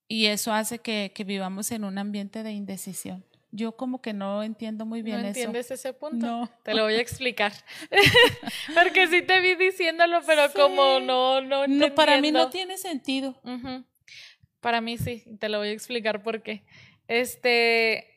y 0.09 0.25
eso 0.25 0.51
hace 0.51 0.79
que, 0.79 1.13
que, 1.15 1.23
vivamos 1.23 1.71
en 1.71 1.85
un 1.85 1.97
ambiente 1.97 2.43
de 2.43 2.51
indecisión. 2.51 3.25
Yo 3.51 3.77
como 3.77 4.01
que 4.01 4.11
no 4.11 4.43
entiendo 4.43 4.85
muy 4.85 5.01
bien 5.03 5.21
¿No 5.21 5.27
eso. 5.29 5.39
entiendes 5.39 5.71
ese 5.71 5.93
punto? 5.93 6.25
No. 6.25 6.49
Te 6.63 6.73
lo 6.73 6.83
voy 6.83 6.95
a 6.95 6.99
explicar. 6.99 7.53
Porque 8.75 9.07
sí 9.07 9.21
te 9.21 9.39
vi 9.39 9.55
diciéndolo, 9.55 10.19
pero 10.27 10.47
sí. 10.47 10.53
como 10.53 10.99
no, 10.99 11.39
no, 11.39 11.65
no 11.65 11.95
Para 11.95 12.19
mí 12.19 12.33
no 12.33 12.49
tiene 12.49 12.77
sentido. 12.77 13.39
Uh 13.43 13.51
-huh. 13.51 13.85
Para 14.59 14.81
mí 14.81 14.97
sí, 14.97 15.23
te 15.39 15.47
lo 15.47 15.59
voy 15.59 15.69
a 15.69 15.71
explicar 15.71 16.23
por 16.23 16.43
qué. 16.43 16.65
Este, 17.07 18.16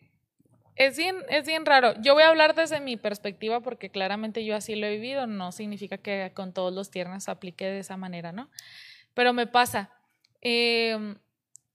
es 0.80 0.96
bien, 0.96 1.18
es 1.28 1.46
bien 1.46 1.66
raro. 1.66 1.92
Yo 2.00 2.14
voy 2.14 2.22
a 2.22 2.30
hablar 2.30 2.54
desde 2.54 2.80
mi 2.80 2.96
perspectiva 2.96 3.60
porque 3.60 3.90
claramente 3.90 4.46
yo 4.46 4.56
así 4.56 4.74
lo 4.76 4.86
he 4.86 4.92
vivido. 4.92 5.26
No 5.26 5.52
significa 5.52 5.98
que 5.98 6.32
con 6.34 6.54
todos 6.54 6.72
los 6.72 6.90
tiernos 6.90 7.28
aplique 7.28 7.66
de 7.66 7.80
esa 7.80 7.98
manera, 7.98 8.32
¿no? 8.32 8.48
Pero 9.12 9.34
me 9.34 9.46
pasa 9.46 9.90
eh, 10.40 11.16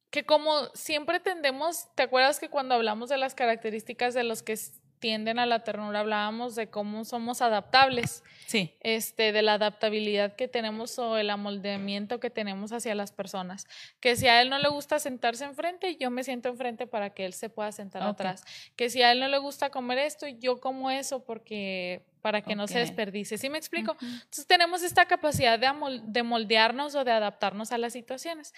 que 0.10 0.26
como 0.26 0.66
siempre 0.74 1.20
tendemos, 1.20 1.94
¿te 1.94 2.02
acuerdas 2.02 2.40
que 2.40 2.50
cuando 2.50 2.74
hablamos 2.74 3.08
de 3.08 3.18
las 3.18 3.36
características 3.36 4.16
de 4.16 4.24
los 4.24 4.42
que 4.42 4.58
tienden 5.06 5.38
a 5.38 5.46
la 5.46 5.60
ternura 5.64 6.00
hablábamos 6.00 6.56
de 6.56 6.72
cómo 6.72 7.06
somos 7.06 7.44
adaptables? 7.44 8.24
Sí. 8.48 8.74
Este, 8.82 9.32
de 9.34 9.44
la 9.44 9.54
adaptabilidad 9.54 10.36
que 10.36 10.48
tenemos 10.48 10.98
o 10.98 11.18
el 11.18 11.30
amoldamiento 11.30 12.20
que 12.20 12.32
tenemos 12.32 12.72
hacia 12.72 12.96
las 12.96 13.12
personas. 13.12 13.68
Que 14.00 14.16
si 14.16 14.28
a 14.28 14.42
él 14.42 14.50
no 14.50 14.58
le 14.58 14.68
gusta 14.68 14.98
sentarse 14.98 15.46
enfrente, 15.46 15.96
yo 15.98 16.10
me 16.10 16.24
siento 16.24 16.50
enfrente 16.50 16.88
para 16.88 17.12
que 17.12 17.24
él 17.24 17.34
se 17.34 17.52
pueda 17.52 17.72
sentar 17.72 18.02
okay. 18.02 18.14
atrás. 18.14 18.46
Que 18.76 18.90
si 18.90 19.04
a 19.04 19.12
él 19.12 19.20
no 19.20 19.28
le 19.28 19.38
gusta 19.38 19.70
comer 19.70 20.00
esto, 20.00 20.26
yo 20.28 20.60
como 20.60 20.90
eso 20.90 21.24
porque 21.24 22.04
para 22.24 22.42
que 22.42 22.46
okay. 22.46 22.56
no 22.56 22.68
se 22.68 22.80
desperdice. 22.80 23.38
¿Sí 23.38 23.48
me 23.48 23.60
explico? 23.60 23.92
Uh 23.92 23.96
-huh. 24.04 24.22
Entonces 24.24 24.48
tenemos 24.48 24.82
esta 24.82 25.06
capacidad 25.06 25.60
de, 25.60 25.70
de 26.02 26.24
moldearnos 26.24 26.96
o 26.96 27.04
de 27.04 27.12
adaptarnos 27.12 27.72
a 27.72 27.78
las 27.78 27.94
situaciones. 27.94 28.56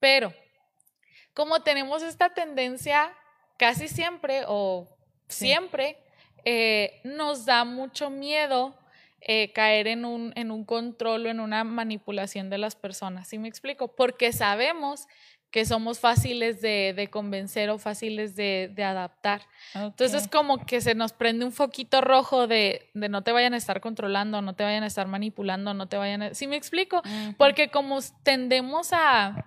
Pero 0.00 0.34
como 1.34 1.62
tenemos 1.62 2.02
esta 2.02 2.34
tendencia 2.34 3.12
casi 3.56 3.86
siempre 3.86 4.42
o 4.48 4.93
sí. 5.28 5.46
siempre, 5.46 5.98
eh, 6.44 7.00
nos 7.04 7.44
da 7.46 7.64
mucho 7.64 8.10
miedo 8.10 8.74
eh, 9.20 9.52
caer 9.52 9.86
en 9.86 10.04
un, 10.04 10.32
en 10.36 10.50
un 10.50 10.64
control 10.64 11.26
o 11.26 11.28
en 11.30 11.40
una 11.40 11.64
manipulación 11.64 12.50
de 12.50 12.58
las 12.58 12.76
personas. 12.76 13.28
¿Sí 13.28 13.38
me 13.38 13.48
explico? 13.48 13.88
Porque 13.88 14.32
sabemos 14.32 15.06
que 15.50 15.64
somos 15.64 16.00
fáciles 16.00 16.60
de, 16.60 16.94
de 16.96 17.08
convencer 17.08 17.70
o 17.70 17.78
fáciles 17.78 18.34
de, 18.34 18.72
de 18.74 18.82
adaptar. 18.82 19.42
Okay. 19.70 19.86
Entonces, 19.86 20.26
como 20.26 20.66
que 20.66 20.80
se 20.80 20.96
nos 20.96 21.12
prende 21.12 21.44
un 21.44 21.52
foquito 21.52 22.00
rojo 22.00 22.48
de, 22.48 22.90
de, 22.92 23.08
no 23.08 23.22
te 23.22 23.30
vayan 23.30 23.54
a 23.54 23.56
estar 23.56 23.80
controlando, 23.80 24.42
no 24.42 24.56
te 24.56 24.64
vayan 24.64 24.82
a 24.82 24.88
estar 24.88 25.06
manipulando, 25.06 25.72
no 25.72 25.86
te 25.86 25.96
vayan 25.96 26.22
a... 26.22 26.34
¿Sí 26.34 26.48
me 26.48 26.56
explico? 26.56 26.98
Uh 26.98 27.08
-huh. 27.08 27.36
Porque 27.36 27.68
como 27.68 28.00
tendemos 28.24 28.92
a, 28.92 29.46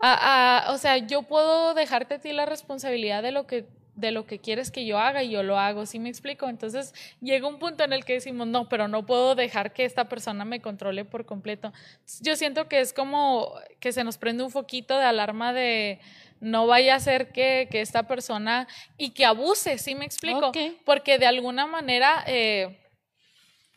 a, 0.00 0.68
a... 0.68 0.72
O 0.72 0.78
sea, 0.78 0.96
yo 0.98 1.22
puedo 1.24 1.74
dejarte 1.74 2.14
a 2.14 2.20
ti 2.20 2.32
la 2.32 2.46
responsabilidad 2.46 3.20
de 3.24 3.32
lo 3.32 3.48
que 3.48 3.66
de 3.98 4.12
lo 4.12 4.26
que 4.26 4.38
quieres 4.38 4.70
que 4.70 4.86
yo 4.86 4.98
haga 4.98 5.22
y 5.24 5.30
yo 5.30 5.42
lo 5.42 5.58
hago, 5.58 5.84
¿sí 5.84 5.98
me 5.98 6.08
explico? 6.08 6.48
Entonces 6.48 6.94
llega 7.20 7.48
un 7.48 7.58
punto 7.58 7.82
en 7.82 7.92
el 7.92 8.04
que 8.04 8.14
decimos, 8.14 8.46
no, 8.46 8.68
pero 8.68 8.86
no 8.86 9.04
puedo 9.04 9.34
dejar 9.34 9.72
que 9.72 9.84
esta 9.84 10.08
persona 10.08 10.44
me 10.44 10.60
controle 10.60 11.04
por 11.04 11.26
completo. 11.26 11.72
Yo 12.20 12.36
siento 12.36 12.68
que 12.68 12.80
es 12.80 12.92
como 12.92 13.52
que 13.80 13.92
se 13.92 14.04
nos 14.04 14.16
prende 14.16 14.44
un 14.44 14.50
foquito 14.50 14.96
de 14.96 15.04
alarma 15.04 15.52
de 15.52 15.98
no 16.40 16.68
vaya 16.68 16.94
a 16.94 17.00
ser 17.00 17.32
que, 17.32 17.66
que 17.70 17.80
esta 17.80 18.04
persona 18.04 18.68
y 18.96 19.10
que 19.10 19.24
abuse, 19.24 19.78
¿sí 19.78 19.96
me 19.96 20.04
explico? 20.04 20.48
Okay. 20.48 20.78
Porque 20.84 21.18
de 21.18 21.26
alguna 21.26 21.66
manera... 21.66 22.22
Eh, 22.26 22.78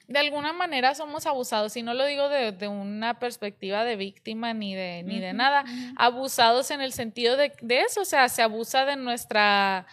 de 0.08 0.20
alguna 0.20 0.52
manera 0.52 0.94
somos 0.94 1.26
abusados, 1.26 1.78
y 1.78 1.84
no 1.84 1.94
lo 1.94 2.06
digo 2.06 2.28
de, 2.28 2.52
de 2.52 2.68
una 2.68 3.18
perspectiva 3.18 3.86
de 3.86 3.96
víctima 3.96 4.54
ni 4.54 4.76
de, 4.76 5.04
ni 5.04 5.16
uh 5.16 5.18
-huh, 5.18 5.22
de 5.22 5.34
nada, 5.34 5.64
uh 5.64 5.70
-huh. 5.70 5.94
abusados 5.96 6.70
en 6.72 6.82
el 6.82 6.92
sentido 6.92 7.38
de, 7.38 7.54
de, 7.62 7.82
eso, 7.82 8.02
o 8.02 8.06
sea, 8.06 8.28
se 8.28 8.42
abusa 8.42 8.86
de 8.86 8.98
nuestra 8.98 9.88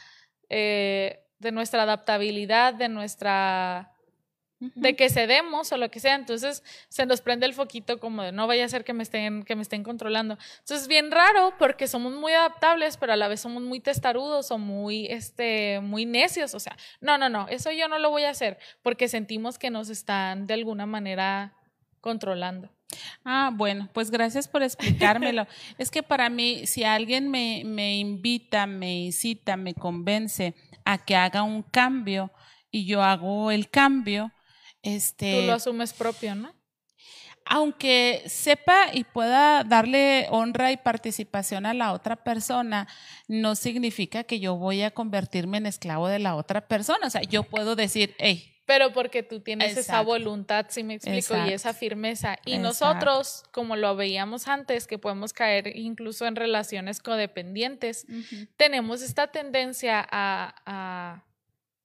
eh, 0.48 1.24
de 1.38 1.52
nuestra 1.52 1.82
adaptabilidad, 1.82 2.74
de 2.74 2.88
nuestra 2.88 3.92
de 4.60 4.96
que 4.96 5.08
cedemos 5.08 5.70
o 5.70 5.76
lo 5.76 5.88
que 5.88 6.00
sea, 6.00 6.16
entonces 6.16 6.64
se 6.88 7.06
nos 7.06 7.20
prende 7.20 7.46
el 7.46 7.54
foquito 7.54 8.00
como 8.00 8.24
de 8.24 8.32
no 8.32 8.48
vaya 8.48 8.64
a 8.64 8.68
ser 8.68 8.84
que 8.84 8.92
me 8.92 9.04
estén 9.04 9.44
que 9.44 9.54
me 9.54 9.62
estén 9.62 9.84
controlando. 9.84 10.36
Entonces 10.58 10.82
es 10.82 10.88
bien 10.88 11.12
raro 11.12 11.54
porque 11.58 11.86
somos 11.86 12.12
muy 12.14 12.32
adaptables, 12.32 12.96
pero 12.96 13.12
a 13.12 13.16
la 13.16 13.28
vez 13.28 13.40
somos 13.40 13.62
muy 13.62 13.80
testarudos 13.80 14.50
o 14.50 14.58
muy 14.58 15.06
este 15.06 15.80
muy 15.80 16.06
necios, 16.06 16.54
o 16.54 16.60
sea, 16.60 16.76
no, 17.00 17.18
no, 17.18 17.28
no, 17.28 17.46
eso 17.48 17.70
yo 17.70 17.88
no 17.88 17.98
lo 17.98 18.10
voy 18.10 18.24
a 18.24 18.30
hacer 18.30 18.58
porque 18.82 19.08
sentimos 19.08 19.58
que 19.58 19.70
nos 19.70 19.90
están 19.90 20.46
de 20.46 20.54
alguna 20.54 20.86
manera 20.86 21.54
controlando. 22.00 22.70
Ah, 23.24 23.50
bueno, 23.52 23.88
pues 23.92 24.10
gracias 24.10 24.48
por 24.48 24.62
explicármelo. 24.62 25.46
es 25.78 25.90
que 25.90 26.02
para 26.02 26.30
mí, 26.30 26.66
si 26.66 26.84
alguien 26.84 27.30
me, 27.30 27.62
me 27.64 27.96
invita, 27.96 28.66
me 28.66 29.00
incita, 29.00 29.56
me 29.56 29.74
convence 29.74 30.54
a 30.84 30.98
que 30.98 31.16
haga 31.16 31.42
un 31.42 31.62
cambio 31.62 32.30
y 32.70 32.86
yo 32.86 33.02
hago 33.02 33.50
el 33.50 33.68
cambio, 33.70 34.32
este... 34.82 35.40
Tú 35.40 35.46
lo 35.46 35.54
asumes 35.54 35.92
propio, 35.92 36.34
¿no? 36.34 36.54
Aunque 37.50 38.22
sepa 38.26 38.88
y 38.92 39.04
pueda 39.04 39.64
darle 39.64 40.26
honra 40.30 40.70
y 40.70 40.76
participación 40.76 41.64
a 41.64 41.72
la 41.72 41.92
otra 41.92 42.16
persona, 42.16 42.86
no 43.26 43.54
significa 43.54 44.24
que 44.24 44.38
yo 44.38 44.56
voy 44.56 44.82
a 44.82 44.90
convertirme 44.90 45.56
en 45.56 45.64
esclavo 45.64 46.08
de 46.08 46.18
la 46.18 46.36
otra 46.36 46.68
persona. 46.68 47.06
O 47.06 47.10
sea, 47.10 47.22
yo 47.22 47.44
puedo 47.44 47.74
decir, 47.74 48.14
hey, 48.18 48.57
pero 48.68 48.92
porque 48.92 49.22
tú 49.22 49.40
tienes 49.40 49.68
Exacto. 49.70 49.92
esa 49.92 50.00
voluntad, 50.02 50.66
si 50.68 50.84
me 50.84 50.96
explico, 50.96 51.16
Exacto. 51.16 51.50
y 51.50 51.54
esa 51.54 51.72
firmeza. 51.72 52.36
Y 52.44 52.52
Exacto. 52.52 52.62
nosotros, 52.68 53.44
como 53.50 53.76
lo 53.76 53.96
veíamos 53.96 54.46
antes, 54.46 54.86
que 54.86 54.98
podemos 54.98 55.32
caer 55.32 55.74
incluso 55.74 56.26
en 56.26 56.36
relaciones 56.36 57.00
codependientes, 57.00 58.04
uh 58.10 58.12
-huh. 58.12 58.48
tenemos 58.58 59.00
esta 59.00 59.28
tendencia 59.28 60.06
a, 60.10 60.54
a 60.66 61.24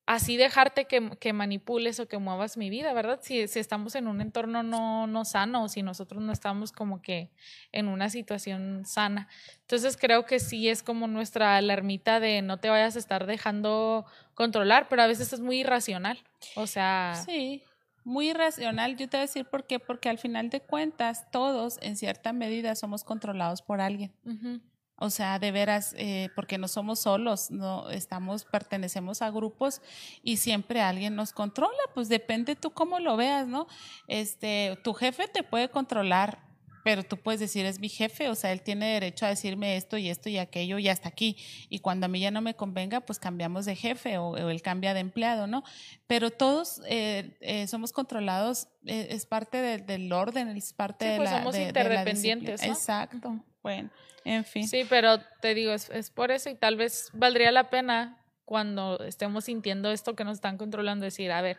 así 0.06 0.36
dejarte 0.36 0.86
que, 0.86 1.12
que, 1.20 1.34
manipules 1.34 2.00
o 2.00 2.08
que 2.08 2.18
muevas 2.18 2.58
mi 2.58 2.70
vida, 2.70 2.94
¿verdad? 2.94 3.20
Si, 3.22 3.48
si 3.48 3.60
estamos 3.60 3.96
en 3.96 4.08
un 4.08 4.22
entorno 4.22 4.62
no, 4.64 5.08
no 5.08 5.26
sano 5.26 5.64
o 5.64 5.70
si 5.70 5.82
nosotros 5.82 6.22
no 6.22 6.34
estamos 6.34 6.72
como 6.72 7.02
que 7.02 7.30
en 7.72 7.88
una 7.88 8.10
situación 8.10 8.86
sana. 8.86 9.30
Entonces 9.62 9.98
creo 9.98 10.26
que 10.26 10.40
sí 10.40 10.68
es 10.68 10.84
como 10.84 11.08
nuestra 11.08 11.58
alarmita 11.58 12.20
de 12.20 12.42
no 12.42 12.58
te 12.58 12.70
vayas 12.70 12.96
a 12.96 13.00
estar 13.00 13.26
dejando 13.26 14.06
controlar, 14.34 14.88
pero 14.90 15.04
a 15.04 15.08
veces 15.08 15.32
es 15.32 15.40
muy 15.40 15.60
irracional. 15.62 16.20
O 16.56 16.68
sea... 16.68 17.22
Sí. 17.26 17.64
Muy 18.06 18.32
irracional, 18.32 18.98
yo 18.98 19.08
te 19.08 19.16
voy 19.16 19.20
a 19.20 19.28
decir 19.28 19.46
por 19.46 19.66
qué, 19.66 19.80
porque 19.80 20.10
al 20.10 20.18
final 20.18 20.50
de 20.50 20.60
cuentas 20.60 21.32
todos 21.32 21.80
en 21.82 21.96
cierta 21.96 22.34
medida 22.34 22.76
somos 22.76 23.06
controlados 23.06 23.62
por 23.62 23.80
alguien. 23.80 24.12
Uh 24.26 24.32
-huh. 24.32 24.62
O 24.96 25.10
sea, 25.10 25.40
de 25.40 25.52
veras, 25.52 25.96
eh, 25.98 26.30
porque 26.36 26.58
no 26.58 26.68
somos 26.68 27.00
solos, 27.00 27.52
no 27.52 27.90
estamos, 27.90 28.46
pertenecemos 28.46 29.22
a 29.22 29.32
grupos 29.32 29.82
y 30.22 30.38
siempre 30.38 30.82
alguien 30.82 31.16
nos 31.16 31.34
controla, 31.34 31.80
pues 31.94 32.10
depende 32.10 32.56
tú 32.56 32.72
cómo 32.72 33.00
lo 33.00 33.18
veas, 33.18 33.48
¿no? 33.48 33.68
Este, 34.08 34.78
tu 34.84 34.94
jefe 34.94 35.28
te 35.28 35.44
puede 35.44 35.70
controlar 35.70 36.54
pero 36.84 37.04
tú 37.04 37.18
puedes 37.18 37.40
decir, 37.40 37.66
es 37.66 37.80
mi 37.80 37.90
jefe, 37.90 38.30
o 38.30 38.36
sea, 38.36 38.52
él 38.52 38.62
tiene 38.62 38.94
derecho 38.94 39.26
a 39.26 39.30
decirme 39.30 39.78
esto 39.78 39.98
y 39.98 40.10
esto 40.10 40.30
y 40.30 40.38
aquello 40.38 40.78
y 40.78 40.90
hasta 40.90 41.08
aquí. 41.08 41.38
Y 41.70 41.80
cuando 41.80 42.06
a 42.06 42.10
mí 42.10 42.20
ya 42.20 42.30
no 42.30 42.42
me 42.42 42.56
convenga, 42.56 43.02
pues 43.02 43.20
cambiamos 43.20 43.66
de 43.66 43.76
jefe 43.76 44.18
o, 44.18 44.36
él 44.38 44.62
cambia 44.62 44.94
de 44.94 45.00
empleado, 45.00 45.48
¿no? 45.48 45.64
Pero 46.08 46.30
todos 46.30 46.82
eh, 46.88 47.38
eh, 47.40 47.68
somos 47.68 47.94
controlados, 47.94 48.68
eh, 48.86 49.08
es 49.12 49.26
parte 49.26 49.80
del 49.80 50.12
orden, 50.12 50.50
es 50.50 50.74
parte 50.74 51.06
de 51.06 51.18
pues 51.18 51.32
la... 51.32 51.38
somos 51.40 51.58
interdependientes, 51.58 52.62
¿no? 52.66 52.74
Exacto, 52.74 53.40
bueno, 53.62 53.90
en 54.26 54.44
fin. 54.46 54.68
Sí, 54.68 54.86
pero 54.90 55.20
te 55.42 55.54
digo, 55.54 55.72
es, 55.72 55.90
es 55.90 56.10
por 56.10 56.32
eso 56.32 56.50
y 56.50 56.56
tal 56.56 56.76
vez 56.76 57.10
valdría 57.14 57.52
la 57.52 57.70
pena 57.70 58.18
cuando 58.46 59.00
estemos 59.04 59.46
sintiendo 59.46 59.92
esto 59.92 60.16
que 60.16 60.24
nos 60.24 60.36
están 60.36 60.58
controlando, 60.58 61.06
decir, 61.06 61.32
a 61.32 61.42
ver, 61.42 61.58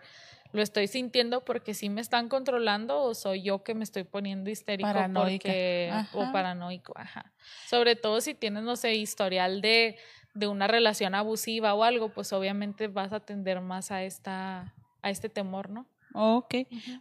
lo 0.52 0.62
estoy 0.62 0.86
sintiendo 0.86 1.44
porque 1.44 1.74
sí 1.74 1.88
me 1.88 2.00
están 2.00 2.28
controlando 2.28 3.02
o 3.02 3.14
soy 3.14 3.42
yo 3.42 3.64
que 3.64 3.74
me 3.74 3.82
estoy 3.82 4.04
poniendo 4.04 4.50
histérico 4.50 4.88
porque 5.14 5.92
o 6.12 6.30
paranoico, 6.30 6.92
ajá. 6.96 7.32
Sobre 7.66 7.96
todo 7.96 8.20
si 8.20 8.34
tienes 8.34 8.62
no 8.62 8.76
sé 8.76 8.94
historial 8.94 9.60
de 9.60 9.96
de 10.34 10.48
una 10.48 10.66
relación 10.66 11.14
abusiva 11.14 11.74
o 11.74 11.84
algo, 11.84 12.08
pues 12.08 12.32
obviamente 12.32 12.88
vas 12.88 13.12
a 13.12 13.20
tender 13.20 13.60
más 13.60 13.90
a 13.90 14.02
esta 14.02 14.74
a 15.00 15.10
este 15.10 15.28
temor, 15.28 15.70
¿no? 15.70 15.86
Ok, 16.16 16.54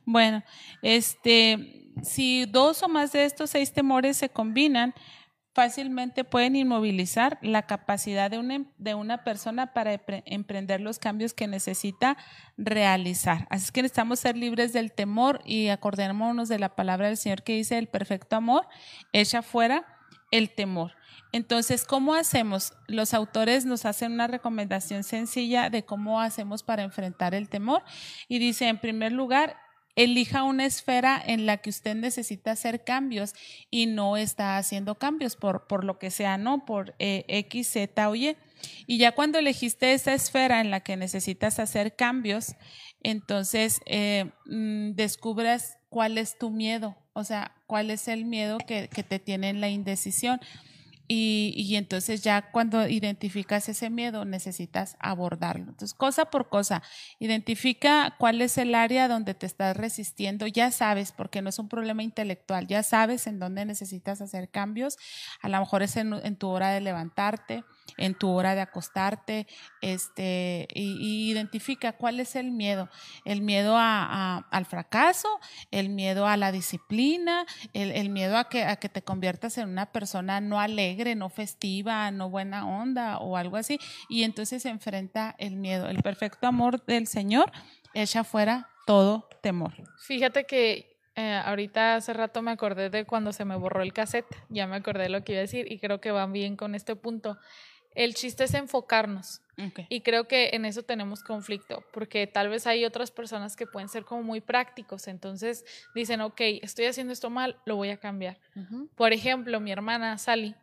bueno, 0.05 0.43
este, 0.81 1.91
si 2.01 2.45
dos 2.45 2.81
o 2.81 2.87
más 2.87 3.11
de 3.11 3.25
estos 3.25 3.51
seis 3.51 3.71
temores 3.71 4.17
se 4.17 4.29
combinan, 4.29 4.93
fácilmente 5.53 6.23
pueden 6.23 6.55
inmovilizar 6.55 7.37
la 7.41 7.63
capacidad 7.63 8.31
de 8.31 8.39
una, 8.39 8.65
de 8.77 8.95
una 8.95 9.23
persona 9.23 9.73
para 9.73 10.01
emprender 10.25 10.81
los 10.81 10.99
cambios 10.99 11.33
que 11.33 11.47
necesita 11.47 12.17
realizar. 12.57 13.47
Así 13.49 13.71
que 13.71 13.83
necesitamos 13.83 14.19
ser 14.19 14.35
libres 14.35 14.73
del 14.73 14.91
temor 14.91 15.41
y 15.45 15.69
acordémonos 15.69 16.49
de 16.49 16.59
la 16.59 16.75
palabra 16.75 17.07
del 17.07 17.17
Señor 17.17 17.43
que 17.43 17.53
dice 17.53 17.77
el 17.77 17.87
perfecto 17.87 18.35
amor 18.35 18.67
echa 19.11 19.41
fuera 19.41 19.85
el 20.31 20.49
temor. 20.49 20.93
Entonces, 21.31 21.85
¿cómo 21.85 22.13
hacemos? 22.13 22.73
Los 22.87 23.13
autores 23.13 23.65
nos 23.65 23.85
hacen 23.85 24.11
una 24.11 24.27
recomendación 24.27 25.03
sencilla 25.03 25.69
de 25.69 25.83
cómo 25.83 26.21
hacemos 26.21 26.63
para 26.63 26.83
enfrentar 26.83 27.33
el 27.33 27.49
temor 27.49 27.83
y 28.27 28.37
dice, 28.39 28.67
en 28.67 28.77
primer 28.77 29.11
lugar, 29.11 29.57
elija 29.95 30.43
una 30.43 30.65
esfera 30.65 31.21
en 31.25 31.45
la 31.45 31.57
que 31.57 31.69
usted 31.69 31.95
necesita 31.95 32.51
hacer 32.51 32.83
cambios 32.83 33.33
y 33.69 33.85
no 33.85 34.17
está 34.17 34.57
haciendo 34.57 34.95
cambios 34.95 35.35
por, 35.35 35.67
por 35.67 35.83
lo 35.83 35.99
que 35.99 36.11
sea, 36.11 36.37
¿no? 36.37 36.65
Por 36.65 36.95
eh, 36.99 37.25
X, 37.27 37.69
Z 37.69 38.09
o 38.09 38.15
Y. 38.15 38.35
Y 38.87 38.97
ya 38.97 39.13
cuando 39.13 39.39
elegiste 39.39 39.93
esa 39.93 40.13
esfera 40.13 40.61
en 40.61 40.71
la 40.71 40.79
que 40.79 40.95
necesitas 40.95 41.59
hacer 41.59 41.95
cambios, 41.95 42.55
entonces 43.03 43.81
eh, 43.85 44.31
mm, 44.45 44.91
descubras 44.91 45.77
cuál 45.89 46.17
es 46.17 46.37
tu 46.37 46.49
miedo, 46.49 46.95
o 47.13 47.23
sea, 47.23 47.53
cuál 47.67 47.91
es 47.91 48.07
el 48.07 48.25
miedo 48.25 48.57
que, 48.57 48.87
que 48.87 49.03
te 49.03 49.19
tiene 49.19 49.49
en 49.49 49.61
la 49.61 49.69
indecisión. 49.69 50.39
Y, 51.15 51.53
y, 51.55 51.75
entonces 51.75 52.23
ya 52.23 52.49
cuando 52.49 52.87
identificas 52.87 53.69
ese 53.69 53.91
miedo 53.91 54.25
necesitas 54.25 54.97
abordarlo. 54.99 55.65
Entonces, 55.65 55.93
cosa 55.93 56.25
por 56.25 56.49
cosa, 56.49 56.81
identifica 57.19 58.15
cuál 58.17 58.41
es 58.41 58.57
el 58.57 58.73
área 58.73 59.07
donde 59.07 59.35
te 59.35 59.45
estás 59.45 59.77
resistiendo. 59.77 60.47
Ya 60.47 60.71
sabes, 60.71 61.11
porque 61.11 61.43
no 61.43 61.49
es 61.49 61.59
un 61.59 61.69
problema 61.69 62.01
intelectual, 62.01 62.65
ya 62.65 62.81
sabes 62.81 63.27
en 63.27 63.37
dónde 63.37 63.63
necesitas 63.63 64.21
hacer 64.21 64.49
cambios. 64.49 64.97
A 65.43 65.49
lo 65.49 65.59
mejor 65.59 65.83
es 65.83 65.97
en, 65.97 66.13
en 66.13 66.35
tu 66.35 66.47
hora 66.47 66.71
de 66.71 66.81
levantarte, 66.81 67.63
en 67.97 68.15
tu 68.15 68.29
hora 68.29 68.55
de 68.55 68.61
acostarte, 68.61 69.47
este, 69.81 70.67
y, 70.73 71.31
identifica 71.31 71.93
cuál 71.93 72.19
es 72.19 72.35
el 72.35 72.51
miedo. 72.51 72.89
El 73.25 73.41
miedo 73.41 73.75
a, 73.77 74.37
al 74.49 74.65
fracaso, 74.65 75.27
el 75.71 75.89
miedo 75.89 76.27
a 76.27 76.37
la 76.37 76.51
disciplina, 76.51 77.45
el, 77.73 77.91
el 77.91 78.09
miedo 78.09 78.37
a 78.37 78.49
que, 78.49 78.63
a 78.63 78.75
que 78.77 78.89
te 78.89 79.01
conviertas 79.01 79.57
en 79.57 79.69
una 79.69 79.91
persona 79.91 80.41
no 80.41 80.59
alegre 80.59 81.15
no 81.15 81.29
festiva, 81.29 82.11
no 82.11 82.29
buena 82.29 82.67
onda 82.67 83.17
o 83.17 83.37
algo 83.37 83.57
así. 83.57 83.79
Y 84.09 84.23
entonces 84.23 84.63
se 84.63 84.69
enfrenta 84.69 85.35
el 85.37 85.55
miedo. 85.55 85.87
El 85.87 86.01
perfecto 86.01 86.47
amor 86.47 86.83
del 86.85 87.07
Señor 87.07 87.51
echa 87.93 88.23
fuera 88.23 88.69
todo 88.85 89.29
temor. 89.41 89.73
Fíjate 89.97 90.45
que 90.45 90.97
eh, 91.15 91.41
ahorita 91.45 91.95
hace 91.95 92.13
rato 92.13 92.41
me 92.41 92.51
acordé 92.51 92.89
de 92.89 93.05
cuando 93.05 93.33
se 93.33 93.45
me 93.45 93.55
borró 93.55 93.81
el 93.83 93.93
cassette, 93.93 94.35
ya 94.49 94.67
me 94.67 94.75
acordé 94.75 95.03
de 95.03 95.09
lo 95.09 95.23
que 95.23 95.33
iba 95.33 95.39
a 95.39 95.41
decir 95.41 95.71
y 95.71 95.79
creo 95.79 96.01
que 96.01 96.11
van 96.11 96.33
bien 96.33 96.55
con 96.55 96.75
este 96.75 96.95
punto. 96.95 97.37
El 97.95 98.15
chiste 98.15 98.45
es 98.45 98.53
enfocarnos 98.53 99.41
y 99.89 100.01
creo 100.01 100.27
que 100.27 100.49
en 100.53 100.65
eso 100.65 100.83
tenemos 100.83 101.23
conflicto 101.23 101.83
porque 101.93 102.25
tal 102.25 102.49
vez 102.49 102.65
hay 102.65 102.85
otras 102.85 103.11
personas 103.11 103.55
que 103.55 103.67
pueden 103.67 103.87
ser 103.87 104.03
como 104.03 104.23
muy 104.23 104.41
prácticos, 104.41 105.07
entonces 105.07 105.63
dicen, 105.93 106.21
ok, 106.21 106.41
estoy 106.61 106.85
haciendo 106.85 107.13
esto 107.13 107.29
mal, 107.29 107.57
lo 107.65 107.75
voy 107.75 107.89
a 107.89 107.97
cambiar. 107.97 108.39
Por 108.95 109.13
ejemplo, 109.13 109.59
mi 109.59 109.71
hermana 109.71 110.17
Sally 110.17 110.55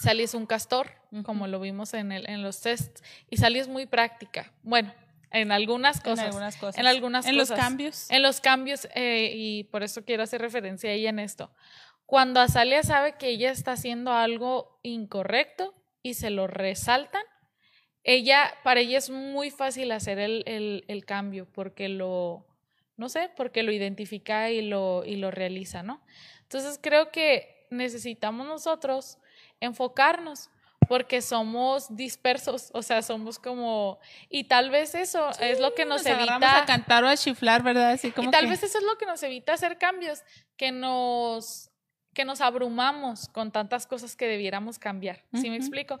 Sally 0.00 0.22
es 0.22 0.34
un 0.34 0.46
castor, 0.46 0.90
como 1.24 1.46
lo 1.46 1.60
vimos 1.60 1.92
en, 1.92 2.10
el, 2.12 2.28
en 2.28 2.42
los 2.42 2.62
tests, 2.62 3.02
y 3.28 3.36
Sally 3.36 3.58
es 3.58 3.68
muy 3.68 3.84
práctica. 3.84 4.50
Bueno, 4.62 4.94
en 5.30 5.52
algunas 5.52 6.00
cosas. 6.00 6.20
En 6.20 6.26
algunas 6.26 6.56
cosas. 6.56 6.78
En, 6.78 6.86
algunas 6.86 7.26
¿En 7.26 7.36
los 7.36 7.50
cambios. 7.50 8.10
En 8.10 8.22
los 8.22 8.40
cambios, 8.40 8.88
eh, 8.94 9.32
y 9.34 9.64
por 9.64 9.82
eso 9.82 10.04
quiero 10.04 10.22
hacer 10.22 10.40
referencia 10.40 10.88
a 10.88 10.94
ella 10.94 11.10
en 11.10 11.18
esto. 11.18 11.52
Cuando 12.06 12.40
Azalia 12.40 12.82
sabe 12.82 13.16
que 13.18 13.28
ella 13.28 13.50
está 13.50 13.72
haciendo 13.72 14.12
algo 14.12 14.80
incorrecto 14.82 15.74
y 16.02 16.14
se 16.14 16.30
lo 16.30 16.46
resaltan, 16.46 17.22
ella, 18.02 18.54
para 18.64 18.80
ella 18.80 18.98
es 18.98 19.10
muy 19.10 19.50
fácil 19.50 19.92
hacer 19.92 20.18
el, 20.18 20.42
el, 20.46 20.84
el 20.88 21.04
cambio 21.04 21.46
porque 21.52 21.88
lo, 21.88 22.46
no 22.96 23.08
sé, 23.08 23.30
porque 23.36 23.62
lo 23.62 23.72
identifica 23.72 24.50
y 24.50 24.62
lo, 24.62 25.04
y 25.04 25.16
lo 25.16 25.30
realiza, 25.30 25.82
¿no? 25.82 26.02
Entonces 26.42 26.78
creo 26.82 27.10
que 27.10 27.66
necesitamos 27.70 28.46
nosotros 28.46 29.18
enfocarnos 29.60 30.50
porque 30.88 31.22
somos 31.22 31.94
dispersos, 31.94 32.70
o 32.72 32.82
sea, 32.82 33.00
somos 33.02 33.38
como 33.38 34.00
y 34.28 34.44
tal 34.44 34.70
vez 34.70 34.96
eso 34.96 35.30
es 35.38 35.60
lo 35.60 35.72
que 35.74 35.84
nos, 35.84 36.02
nos 36.02 36.18
evita 36.18 36.62
a 36.62 36.66
cantar 36.66 37.04
o 37.04 37.08
a 37.08 37.16
chiflar, 37.16 37.62
¿verdad? 37.62 37.90
Así 37.92 38.10
como 38.10 38.28
y 38.28 38.32
tal 38.32 38.48
vez 38.48 38.62
eso 38.64 38.78
es 38.78 38.84
lo 38.84 38.98
que 38.98 39.06
nos 39.06 39.22
evita 39.22 39.52
hacer 39.52 39.78
cambios, 39.78 40.22
que 40.56 40.72
nos 40.72 41.69
que 42.12 42.24
nos 42.24 42.40
abrumamos 42.40 43.28
con 43.28 43.52
tantas 43.52 43.86
cosas 43.86 44.16
que 44.16 44.26
debiéramos 44.26 44.78
cambiar. 44.78 45.22
¿Sí 45.34 45.48
me 45.48 45.56
explico? 45.56 45.98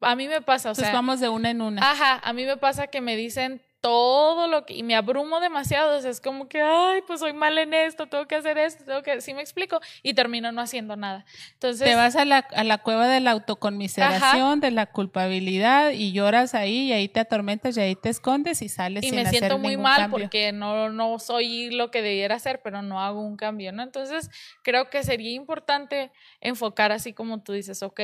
A 0.00 0.16
mí 0.16 0.28
me 0.28 0.40
pasa, 0.40 0.70
o 0.70 0.74
sea, 0.74 0.92
vamos 0.92 1.20
de 1.20 1.28
una 1.28 1.50
en 1.50 1.60
una. 1.60 1.90
Ajá, 1.90 2.20
a 2.22 2.32
mí 2.32 2.44
me 2.44 2.56
pasa 2.56 2.86
que 2.86 3.00
me 3.00 3.16
dicen 3.16 3.62
todo 3.82 4.46
lo 4.46 4.64
que, 4.64 4.74
y 4.74 4.84
me 4.84 4.94
abrumo 4.94 5.40
demasiado, 5.40 5.98
o 5.98 6.00
sea, 6.00 6.12
es 6.12 6.20
como 6.20 6.48
que, 6.48 6.62
ay, 6.62 7.02
pues 7.04 7.18
soy 7.18 7.32
mal 7.32 7.58
en 7.58 7.74
esto, 7.74 8.06
tengo 8.06 8.28
que 8.28 8.36
hacer 8.36 8.56
esto, 8.56 8.84
tengo 8.84 9.02
que, 9.02 9.20
sí 9.20 9.34
me 9.34 9.42
explico, 9.42 9.80
y 10.04 10.14
termino 10.14 10.52
no 10.52 10.60
haciendo 10.60 10.94
nada. 10.94 11.26
Entonces... 11.54 11.88
Te 11.88 11.96
vas 11.96 12.14
a 12.14 12.24
la, 12.24 12.38
a 12.38 12.62
la 12.62 12.78
cueva 12.78 13.08
de 13.08 13.18
la 13.18 13.32
autoconmiseración, 13.32 14.60
de 14.60 14.70
la 14.70 14.86
culpabilidad, 14.86 15.90
y 15.90 16.12
lloras 16.12 16.54
ahí, 16.54 16.90
y 16.90 16.92
ahí 16.92 17.08
te 17.08 17.18
atormentas, 17.18 17.76
y 17.76 17.80
ahí 17.80 17.96
te 17.96 18.08
escondes, 18.08 18.62
y 18.62 18.68
sales 18.68 19.02
y 19.02 19.08
sin 19.08 19.16
me 19.16 19.26
siento 19.26 19.58
muy 19.58 19.76
mal 19.76 20.02
cambio. 20.02 20.18
porque 20.20 20.52
no, 20.52 20.90
no 20.90 21.18
soy 21.18 21.72
lo 21.72 21.90
que 21.90 22.02
debiera 22.02 22.36
hacer, 22.36 22.60
pero 22.62 22.82
no 22.82 23.00
hago 23.00 23.20
un 23.20 23.36
cambio, 23.36 23.72
¿no? 23.72 23.82
Entonces, 23.82 24.30
creo 24.62 24.90
que 24.90 25.02
sería 25.02 25.32
importante 25.32 26.12
enfocar 26.40 26.92
así 26.92 27.12
como 27.12 27.42
tú 27.42 27.52
dices, 27.52 27.82
ok, 27.82 28.00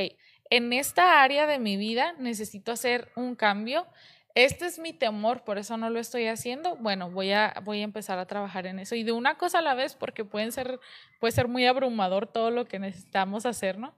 en 0.51 0.73
esta 0.73 1.23
área 1.23 1.47
de 1.47 1.61
mi 1.61 1.77
vida 1.77 2.15
necesito 2.19 2.73
hacer 2.73 3.13
un 3.15 3.37
cambio, 3.37 3.87
este 4.35 4.67
es 4.67 4.79
mi 4.79 4.93
temor, 4.93 5.43
por 5.43 5.59
eso 5.59 5.77
no 5.77 5.91
lo 5.91 5.99
estoy 5.99 6.27
haciendo. 6.27 6.77
Bueno, 6.77 7.11
voy 7.11 7.33
a, 7.33 7.55
voy 7.65 7.81
a 7.81 7.85
empezar 7.85 8.19
a 8.19 8.27
trabajar 8.27 8.67
en 8.67 8.79
eso 8.79 8.95
y 8.95 9.03
de 9.03 9.13
una 9.13 9.37
cosa 9.37 9.59
a 9.59 9.63
la 9.63 9.75
vez, 9.75 9.95
porque 9.95 10.25
pueden 10.25 10.53
ser, 10.53 10.79
puede 11.19 11.33
ser 11.33 11.49
muy 11.49 11.67
abrumador 11.67 12.27
todo 12.27 12.51
lo 12.51 12.67
que 12.67 12.79
necesitamos 12.79 13.47
hacer, 13.47 13.79
¿no? 13.79 13.95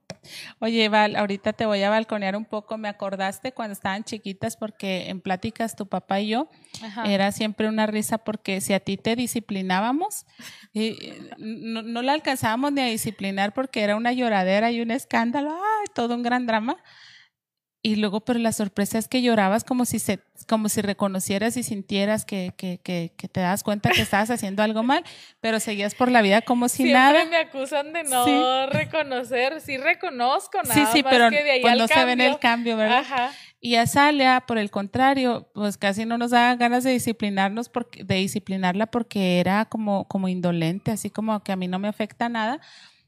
Oye, 0.58 0.88
Val, 0.88 1.16
ahorita 1.16 1.52
te 1.52 1.66
voy 1.66 1.82
a 1.82 1.90
balconear 1.90 2.36
un 2.36 2.44
poco. 2.44 2.78
Me 2.78 2.88
acordaste 2.88 3.52
cuando 3.52 3.72
estaban 3.72 4.04
chiquitas, 4.04 4.56
porque 4.56 5.08
en 5.08 5.20
pláticas 5.20 5.76
tu 5.76 5.86
papá 5.86 6.20
y 6.20 6.28
yo 6.28 6.48
era 7.04 7.32
siempre 7.32 7.68
una 7.68 7.86
risa, 7.86 8.18
porque 8.18 8.60
si 8.60 8.72
a 8.72 8.80
ti 8.80 8.96
te 8.96 9.16
disciplinábamos, 9.16 10.26
y 10.72 11.12
no, 11.38 11.82
no 11.82 12.02
la 12.02 12.12
alcanzábamos 12.12 12.72
ni 12.72 12.80
a 12.80 12.86
disciplinar 12.86 13.52
porque 13.52 13.82
era 13.82 13.96
una 13.96 14.12
lloradera 14.12 14.70
y 14.70 14.80
un 14.80 14.90
escándalo, 14.90 15.50
ay, 15.52 15.86
todo 15.94 16.14
un 16.14 16.22
gran 16.22 16.46
drama 16.46 16.76
y 17.82 17.96
luego, 17.96 18.20
pero 18.20 18.38
la 18.38 18.52
sorpresa 18.52 18.98
es 18.98 19.08
que 19.08 19.22
llorabas 19.22 19.64
como 19.64 19.86
si 19.86 19.98
se, 19.98 20.20
como 20.46 20.68
si 20.68 20.82
reconocieras 20.82 21.56
y 21.56 21.62
sintieras 21.62 22.26
que, 22.26 22.52
que, 22.56 22.78
que, 22.82 23.12
que 23.16 23.28
te 23.28 23.40
das 23.40 23.62
cuenta 23.62 23.90
que 23.90 24.02
estabas 24.02 24.30
haciendo 24.30 24.62
algo 24.62 24.82
mal, 24.82 25.02
pero 25.40 25.60
seguías 25.60 25.94
por 25.94 26.10
la 26.10 26.20
vida 26.20 26.42
como 26.42 26.68
si 26.68 26.82
Siempre 26.84 26.92
nada. 26.92 27.24
me 27.24 27.36
acusan 27.36 27.94
de 27.94 28.02
no 28.04 28.66
reconocer, 28.66 29.62
sí 29.62 29.78
reconozco 29.78 30.58
nada 30.62 30.74
sí, 30.74 30.82
sí, 30.92 31.02
pero 31.02 31.30
que 31.30 31.42
de 31.42 31.50
ahí 31.52 31.62
pues 31.62 31.78
no 31.78 31.88
se 31.88 32.04
ve 32.04 32.12
en 32.12 32.20
el 32.20 32.38
cambio, 32.38 32.76
¿verdad? 32.76 32.98
Ajá. 32.98 33.30
Y 33.62 33.76
a 33.76 33.86
Salia, 33.86 34.44
por 34.46 34.58
el 34.58 34.70
contrario, 34.70 35.50
pues 35.54 35.78
casi 35.78 36.04
no 36.04 36.18
nos 36.18 36.32
daban 36.32 36.58
ganas 36.58 36.84
de 36.84 36.92
disciplinarnos 36.92 37.70
porque, 37.70 38.04
de 38.04 38.16
disciplinarla 38.16 38.86
porque 38.86 39.40
era 39.40 39.64
como, 39.66 40.06
como 40.06 40.28
indolente, 40.28 40.90
así 40.90 41.08
como 41.08 41.42
que 41.42 41.52
a 41.52 41.56
mí 41.56 41.66
no 41.66 41.78
me 41.78 41.88
afecta 41.88 42.28
nada, 42.28 42.60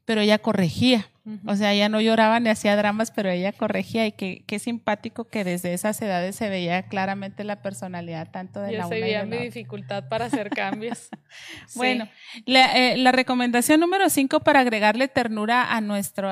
pero 0.06 0.22
ella 0.22 0.38
corregía 0.38 1.08
O 1.46 1.54
sea, 1.54 1.72
ella 1.72 1.88
no 1.88 2.00
lloraba 2.00 2.40
ni 2.40 2.48
hacía 2.48 2.74
dramas, 2.74 3.12
pero 3.12 3.30
ella 3.30 3.52
corregía 3.52 4.06
y 4.06 4.12
qué, 4.12 4.42
qué 4.44 4.58
simpático 4.58 5.28
que 5.28 5.44
desde 5.44 5.72
esas 5.72 6.02
edades 6.02 6.34
se 6.34 6.48
veía 6.48 6.82
claramente 6.88 7.44
la 7.44 7.62
personalidad 7.62 8.32
tanto 8.32 8.60
de 8.60 8.72
la 8.72 8.88
una 8.88 8.98
y 8.98 9.02
de 9.02 9.12
la 9.12 9.24
mi 9.24 9.36
dificultad 9.36 10.08
para 10.08 10.24
hacer 10.24 10.50
cambios. 10.50 11.10
bueno, 11.76 12.08
la, 12.44 12.76
eh, 12.76 12.96
la, 12.96 13.12
recomendación 13.12 13.78
número 13.78 14.10
cinco 14.10 14.40
para 14.40 14.60
agregarle 14.60 15.06
ternura 15.06 15.72
a 15.72 15.80
nuestro, 15.80 16.28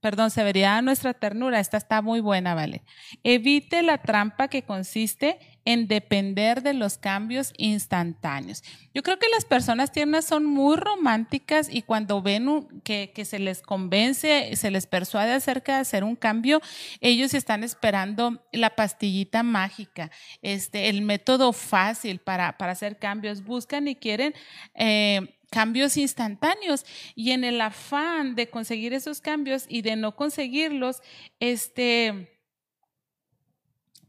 perdón, 0.00 0.30
severidad 0.30 0.76
a 0.76 0.82
nuestra 0.82 1.12
ternura, 1.12 1.58
esta 1.58 1.76
está 1.76 2.00
muy 2.00 2.20
buena, 2.20 2.54
¿vale? 2.54 2.84
Evite 3.24 3.82
la 3.82 3.98
trampa 3.98 4.46
que 4.46 4.62
consiste 4.62 5.38
en 5.64 5.88
depender 5.88 6.62
de 6.62 6.74
los 6.74 6.98
cambios 6.98 7.52
instantáneos. 7.56 8.62
Yo 8.94 9.02
creo 9.02 9.18
que 9.18 9.28
las 9.28 9.44
personas 9.44 9.92
tiernas 9.92 10.24
son 10.24 10.44
muy 10.44 10.76
románticas 10.76 11.68
y 11.70 11.82
cuando 11.82 12.22
ven 12.22 12.66
que, 12.82 13.12
se 13.24 13.38
les 13.38 13.62
convence, 13.62 14.56
se 14.56 14.70
les 14.70 14.86
persuade 14.86 15.32
acerca 15.32 15.74
de 15.74 15.80
hacer 15.80 16.04
un 16.04 16.16
cambio, 16.16 16.60
ellos 17.00 17.34
están 17.34 17.62
esperando 17.64 18.44
la 18.52 18.70
pastillita 18.70 19.42
mágica, 19.42 20.10
este, 20.42 20.88
el 20.88 21.02
método 21.02 21.52
fácil 21.52 22.18
para, 22.18 22.56
para 22.56 22.72
hacer 22.72 22.98
cambios. 22.98 23.44
Buscan 23.44 23.88
y 23.88 23.96
quieren 23.96 24.34
eh, 24.74 25.36
cambios 25.50 25.96
instantáneos 25.96 26.86
y 27.14 27.32
en 27.32 27.44
el 27.44 27.60
afán 27.60 28.34
de 28.34 28.48
conseguir 28.48 28.94
esos 28.94 29.20
cambios 29.20 29.66
y 29.68 29.82
de 29.82 29.96
no 29.96 30.16
conseguirlos, 30.16 31.02
este 31.40 32.39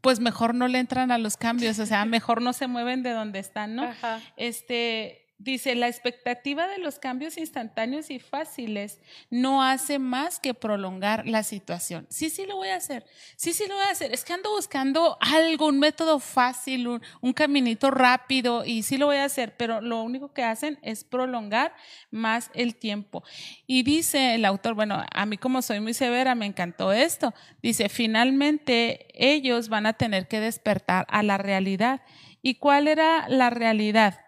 pues 0.02 0.20
mejor 0.20 0.54
no 0.54 0.68
le 0.68 0.78
entran 0.78 1.10
a 1.12 1.16
los 1.16 1.36
cambios, 1.38 1.78
o 1.78 1.86
sea, 1.86 2.04
mejor 2.04 2.42
no 2.42 2.52
se 2.52 2.66
mueven 2.66 3.02
de 3.02 3.12
donde 3.12 3.38
están, 3.38 3.76
¿no? 3.76 3.88
Este, 4.36 5.21
Dice, 5.42 5.74
la 5.74 5.88
expectativa 5.88 6.68
de 6.68 6.78
los 6.78 7.00
cambios 7.00 7.36
instantáneos 7.36 8.10
y 8.10 8.20
fáciles 8.20 9.00
no 9.28 9.60
hace 9.60 9.98
más 9.98 10.38
que 10.38 10.54
prolongar 10.54 11.26
la 11.26 11.42
situación. 11.42 12.06
Sí, 12.10 12.30
sí 12.30 12.46
lo 12.46 12.54
voy 12.54 12.68
a 12.68 12.76
hacer. 12.76 13.04
Sí, 13.34 13.52
sí 13.52 13.64
lo 13.66 13.74
voy 13.74 13.84
a 13.84 13.90
hacer. 13.90 14.14
Es 14.14 14.24
que 14.24 14.34
ando 14.34 14.50
buscando 14.52 15.18
algo, 15.20 15.66
un 15.66 15.80
método 15.80 16.20
fácil, 16.20 16.86
un, 16.86 17.32
caminito 17.32 17.90
rápido 17.90 18.64
y 18.64 18.84
sí 18.84 18.98
lo 18.98 19.06
voy 19.06 19.16
a 19.16 19.24
hacer, 19.24 19.56
pero 19.56 19.80
lo 19.80 20.00
único 20.02 20.32
que 20.32 20.44
hacen 20.44 20.78
es 20.80 21.02
prolongar 21.02 21.74
más 22.12 22.52
el 22.54 22.76
tiempo. 22.76 23.24
Y 23.66 23.82
dice 23.82 24.36
el 24.36 24.44
autor, 24.44 24.74
bueno, 24.74 25.02
a 25.12 25.26
mí 25.26 25.38
como 25.38 25.60
soy 25.60 25.80
muy 25.80 25.94
severa, 25.94 26.36
me 26.36 26.46
encantó 26.46 26.92
esto. 26.92 27.34
Dice, 27.60 27.88
finalmente 27.88 29.08
ellos 29.14 29.68
van 29.68 29.86
a 29.86 29.94
tener 29.94 30.28
que 30.28 30.38
despertar 30.38 31.04
a 31.08 31.24
la 31.24 31.36
realidad. 31.36 32.02
¿Y 32.42 32.56
cuál 32.56 32.86
era 32.86 33.28
la 33.28 33.50
realidad? 33.50 34.20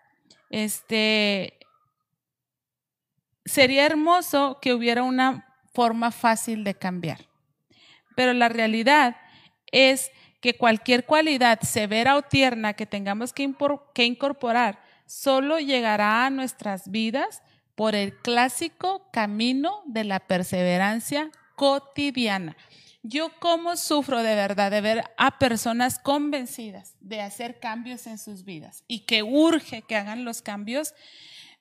Este, 0.51 1.59
sería 3.45 3.87
hermoso 3.87 4.59
que 4.61 4.75
hubiera 4.75 5.03
una 5.03 5.47
forma 5.73 6.11
fácil 6.11 6.65
de 6.65 6.75
cambiar, 6.75 7.29
pero 8.15 8.33
la 8.33 8.49
realidad 8.49 9.17
es 9.73 10.11
que 10.45 10.59
cualquier 10.59 11.07
cualidad 11.07 11.61
severa 11.63 12.17
o 12.17 12.23
tierna 12.23 12.75
que 12.75 12.85
tengamos 12.85 13.33
que, 13.33 14.05
incorporar 14.05 14.79
solo 15.07 15.59
llegará 15.59 16.27
a 16.27 16.31
nuestras 16.31 16.91
vidas 16.91 17.43
por 17.75 17.95
el 17.95 18.15
clásico 18.19 19.09
camino 19.11 19.83
de 19.87 20.05
la 20.05 20.21
perseverancia 20.21 21.31
cotidiana. 21.57 22.59
Yo 23.07 23.39
cómo 23.39 23.77
sufro 23.77 24.23
de 24.23 24.35
verdad 24.35 24.71
de 24.71 24.81
ver 24.81 25.05
a 25.19 25.39
personas 25.39 25.99
convencidas 25.99 26.97
de 27.01 27.21
hacer 27.21 27.61
cambios 27.61 28.07
en 28.07 28.17
sus 28.17 28.45
vidas 28.45 28.83
y 28.89 29.01
que 29.01 29.23
urge 29.23 29.83
que 29.83 29.97
hagan 29.97 30.25
los 30.25 30.41
cambios, 30.41 30.95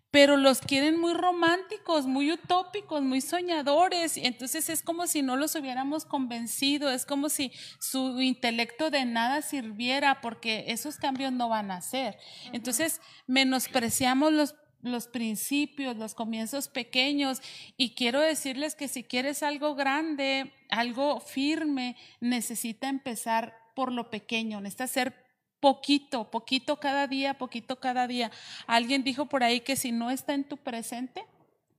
pero 0.10 0.38
los 0.38 0.62
quieren 0.62 0.98
muy 0.98 1.14
románticos, 1.14 2.06
muy 2.06 2.32
utópicos, 2.32 3.02
muy 3.02 3.20
soñadores. 3.20 4.16
Y 4.16 4.26
entonces 4.26 4.70
es 4.70 4.82
como 4.82 5.06
si 5.06 5.22
no 5.22 5.36
los 5.36 5.56
hubiéramos 5.56 6.06
convencido, 6.06 6.89
es 6.89 7.06
como 7.06 7.28
si 7.28 7.52
su 7.78 8.22
intelecto 8.22 8.89
de 8.89 9.04
nada 9.04 9.41
sirviera 9.41 10.22
porque 10.22 10.64
esos 10.70 10.96
cambios 10.96 11.34
no 11.34 11.50
van 11.50 11.72
a 11.72 11.78
hacer. 11.78 12.18
Entonces 12.54 13.02
menospreciamos 13.28 14.32
los 14.32 14.56
los 14.84 15.08
principios, 15.08 15.98
los 15.98 16.14
comienzos 16.14 16.68
pequeños. 16.68 17.42
Y 17.78 17.96
quiero 17.96 18.20
decirles 18.20 18.76
que 18.76 18.88
si 18.88 19.04
quieres 19.04 19.42
algo 19.42 19.76
grande, 19.76 20.54
algo 20.70 21.20
firme, 21.20 21.96
necesita 22.20 22.90
empezar 22.90 23.58
por 23.76 23.92
lo 23.92 24.10
pequeño, 24.10 24.62
necesita 24.62 24.88
ser 24.88 25.24
poquito, 25.60 26.30
poquito 26.30 26.80
cada 26.80 27.08
día, 27.08 27.38
poquito 27.38 27.80
cada 27.80 28.06
día. 28.06 28.30
Alguien 28.68 29.04
dijo 29.04 29.28
por 29.28 29.44
ahí 29.44 29.62
que 29.62 29.78
si 29.78 29.92
no 29.92 30.12
está 30.12 30.34
en 30.34 30.44
tu 30.44 30.58
presente, 30.58 31.26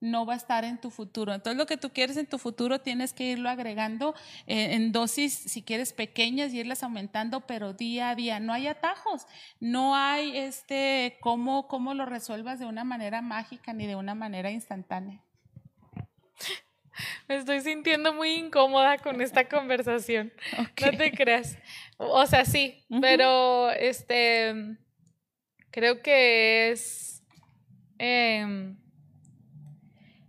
no 0.04 0.26
va 0.26 0.34
a 0.34 0.36
estar 0.36 0.64
en 0.64 0.78
tu 0.78 0.90
futuro. 0.90 1.32
Entonces 1.32 1.58
lo 1.58 1.66
que 1.66 1.76
tú 1.76 1.90
quieres 1.90 2.16
en 2.16 2.26
tu 2.26 2.38
futuro 2.38 2.80
tienes 2.80 3.12
que 3.12 3.24
irlo 3.24 3.48
agregando 3.48 4.14
eh, 4.46 4.74
en 4.74 4.92
dosis, 4.92 5.32
si 5.32 5.62
quieres 5.62 5.92
pequeñas, 5.92 6.52
y 6.52 6.60
irlas 6.60 6.82
aumentando, 6.82 7.40
pero 7.40 7.72
día 7.72 8.10
a 8.10 8.14
día. 8.14 8.40
No 8.40 8.52
hay 8.52 8.66
atajos, 8.66 9.26
no 9.60 9.96
hay 9.96 10.36
este 10.36 11.16
cómo, 11.20 11.66
cómo 11.68 11.94
lo 11.94 12.06
resuelvas 12.06 12.58
de 12.58 12.66
una 12.66 12.84
manera 12.84 13.22
mágica 13.22 13.72
ni 13.72 13.86
de 13.86 13.96
una 13.96 14.14
manera 14.14 14.50
instantánea. 14.50 15.20
Me 17.28 17.36
estoy 17.36 17.60
sintiendo 17.60 18.12
muy 18.12 18.34
incómoda 18.34 18.98
con 18.98 19.20
esta 19.20 19.48
conversación. 19.48 20.32
No 20.58 20.96
te 20.96 21.12
creas. 21.12 21.58
O 21.96 22.26
sea, 22.26 22.44
sí, 22.44 22.84
pero 23.00 23.70
este 23.70 24.76
creo 25.70 26.02
que 26.02 26.70
es 26.70 27.24
em, 27.98 28.76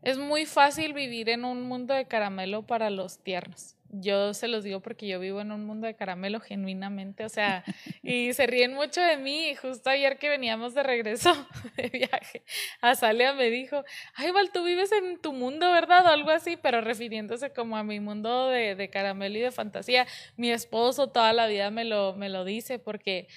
es 0.05 0.19
muy 0.19 0.45
fácil 0.45 0.93
vivir 0.93 1.29
en 1.29 1.45
un 1.45 1.63
mundo 1.63 1.95
de 1.95 2.05
caramelo 2.05 2.61
para 2.61 2.91
los 2.91 3.17
tiernos. 3.23 3.75
Yo 3.89 4.35
se 4.35 4.47
los 4.47 4.63
digo 4.63 4.79
porque 4.81 5.07
yo 5.07 5.19
vivo 5.19 5.41
en 5.41 5.51
un 5.51 5.65
mundo 5.65 5.87
de 5.87 5.95
caramelo 5.95 6.39
genuinamente, 6.39 7.25
o 7.25 7.29
sea, 7.29 7.63
y 8.03 8.31
se 8.33 8.45
ríen 8.45 8.73
mucho 8.75 9.01
de 9.01 9.17
mí. 9.17 9.55
Justo 9.55 9.89
ayer 9.89 10.19
que 10.19 10.29
veníamos 10.29 10.75
de 10.75 10.83
regreso 10.83 11.31
de 11.77 11.89
viaje, 11.89 12.43
Azalea 12.81 13.33
me 13.33 13.49
dijo, 13.49 13.83
ay, 14.13 14.29
Val, 14.29 14.51
tú 14.51 14.63
vives 14.63 14.91
en 14.91 15.19
tu 15.19 15.33
mundo, 15.33 15.71
¿verdad? 15.71 16.05
O 16.05 16.09
algo 16.09 16.29
así, 16.29 16.55
pero 16.55 16.81
refiriéndose 16.81 17.51
como 17.51 17.75
a 17.75 17.83
mi 17.83 17.99
mundo 17.99 18.49
de, 18.49 18.75
de 18.75 18.89
caramelo 18.91 19.39
y 19.39 19.41
de 19.41 19.51
fantasía. 19.51 20.05
Mi 20.37 20.51
esposo 20.51 21.07
toda 21.07 21.33
la 21.33 21.47
vida 21.47 21.71
me 21.71 21.83
lo, 21.83 22.13
me 22.13 22.29
lo 22.29 22.45
dice 22.45 22.77
porque 22.77 23.27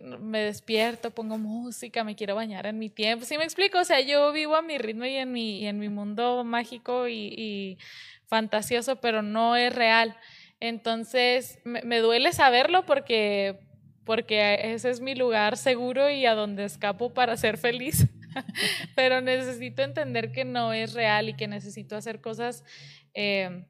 me 0.00 0.40
despierto, 0.40 1.10
pongo 1.10 1.38
música, 1.38 2.04
me 2.04 2.16
quiero 2.16 2.34
bañar 2.34 2.66
en 2.66 2.78
mi 2.78 2.88
tiempo. 2.88 3.24
¿Sí 3.24 3.36
me 3.38 3.44
explico? 3.44 3.78
O 3.78 3.84
sea, 3.84 4.00
yo 4.00 4.32
vivo 4.32 4.56
a 4.56 4.62
mi 4.62 4.78
ritmo 4.78 5.04
y 5.04 5.16
en 5.16 5.32
mi, 5.32 5.66
en 5.66 5.78
mi 5.78 5.88
mundo 5.88 6.44
mágico 6.44 7.08
y, 7.08 7.78
fantasioso, 8.26 8.96
pero 8.96 9.20
no 9.20 9.56
es 9.56 9.74
real. 9.74 10.16
Entonces, 10.58 11.58
me, 11.64 11.98
duele 11.98 12.32
saberlo 12.32 12.86
porque, 12.86 13.60
porque 14.04 14.72
ese 14.72 14.88
es 14.88 15.00
mi 15.00 15.14
lugar 15.14 15.58
seguro 15.58 16.08
y 16.08 16.24
a 16.24 16.34
donde 16.34 16.64
escapo 16.64 17.12
para 17.12 17.36
ser 17.36 17.58
feliz. 17.58 18.06
pero 18.94 19.20
necesito 19.20 19.82
entender 19.82 20.32
que 20.32 20.46
no 20.46 20.72
es 20.72 20.94
real 20.94 21.28
y 21.28 21.34
que 21.34 21.46
necesito 21.46 21.96
hacer 21.96 22.22
cosas 22.22 22.64
eh, 23.12 23.66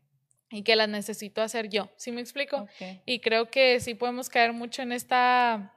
y 0.52 0.62
que 0.62 0.76
las 0.76 0.88
necesito 0.88 1.42
hacer 1.42 1.68
yo. 1.68 1.90
¿Sí 1.96 2.12
me 2.12 2.20
explico? 2.20 2.68
Y 3.04 3.18
creo 3.18 3.50
que 3.50 3.80
sí 3.80 3.94
podemos 3.94 4.28
caer 4.28 4.52
mucho 4.52 4.82
en 4.82 4.92
esta 4.92 5.72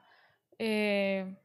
eh, 0.60 1.36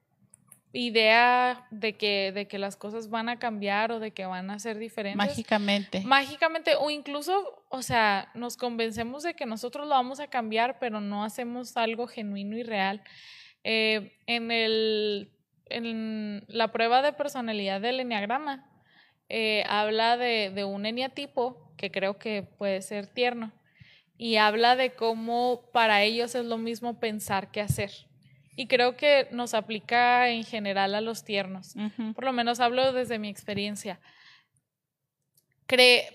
idea 0.72 1.66
de 1.70 1.96
que, 1.96 2.32
de 2.32 2.46
que 2.46 2.58
las 2.58 2.76
cosas 2.76 3.10
van 3.10 3.28
a 3.28 3.38
cambiar 3.38 3.90
o 3.90 3.98
de 3.98 4.12
que 4.12 4.24
van 4.26 4.50
a 4.50 4.58
ser 4.58 4.78
diferentes. 4.78 5.16
Mágicamente. 5.16 6.02
Mágicamente, 6.02 6.74
o 6.76 6.90
incluso, 6.90 7.64
o 7.68 7.82
sea, 7.82 8.30
nos 8.34 8.56
convencemos 8.56 9.22
de 9.22 9.34
que 9.34 9.46
nosotros 9.46 9.88
lo 9.88 9.94
vamos 9.94 10.20
a 10.20 10.28
cambiar, 10.28 10.78
pero 10.78 11.00
no 11.00 11.24
hacemos 11.24 11.76
algo 11.76 12.06
genuino 12.06 12.56
y 12.56 12.62
real. 12.62 13.02
Eh, 13.64 14.16
en, 14.26 14.50
el, 14.50 15.32
en 15.66 16.44
la 16.46 16.72
prueba 16.72 17.02
de 17.02 17.12
personalidad 17.12 17.80
del 17.80 18.00
enneagrama, 18.00 18.66
eh, 19.28 19.64
habla 19.68 20.16
de, 20.16 20.50
de 20.50 20.64
un 20.64 20.86
eneatipo 20.86 21.72
que 21.76 21.90
creo 21.90 22.18
que 22.18 22.42
puede 22.42 22.82
ser 22.82 23.06
tierno 23.06 23.52
y 24.16 24.36
habla 24.36 24.76
de 24.76 24.92
cómo 24.92 25.70
para 25.72 26.02
ellos 26.02 26.34
es 26.34 26.44
lo 26.44 26.58
mismo 26.58 27.00
pensar 27.00 27.50
que 27.50 27.60
hacer. 27.60 27.90
Y 28.60 28.66
creo 28.66 28.94
que 28.94 29.26
nos 29.30 29.54
aplica 29.54 30.28
en 30.28 30.44
general 30.44 30.94
a 30.94 31.00
los 31.00 31.24
tiernos. 31.24 31.72
Por 32.14 32.24
lo 32.24 32.34
menos 32.34 32.60
hablo 32.60 32.92
desde 32.92 33.18
mi 33.18 33.30
experiencia. 33.30 33.98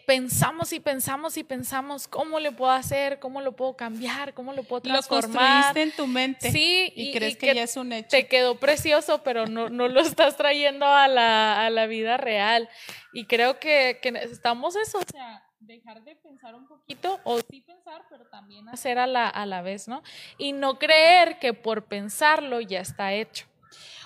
pensamos 0.05 0.71
y 0.71 0.79
pensamos 0.79 1.37
y 1.37 1.43
pensamos 1.43 2.07
cómo 2.07 2.39
le 2.39 2.51
puedo 2.51 2.69
hacer, 2.69 3.17
cómo 3.17 3.41
lo 3.41 3.55
puedo 3.55 3.75
cambiar, 3.75 4.35
cómo 4.35 4.53
lo 4.53 4.61
puedo 4.61 4.83
transformar. 4.83 5.31
Lo 5.31 5.39
construiste 5.39 5.81
en 5.81 5.91
tu 5.93 6.05
mente. 6.05 6.51
Sí, 6.51 6.93
y, 6.95 7.13
crees 7.13 7.35
que, 7.35 7.55
ya 7.55 7.63
es 7.63 7.77
un 7.77 7.91
hecho. 7.91 8.09
Te 8.09 8.27
quedó 8.27 8.59
precioso, 8.59 9.23
pero 9.23 9.47
no, 9.47 9.69
no 9.69 9.87
lo 9.87 10.01
estás 10.01 10.37
trayendo 10.37 10.85
a 10.85 11.07
la, 11.07 11.65
a 11.65 11.71
la 11.71 11.87
vida 11.87 12.17
real. 12.17 12.69
Y 13.11 13.25
creo 13.25 13.59
que, 13.59 13.97
que 14.03 14.09
estamos 14.09 14.75
eso, 14.75 14.99
o 14.99 15.11
sea, 15.11 15.43
dejar 15.59 16.03
de 16.03 16.15
pensar 16.15 16.55
un 16.55 16.67
poquito, 16.67 17.19
o 17.23 17.39
sí 17.39 17.61
pensar, 17.61 18.05
pero 18.09 18.25
también 18.27 18.69
hacer 18.69 18.97
a 18.97 19.07
la, 19.07 19.27
a 19.27 19.45
la 19.45 19.61
vez, 19.61 19.87
¿no? 19.87 20.03
Y 20.37 20.53
no 20.53 20.77
creer 20.77 21.39
que 21.39 21.53
por 21.53 21.85
pensarlo 21.85 22.61
ya 22.61 22.79
está 22.79 23.13
hecho. 23.13 23.45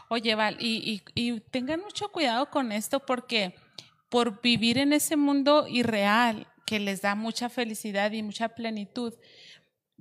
Oye, 0.09 0.33
Val, 0.35 0.57
y, 0.59 1.03
y, 1.13 1.39
tengan 1.39 1.81
mucho 1.81 2.11
cuidado 2.11 2.49
con 2.49 2.71
esto 2.71 2.99
porque 2.99 3.55
por 4.09 4.41
vivir 4.41 4.79
en 4.79 4.93
ese 4.93 5.15
mundo 5.15 5.67
irreal, 5.67 6.47
que 6.65 6.79
les 6.79 7.01
da 7.01 7.15
mucha 7.15 7.49
felicidad 7.49 8.11
y 8.11 8.23
mucha 8.23 8.49
plenitud, 8.49 9.13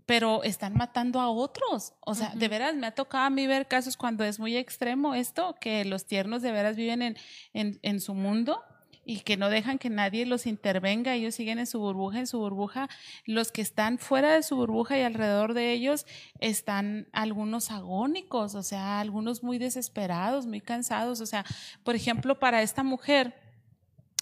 pero 0.07 0.43
están 0.45 0.75
matando 0.75 1.21
a 1.21 1.29
otros. 1.31 1.93
O 2.01 2.15
sea, 2.15 2.33
de 2.35 2.49
veras 2.49 2.75
me 2.75 2.87
ha 2.87 2.95
tocado 2.95 3.25
a 3.25 3.31
mí 3.31 3.47
ver 3.47 3.69
casos 3.69 3.99
cuando 3.99 4.25
es 4.25 4.39
muy 4.39 4.57
extremo 4.57 5.15
esto, 5.15 5.57
que 5.61 5.85
los 5.85 6.07
tiernos 6.07 6.41
de 6.41 6.53
veras 6.53 6.77
viven 6.77 7.03
en, 7.03 7.17
en, 7.53 7.79
en 7.83 8.01
su 8.01 8.15
mundo 8.15 8.63
y 9.09 9.21
que 9.21 9.39
no 9.39 9.49
dejan 9.49 9.79
que 9.79 9.89
nadie 9.89 10.27
los 10.27 10.45
intervenga, 10.45 11.15
ellos 11.15 11.35
siguen 11.35 11.59
en 11.59 11.67
su 11.67 11.79
burbuja, 11.79 12.19
en 12.19 12.27
su 12.27 12.41
burbuja. 12.41 12.91
Los 13.25 13.51
que 13.51 13.63
están 13.63 13.97
fuera 13.97 14.35
de 14.35 14.43
su 14.43 14.55
burbuja 14.55 14.99
y 14.99 15.01
alrededor 15.01 15.55
de 15.55 15.73
ellos 15.73 16.05
están 16.41 17.09
algunos 17.13 17.71
agónicos, 17.71 18.55
o 18.55 18.63
sea, 18.63 19.01
algunos 19.01 19.43
muy 19.43 19.57
desesperados, 19.57 20.45
muy 20.45 20.61
cansados. 20.61 21.23
O 21.23 21.27
sea, 21.27 21.47
por 21.85 21.97
ejemplo, 21.97 22.39
para 22.39 22.61
esta 22.61 22.83
mujer, 22.83 23.48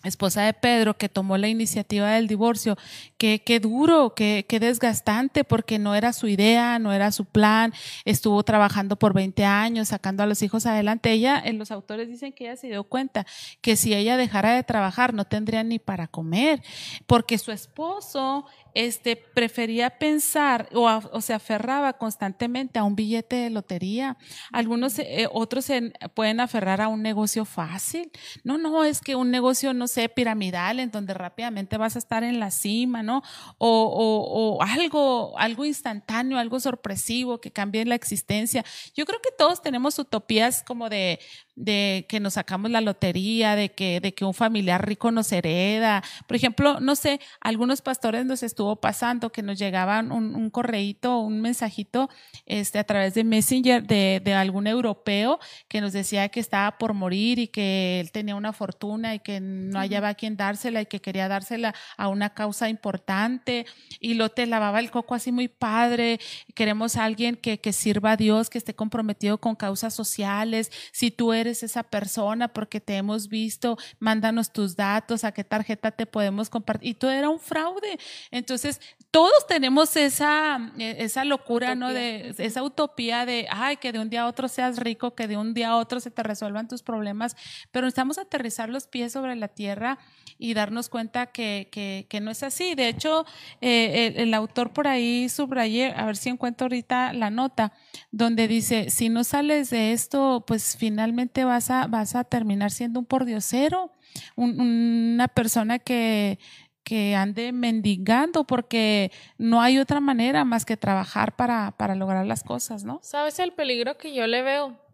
esposa 0.07 0.42
de 0.42 0.52
Pedro, 0.52 0.96
que 0.96 1.09
tomó 1.09 1.36
la 1.36 1.48
iniciativa 1.48 2.11
del 2.11 2.26
divorcio, 2.28 2.76
qué, 3.18 3.42
qué 3.44 3.61
duro, 3.61 4.14
qué, 4.14 4.46
qué, 4.48 4.61
desgastante, 4.61 5.44
porque 5.44 5.78
no 5.78 5.94
era 5.94 6.12
su 6.12 6.28
idea, 6.28 6.78
no 6.78 6.92
era 6.92 7.12
su 7.12 7.24
plan, 7.24 7.72
estuvo 8.04 8.42
trabajando 8.42 8.96
por 8.96 9.12
20 9.12 9.44
años, 9.44 9.88
sacando 9.88 10.22
a 10.22 10.26
los 10.26 10.42
hijos 10.42 10.66
adelante. 10.66 11.12
Ella, 11.12 11.40
en 11.44 11.59
los 11.59 11.70
autores 11.70 12.09
dicen 12.09 12.32
que 12.32 12.44
ella 12.44 12.57
se 12.57 12.68
dio 12.68 12.84
cuenta 12.84 13.26
que 13.61 13.76
si 13.76 13.94
ella 13.94 14.16
dejara 14.16 14.54
de 14.54 14.62
trabajar 14.62 15.14
no 15.14 15.24
tendría 15.24 15.62
ni 15.62 15.78
para 15.78 16.07
comer, 16.07 16.62
porque 17.07 17.38
su 17.38 17.52
esposo 17.52 18.46
este, 18.76 19.16
prefería 19.16 19.88
pensar 19.88 20.68
o, 20.74 20.86
o, 20.86 21.20
se 21.22 21.32
aferraba 21.32 21.94
constantemente 21.94 22.78
a 22.78 22.84
un 22.84 22.94
billete 22.94 23.36
de 23.36 23.48
lotería. 23.48 24.18
Algunos, 24.52 24.98
eh, 24.98 25.26
otros 25.32 25.64
se 25.64 25.94
pueden 26.12 26.40
aferrar 26.40 26.82
a 26.82 26.88
un 26.88 27.00
negocio 27.00 27.46
fácil. 27.46 28.12
No, 28.44 28.58
no, 28.58 28.84
es 28.84 29.00
que 29.00 29.16
un 29.16 29.30
negocio, 29.30 29.72
no 29.72 29.88
sé, 29.88 30.10
piramidal, 30.10 30.78
en 30.78 30.90
donde 30.90 31.14
rápidamente 31.14 31.78
vas 31.78 31.96
a 31.96 31.98
estar 31.98 32.22
en 32.22 32.38
la 32.38 32.50
cima, 32.50 33.02
¿no? 33.02 33.22
O, 33.56 33.84
o, 33.84 34.58
o 34.58 34.62
algo, 34.62 35.38
algo 35.38 35.64
instantáneo, 35.64 36.38
algo 36.38 36.60
sorpresivo 36.60 37.40
que 37.40 37.50
cambie 37.50 37.82
la 37.86 37.94
existencia. 37.94 38.62
Yo 38.94 39.06
creo 39.06 39.22
que 39.22 39.30
todos 39.38 39.62
tenemos 39.62 39.98
utopías 39.98 40.62
como 40.62 40.90
de, 40.90 41.18
de 41.57 42.04
que 42.09 42.20
nos 42.20 42.34
sacamos 42.34 42.70
la 42.70 42.82
lotería, 42.82 43.57
de 43.57 43.70
que, 43.70 44.00
de 44.00 44.14
que 44.14 44.26
un 44.26 44.34
familiar 44.34 44.86
rico 44.86 45.11
nos 45.11 45.32
hereda. 45.32 46.04
Por 46.26 46.36
ejemplo, 46.36 46.80
no 46.80 46.94
sé, 46.94 47.18
algunos 47.40 47.80
pastores 47.80 48.26
nos 48.26 48.42
estuvo 48.42 48.76
pasando 48.76 49.32
que 49.32 49.42
nos 49.42 49.59
llegaban 49.59 50.12
un, 50.12 50.34
un 50.34 50.50
correíto, 50.50 51.18
un 51.18 51.40
mensajito 51.40 52.11
este, 52.44 52.78
a 52.78 52.84
través 52.84 53.14
de 53.14 53.24
Messenger 53.24 53.86
de, 53.86 54.20
de, 54.22 54.34
algún 54.34 54.66
europeo 54.66 55.40
que 55.68 55.80
nos 55.80 55.94
decía 55.94 56.28
que 56.28 56.40
estaba 56.40 56.76
por 56.76 56.92
morir 56.92 57.38
y 57.38 57.48
que 57.48 58.00
él 58.00 58.12
tenía 58.12 58.36
una 58.36 58.52
fortuna 58.52 59.14
y 59.14 59.20
que 59.20 59.40
no 59.40 59.78
hallaba 59.78 60.11
a 60.11 60.14
quien 60.14 60.36
dársela 60.36 60.82
y 60.82 60.86
que 60.86 61.00
quería 61.00 61.26
dársela 61.26 61.74
a 61.96 62.09
una 62.09 62.34
causa 62.34 62.68
importante 62.68 63.64
y 63.98 64.14
lo 64.14 64.28
te 64.28 64.44
lavaba 64.44 64.78
el 64.80 64.90
coco 64.90 65.14
así 65.14 65.32
muy 65.32 65.48
padre. 65.48 66.20
Queremos 66.54 66.96
a 66.96 67.04
alguien 67.04 67.36
que, 67.36 67.59
que 67.59 67.72
sirva 67.72 68.12
a 68.12 68.16
Dios, 68.18 68.50
que 68.50 68.59
esté 68.59 68.74
comprometido 68.74 69.38
con 69.38 69.57
causas 69.57 69.94
sociales. 69.94 70.70
Si 70.92 71.11
tú 71.11 71.32
eres 71.32 71.45
eres 71.47 71.62
esa 71.62 71.82
persona 71.82 72.49
porque 72.49 72.80
te 72.80 72.97
hemos 72.97 73.28
visto, 73.28 73.78
mándanos 73.99 74.53
tus 74.53 74.76
datos, 74.76 75.24
a 75.24 75.32
qué 75.32 75.44
tarjeta 75.44 75.90
te 75.90 76.07
podemos 76.07 76.51
compartir. 76.51 76.90
Y 76.90 76.94
todo 76.94 77.11
era 77.11 77.28
un 77.28 77.40
fraude. 77.40 77.99
Entonces, 78.30 78.80
todos 79.11 79.47
tenemos 79.47 79.97
esa, 79.97 80.72
eh, 80.78 80.97
esa 80.99 81.24
locura, 81.24 81.74
¿no? 81.74 81.92
De 81.92 82.34
esa 82.38 82.62
utopía 82.62 83.24
de, 83.24 83.47
ay, 83.51 83.78
que 83.78 83.92
de 83.92 83.99
un 83.99 84.11
día 84.11 84.22
a 84.22 84.26
otro 84.26 84.49
seas 84.49 84.78
rico, 84.78 85.14
que 85.14 85.28
de 85.28 85.36
un 85.36 85.55
día 85.55 85.70
a 85.70 85.76
otro 85.76 86.01
se 86.01 86.11
te 86.11 86.22
resuelvan 86.22 86.68
tus 86.68 86.82
problemas, 86.82 87.36
pero 87.70 87.86
necesitamos 87.86 88.18
aterrizar 88.18 88.68
los 88.68 88.86
pies 88.86 89.12
sobre 89.12 89.36
la 89.36 89.49
tierra 89.49 89.99
y 90.38 90.55
darnos 90.55 90.88
cuenta 90.88 91.26
que, 91.26 91.68
que, 91.70 92.07
que 92.09 92.20
no 92.20 92.30
es 92.30 92.42
así. 92.42 92.74
De 92.74 92.88
hecho, 92.88 93.24
eh, 93.61 94.12
el, 94.16 94.28
el, 94.28 94.34
autor 94.34 94.72
por 94.72 94.86
ahí 94.86 95.28
subrayé, 95.28 95.92
a 95.97 96.05
ver 96.05 96.16
si 96.16 96.28
encuentro 96.28 96.66
ahorita 96.66 97.12
la 97.12 97.30
nota, 97.30 97.72
donde 98.11 98.49
dice, 98.49 98.90
si 98.90 99.09
no 99.09 99.24
sales 99.24 99.70
de 99.70 99.92
esto, 99.92 100.44
pues 100.47 100.76
finalmente 100.78 101.36
vas 101.45 101.70
a, 101.70 101.87
vas 101.87 102.14
a 102.14 102.24
terminar 102.24 102.70
siendo 102.70 103.01
un 103.01 103.07
pordiosero, 103.07 103.93
un, 104.34 104.61
una 104.61 105.28
persona 105.28 105.78
que, 105.78 106.39
que 106.82 107.14
ande 107.14 107.53
mendigando 107.53 108.45
porque 108.45 109.11
no 109.39 109.61
hay 109.61 109.78
otra 109.78 110.01
manera 110.01 110.45
más 110.45 110.64
que 110.64 110.76
trabajar 110.76 111.37
para, 111.37 111.72
para 111.72 111.95
lograr 111.95 112.26
las 112.26 112.43
cosas, 112.43 112.84
¿no? 112.84 113.01
¿Sabes 113.03 113.39
el 113.39 113.53
peligro 113.53 113.99
que 113.99 114.14
yo 114.14 114.26
le 114.26 114.43
veo? 114.43 114.87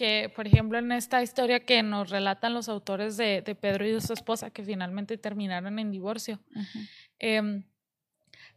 que, 0.00 0.32
por 0.34 0.46
ejemplo, 0.46 0.78
en 0.78 0.92
esta 0.92 1.22
historia 1.22 1.60
que 1.60 1.82
nos 1.82 2.08
relatan 2.08 2.54
los 2.54 2.70
autores 2.70 3.18
de, 3.18 3.42
de 3.42 3.54
Pedro 3.54 3.86
y 3.86 3.92
de 3.92 4.00
su 4.00 4.14
esposa, 4.14 4.48
que 4.48 4.64
finalmente 4.64 5.18
terminaron 5.18 5.78
en 5.78 5.90
divorcio, 5.90 6.40
uh 6.54 6.58
-huh. 6.58 6.88
eh, 7.18 7.64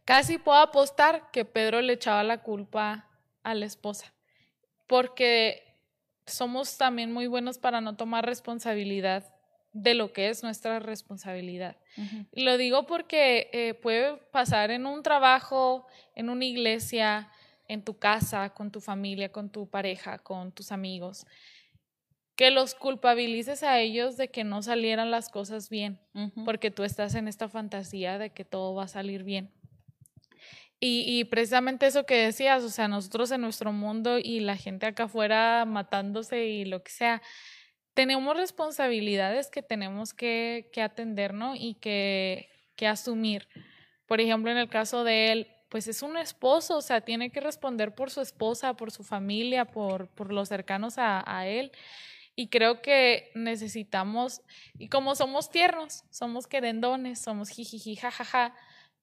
casi 0.06 0.38
puedo 0.38 0.56
apostar 0.56 1.30
que 1.32 1.44
Pedro 1.44 1.82
le 1.82 1.92
echaba 1.92 2.24
la 2.24 2.38
culpa 2.38 3.10
a 3.42 3.54
la 3.54 3.66
esposa, 3.66 4.14
porque 4.86 5.63
somos 6.26 6.78
también 6.78 7.12
muy 7.12 7.26
buenos 7.26 7.58
para 7.58 7.80
no 7.80 7.96
tomar 7.96 8.24
responsabilidad 8.26 9.24
de 9.72 9.94
lo 9.94 10.12
que 10.12 10.28
es 10.28 10.42
nuestra 10.42 10.78
responsabilidad. 10.78 11.76
Uh 11.96 12.02
-huh. 12.02 12.26
Lo 12.32 12.56
digo 12.56 12.86
porque 12.86 13.50
eh, 13.52 13.74
puede 13.74 14.16
pasar 14.32 14.70
en 14.70 14.86
un 14.86 15.02
trabajo, 15.02 15.86
en 16.14 16.30
una 16.30 16.44
iglesia, 16.44 17.28
en 17.68 17.82
tu 17.82 17.98
casa, 17.98 18.50
con 18.50 18.70
tu 18.70 18.80
familia, 18.80 19.32
con 19.32 19.50
tu 19.50 19.68
pareja, 19.68 20.18
con 20.18 20.52
tus 20.52 20.70
amigos, 20.70 21.26
que 22.36 22.50
los 22.50 22.74
culpabilices 22.74 23.62
a 23.62 23.80
ellos 23.80 24.16
de 24.16 24.28
que 24.28 24.44
no 24.44 24.62
salieran 24.62 25.10
las 25.10 25.28
cosas 25.28 25.68
bien, 25.68 26.00
uh 26.14 26.28
-huh. 26.28 26.44
porque 26.44 26.70
tú 26.70 26.84
estás 26.84 27.14
en 27.14 27.26
esta 27.28 27.48
fantasía 27.48 28.18
de 28.18 28.30
que 28.30 28.44
todo 28.44 28.74
va 28.74 28.84
a 28.84 28.88
salir 28.88 29.24
bien. 29.24 29.50
Y, 30.86 31.24
precisamente 31.24 31.86
eso 31.86 32.04
que 32.04 32.26
decías, 32.26 32.62
o 32.62 32.68
sea, 32.68 32.88
nosotros 32.88 33.30
en 33.30 33.40
nuestro 33.40 33.72
mundo 33.72 34.18
y 34.18 34.40
la 34.40 34.54
gente 34.54 34.84
acá 34.84 35.04
afuera 35.04 35.64
matándose 35.64 36.44
y 36.44 36.66
lo 36.66 36.82
que 36.82 36.90
sea, 36.90 37.22
tenemos 37.94 38.36
responsabilidades 38.36 39.50
que 39.50 39.62
tenemos 39.62 40.12
que, 40.12 40.68
que 40.74 40.82
atender, 40.82 41.32
¿no? 41.32 41.54
Y 41.56 41.76
que, 41.76 42.50
que 42.76 42.86
asumir. 42.86 43.48
Por 44.04 44.20
ejemplo, 44.20 44.50
en 44.50 44.58
el 44.58 44.68
caso 44.68 45.04
de 45.04 45.32
él, 45.32 45.48
pues 45.70 45.88
es 45.88 46.02
un 46.02 46.18
esposo, 46.18 46.76
o 46.76 46.82
sea, 46.82 47.00
tiene 47.00 47.30
que 47.30 47.40
responder 47.40 47.94
por 47.94 48.10
su 48.10 48.20
esposa, 48.20 48.74
por 48.74 48.90
su 48.90 49.04
familia, 49.04 49.64
por, 49.64 50.08
por 50.08 50.34
los 50.34 50.50
cercanos 50.50 50.96
a, 50.98 51.46
él. 51.46 51.72
Y 52.36 52.48
creo 52.48 52.82
que 52.82 53.30
necesitamos, 53.34 54.42
y 54.78 54.90
como 54.90 55.14
somos 55.14 55.50
tiernos, 55.50 56.04
somos 56.10 56.46
querendones, 56.46 57.20
somos 57.20 57.48
jijiji, 57.48 57.96
jajaja, 57.96 58.54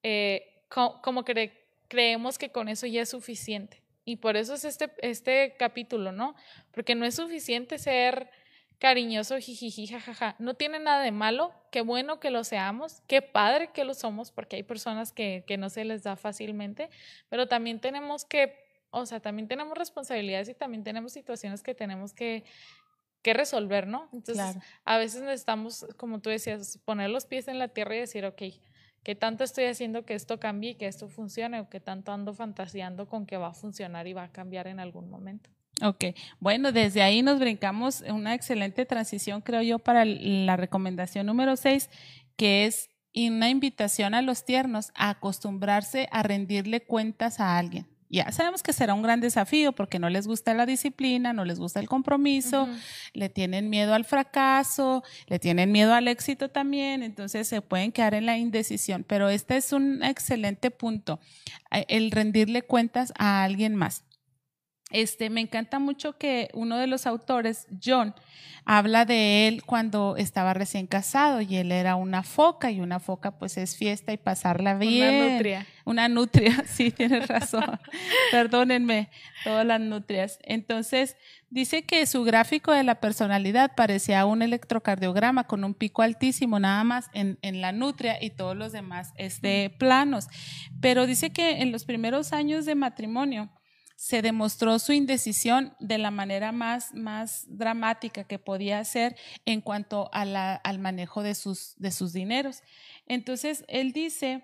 eh, 0.03 0.63
co 0.69 1.01
como 1.01 1.25
que 1.25 1.61
creemos 1.92 2.38
que 2.38 2.54
con 2.54 2.70
eso 2.70 2.88
ya 2.88 3.02
es 3.02 3.10
suficiente. 3.10 3.84
Y 4.06 4.16
por 4.16 4.38
eso 4.38 4.54
es 4.54 4.64
este, 4.64 4.89
este 5.02 5.56
capítulo, 5.60 6.14
¿no? 6.14 6.36
Porque 6.72 6.96
no 6.96 7.06
es 7.06 7.16
suficiente 7.16 7.78
ser 7.78 8.30
cariñoso, 8.80 9.38
jijiji, 9.38 9.88
jajaja. 9.88 10.38
No 10.39 10.54
tiene 10.54 10.80
nada 10.80 11.04
de 11.04 11.12
malo, 11.12 11.54
qué 11.70 11.82
bueno 11.82 12.22
que 12.22 12.32
lo 12.32 12.46
seamos, 12.46 13.02
qué 13.08 13.22
padre 13.22 13.72
que 13.74 13.84
lo 13.84 13.94
somos, 13.94 14.32
porque 14.32 14.56
hay 14.56 14.64
personas 14.64 15.12
que, 15.12 15.44
que 15.46 15.58
no 15.58 15.70
se 15.70 15.84
les 15.84 16.02
da 16.02 16.16
fácilmente, 16.16 16.89
pero 17.28 17.50
también 17.50 17.82
tenemos 17.82 18.24
que, 18.24 18.56
o 18.89 19.06
sea, 19.06 19.20
también 19.20 19.50
tenemos 19.50 19.78
responsabilidades 19.78 20.48
y 20.48 20.54
también 20.54 20.86
tenemos 20.86 21.12
situaciones 21.12 21.62
que 21.62 21.76
tenemos 21.76 22.14
que, 22.14 22.46
que 23.22 23.34
resolver, 23.34 23.86
¿no? 23.86 24.08
Entonces, 24.14 24.36
claro. 24.36 24.62
a 24.86 24.98
veces 24.98 25.24
necesitamos, 25.24 25.86
como 25.98 26.22
tú 26.22 26.30
decías, 26.30 26.80
poner 26.86 27.10
los 27.10 27.26
pies 27.26 27.50
en 27.50 27.60
la 27.60 27.68
tierra 27.68 27.98
y 27.98 28.00
decir, 28.00 28.26
ok, 28.26 28.44
¿qué 29.04 29.16
tanto 29.16 29.43
estoy 29.43 29.66
haciendo 29.66 30.06
que 30.06 30.14
esto 30.14 30.39
cambie 30.39 30.72
y 30.72 30.76
que 30.76 30.88
esto 30.88 31.08
funcione? 31.08 31.60
¿O 31.60 31.70
qué 31.70 31.80
tanto 31.80 32.12
ando 32.12 32.34
fantaseando 32.34 33.08
con 33.08 33.26
que 33.26 33.38
va 33.38 33.47
a 33.47 33.54
funcionar 33.54 34.08
y 34.08 34.14
va 34.14 34.24
a 34.24 34.32
cambiar 34.32 34.68
en 34.68 34.80
algún 34.80 35.10
momento? 35.10 35.49
Ok, 35.84 36.06
bueno, 36.39 36.72
desde 36.72 37.02
ahí 37.02 37.24
nos 37.24 37.39
brincamos 37.39 38.02
una 38.02 38.36
excelente 38.36 38.86
transición, 38.86 39.41
creo 39.41 39.64
yo, 39.64 39.80
para 39.80 40.06
la 40.06 40.56
recomendación 40.56 41.26
número 41.26 41.56
seis, 41.56 41.89
que 42.36 42.66
es 42.66 42.89
una 43.16 43.49
invitación 43.49 44.14
a 44.14 44.22
los 44.22 44.45
tiernos 44.45 44.91
a 44.95 45.10
acostumbrarse 45.10 46.08
a 46.12 46.24
rendirle 46.24 46.82
cuentas 46.82 47.39
a 47.39 47.58
alguien. 47.58 47.91
Ya 48.12 48.30
sabemos 48.34 48.62
que 48.62 48.74
será 48.74 48.93
un 48.93 49.01
gran 49.01 49.22
desafío 49.22 49.72
porque 49.72 49.97
no 49.97 50.09
les 50.09 50.28
gusta 50.28 50.53
la 50.53 50.66
disciplina, 50.66 51.32
no 51.32 51.45
les 51.45 51.59
gusta 51.59 51.80
el 51.80 51.88
compromiso, 51.88 52.64
uh 52.64 52.68
-huh. 52.68 52.82
le 53.14 53.30
tienen 53.30 53.70
miedo 53.70 53.93
al 53.93 54.03
fracaso, 54.03 55.01
le 55.28 55.39
tienen 55.39 55.72
miedo 55.72 55.93
al 55.93 56.09
éxito 56.09 56.49
también, 56.49 57.03
entonces 57.03 57.47
se 57.47 57.62
pueden 57.62 57.93
quedar 57.93 58.14
en 58.14 58.26
la 58.26 58.38
indecisión. 58.38 59.05
Pero 59.07 59.30
este 59.30 59.55
es 59.55 59.72
un 59.72 60.03
excelente 60.03 60.72
punto, 60.72 61.22
el 61.88 62.12
rendirle 62.12 62.64
cuentas 62.64 63.14
a 63.18 63.43
alguien 63.43 63.76
más. 63.76 64.03
Este, 64.92 65.30
me 65.30 65.42
encanta 65.42 65.80
mucho 65.80 66.18
que 66.18 66.50
uno 66.54 66.78
de 66.78 66.88
los 66.88 67.06
autores, 67.08 67.68
John, 67.84 68.14
habla 68.66 69.06
de 69.06 69.48
él 69.48 69.64
cuando 69.64 70.16
estaba 70.18 70.54
recién 70.54 70.88
casado 70.88 71.42
y 71.42 71.56
él 71.56 71.72
era 71.72 71.96
una 71.96 72.24
foca 72.24 72.72
y 72.72 72.80
una 72.80 73.00
foca 73.00 73.32
pues 73.32 73.58
es 73.58 73.76
fiesta 73.76 74.14
y 74.14 74.18
pasarla 74.18 74.76
bien. 74.76 75.16
Una 75.16 75.34
nutria. 75.34 75.68
Una 75.84 76.08
nutria, 76.08 76.64
sí, 76.68 76.92
tienes 76.92 77.28
razón. 77.28 77.80
Perdónenme, 78.32 79.10
todas 79.44 79.66
las 79.66 79.80
nutrias. 79.80 80.39
Entonces, 80.44 81.18
dice 81.50 81.84
que 81.84 82.06
su 82.06 82.24
gráfico 82.24 82.72
de 82.72 82.84
la 82.84 82.96
personalidad 82.96 83.76
parecía 83.76 84.26
un 84.26 84.42
electrocardiograma 84.42 85.46
con 85.46 85.64
un 85.64 85.74
pico 85.74 86.02
altísimo 86.02 86.60
nada 86.60 86.84
más 86.84 87.10
en, 87.14 87.39
en 87.42 87.62
la 87.62 87.72
nutria 87.72 88.24
y 88.24 88.30
todos 88.30 88.56
los 88.56 88.72
demás 88.72 89.14
este, 89.18 89.70
planos. 89.70 90.28
Pero 90.82 91.08
dice 91.08 91.32
que 91.32 91.62
en 91.62 91.72
los 91.72 91.86
primeros 91.86 92.32
años 92.32 92.66
de 92.66 92.76
matrimonio, 92.76 93.50
se 94.02 94.24
demostró 94.24 94.80
su 94.80 94.93
indecisión 94.93 95.76
de 95.80 95.99
la 95.99 96.10
manera 96.10 96.52
más, 96.52 96.91
más 96.95 97.45
dramática 97.47 98.24
que 98.24 98.39
podía 98.39 98.80
hacer 98.80 99.16
en 99.45 99.62
cuanto 99.62 100.10
al 100.12 100.80
manejo 100.80 101.22
de 101.22 101.36
sus, 101.36 101.76
de 101.78 101.91
sus 101.91 102.12
dineros. 102.12 102.64
Entonces, 103.06 103.64
él 103.68 103.93
dice 103.93 104.43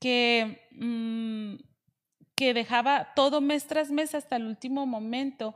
que, 0.00 0.62
mm, 0.72 1.62
que 2.34 2.54
dejaba 2.54 3.12
todo 3.14 3.42
mes 3.42 3.66
tras 3.66 3.90
mes 3.90 4.14
hasta 4.14 4.36
el 4.36 4.46
último 4.46 4.86
momento. 4.86 5.54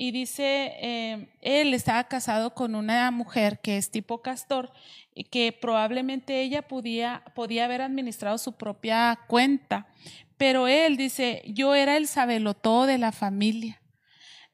Y 0.00 0.12
dice, 0.12 0.76
eh, 0.80 1.28
él 1.40 1.74
estaba 1.74 2.04
casado 2.04 2.54
con 2.54 2.76
una 2.76 3.10
mujer 3.10 3.58
que 3.60 3.76
es 3.76 3.90
tipo 3.90 4.22
castor 4.22 4.72
y 5.12 5.24
que 5.24 5.52
probablemente 5.52 6.40
ella 6.40 6.62
podía, 6.62 7.24
podía 7.34 7.64
haber 7.64 7.82
administrado 7.82 8.38
su 8.38 8.52
propia 8.52 9.18
cuenta, 9.26 9.88
pero 10.36 10.68
él 10.68 10.96
dice, 10.96 11.42
yo 11.46 11.74
era 11.74 11.96
el 11.96 12.06
sabelotó 12.06 12.86
de 12.86 12.98
la 12.98 13.10
familia 13.10 13.82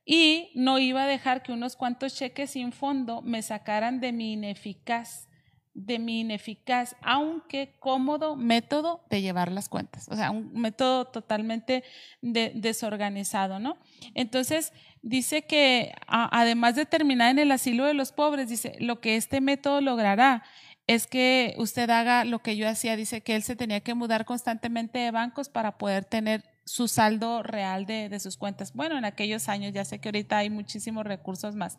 y 0.04 0.50
no 0.54 0.78
iba 0.78 1.04
a 1.04 1.06
dejar 1.06 1.42
que 1.42 1.52
unos 1.52 1.76
cuantos 1.76 2.14
cheques 2.14 2.50
sin 2.50 2.72
fondo 2.72 3.22
me 3.22 3.42
sacaran 3.42 4.00
de 4.00 4.12
mi 4.12 4.32
ineficaz, 4.32 5.28
de 5.72 5.98
mi 5.98 6.20
ineficaz, 6.20 6.94
aunque 7.02 7.76
cómodo 7.80 8.36
método 8.36 9.04
de 9.10 9.22
llevar 9.22 9.50
las 9.50 9.68
cuentas. 9.68 10.08
O 10.08 10.14
sea, 10.14 10.30
un 10.30 10.52
método 10.52 11.06
totalmente 11.06 11.84
desorganizado, 12.20 13.58
¿no? 13.58 13.78
Entonces, 14.14 14.72
dice 15.04 15.42
que 15.42 15.94
además 16.08 16.74
de 16.74 16.86
terminar 16.86 17.30
en 17.30 17.38
el 17.38 17.52
asilo 17.52 17.84
de 17.84 17.94
los 17.94 18.10
pobres, 18.12 18.48
dice, 18.48 18.74
lo 18.80 19.00
que 19.00 19.16
este 19.16 19.40
método 19.40 19.80
logrará 19.80 20.42
es 20.86 21.06
que 21.06 21.54
usted 21.58 21.88
haga 21.90 22.24
lo 22.24 22.40
que 22.40 22.56
yo 22.56 22.68
hacía. 22.68 22.96
Dice 22.96 23.20
que 23.22 23.36
él 23.36 23.42
se 23.42 23.56
tenía 23.56 23.80
que 23.80 23.94
mudar 23.94 24.24
constantemente 24.24 24.98
de 24.98 25.10
bancos 25.10 25.48
para 25.48 25.78
poder 25.78 26.04
tener 26.04 26.44
su 26.64 26.88
saldo 26.88 27.42
real 27.42 27.86
de, 27.86 28.18
sus 28.20 28.36
cuentas. 28.36 28.72
Bueno, 28.72 28.96
en 28.96 29.04
aquellos 29.04 29.48
años, 29.48 29.72
ya 29.72 29.84
sé 29.84 29.98
que 29.98 30.08
ahorita 30.08 30.38
hay 30.38 30.50
muchísimos 30.50 31.04
recursos 31.04 31.54
más, 31.54 31.78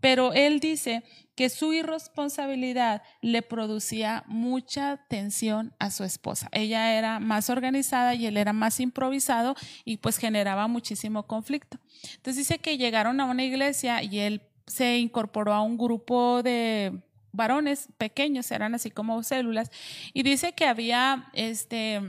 pero 0.00 0.32
él 0.32 0.60
dice 0.60 1.04
que 1.34 1.48
su 1.48 1.72
irresponsabilidad 1.72 3.02
le 3.20 3.42
producía 3.42 4.24
mucha 4.26 4.98
tensión 5.08 5.74
a 5.78 5.90
su 5.90 6.04
esposa. 6.04 6.48
Ella 6.52 6.96
era 6.96 7.20
más 7.20 7.50
organizada 7.50 8.14
y 8.14 8.26
él 8.26 8.36
era 8.36 8.52
más 8.52 8.80
improvisado 8.80 9.54
y 9.84 9.96
pues 9.98 10.16
generaba 10.16 10.68
muchísimo 10.68 11.26
conflicto. 11.26 11.78
Entonces 12.16 12.36
dice 12.36 12.58
que 12.58 12.78
llegaron 12.78 13.20
a 13.20 13.24
una 13.24 13.44
iglesia 13.44 14.02
y 14.02 14.20
él 14.20 14.42
se 14.66 14.98
incorporó 14.98 15.52
a 15.52 15.62
un 15.62 15.76
grupo 15.76 16.42
de 16.42 17.02
varones 17.32 17.88
pequeños, 17.98 18.50
eran 18.50 18.74
así 18.74 18.90
como 18.90 19.22
células, 19.22 19.70
y 20.12 20.22
dice 20.22 20.52
que 20.52 20.66
había 20.66 21.28
este, 21.32 22.00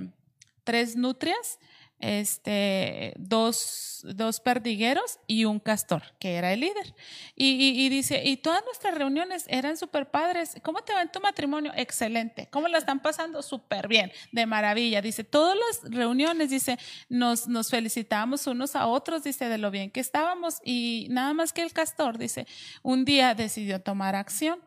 tres 0.63 0.95
nutrias, 0.95 1.59
este, 1.99 3.13
dos, 3.17 4.01
dos 4.03 4.39
perdigueros 4.39 5.19
y 5.27 5.45
un 5.45 5.59
castor, 5.59 6.03
que 6.19 6.35
era 6.35 6.53
el 6.53 6.59
líder. 6.61 6.95
Y, 7.35 7.89
dice, 7.89 8.23
y 8.23 8.37
todas 8.37 8.63
nuestras 8.65 8.95
reuniones 8.95 9.45
eran 9.47 9.77
súper 9.77 10.11
padres. 10.11 10.55
¿Cómo 10.63 10.81
te 10.81 10.93
va 10.93 11.01
en 11.01 11.11
tu 11.11 11.19
matrimonio? 11.19 11.71
Excelente. 11.75 12.47
¿Cómo 12.51 12.67
la 12.67 12.77
están 12.77 13.01
pasando? 13.01 13.41
Súper 13.41 13.87
bien, 13.87 14.11
de 14.31 14.45
maravilla. 14.45 15.01
Dice, 15.01 15.23
todas 15.23 15.57
las 15.57 15.91
reuniones, 15.91 16.49
dice, 16.49 16.77
nos, 17.09 17.47
nos 17.47 17.69
felicitábamos 17.69 18.45
unos 18.47 18.75
a 18.75 18.87
otros, 18.87 19.23
dice, 19.23 19.49
de 19.49 19.57
lo 19.57 19.71
bien 19.71 19.91
que 19.91 19.99
estábamos. 19.99 20.59
Y 20.63 21.07
nada 21.09 21.33
más 21.33 21.53
que 21.53 21.61
el 21.61 21.73
castor, 21.73 22.17
dice, 22.17 22.45
un 22.83 23.05
día 23.05 23.33
decidió 23.35 23.81
tomar 23.81 24.15
acción 24.15 24.59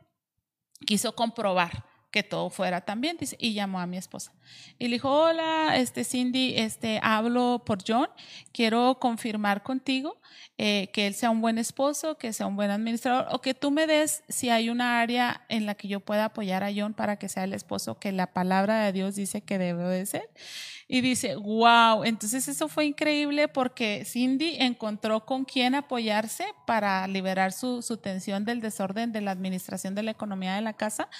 quiso 0.87 1.15
comprobar 1.15 1.88
que 2.11 2.23
todo 2.23 2.49
fuera 2.51 2.81
tan 2.81 3.01
bien, 3.01 3.17
dice, 3.19 3.37
y 3.39 3.53
llamó 3.53 3.81
a 3.81 3.87
mi 3.87 3.97
esposa. 3.97 4.33
Y 4.79 4.89
le 4.89 4.97
dijo, 4.97 5.11
hola, 5.11 5.77
este 5.77 6.05
Cindy, 6.05 6.55
este, 6.57 7.01
hablo 7.03 7.63
por 7.65 7.79
John, 7.87 8.09
quiero 8.53 8.99
confirmar 8.99 9.63
contigo 9.63 10.19
eh, 10.57 10.89
que 10.93 11.07
él 11.07 11.15
sea 11.15 11.31
un 11.31 11.41
buen 11.41 11.59
esposo, 11.59 12.17
que 12.17 12.33
sea 12.33 12.47
un 12.47 12.57
buen 12.57 12.71
administrador, 12.71 13.27
o 13.31 13.41
que 13.41 13.55
tú 13.55 13.71
me 13.71 13.87
des 13.87 14.23
si 14.29 14.49
hay 14.49 14.71
una 14.71 15.01
área 15.01 15.45
en 15.49 15.67
la 15.67 15.75
que 15.75 15.89
yo 15.89 16.01
pueda 16.01 16.27
apoyar 16.27 16.65
a 16.65 16.71
John 16.75 16.95
para 16.95 17.19
que 17.19 17.29
sea 17.29 17.45
el 17.45 17.53
esposo 17.53 17.99
que 17.99 18.13
la 18.13 18.33
palabra 18.33 18.85
de 18.85 18.93
Dios 18.93 19.15
dice 19.15 19.43
que 19.43 19.59
debe 19.59 19.85
de 19.85 20.07
ser. 20.07 20.31
Y 20.91 21.03
dice, 21.03 21.37
wow, 21.37 22.03
entonces 22.03 22.49
eso 22.49 22.67
fue 22.67 22.87
increíble 22.87 23.47
porque 23.47 24.07
Cindy 24.07 24.57
encontró 24.59 25.27
con 25.27 25.45
quién 25.45 25.75
apoyarse 25.75 26.47
para 26.67 27.07
liberar 27.07 27.53
su, 27.53 27.83
su 27.83 27.99
tensión 27.99 28.47
del 28.47 28.63
desorden 28.63 29.13
de 29.13 29.21
la 29.21 29.33
administración 29.33 29.95
de 29.95 30.03
la 30.03 30.13
economía 30.13 30.55
de 30.55 30.63
la 30.63 30.73
casa. 30.73 31.11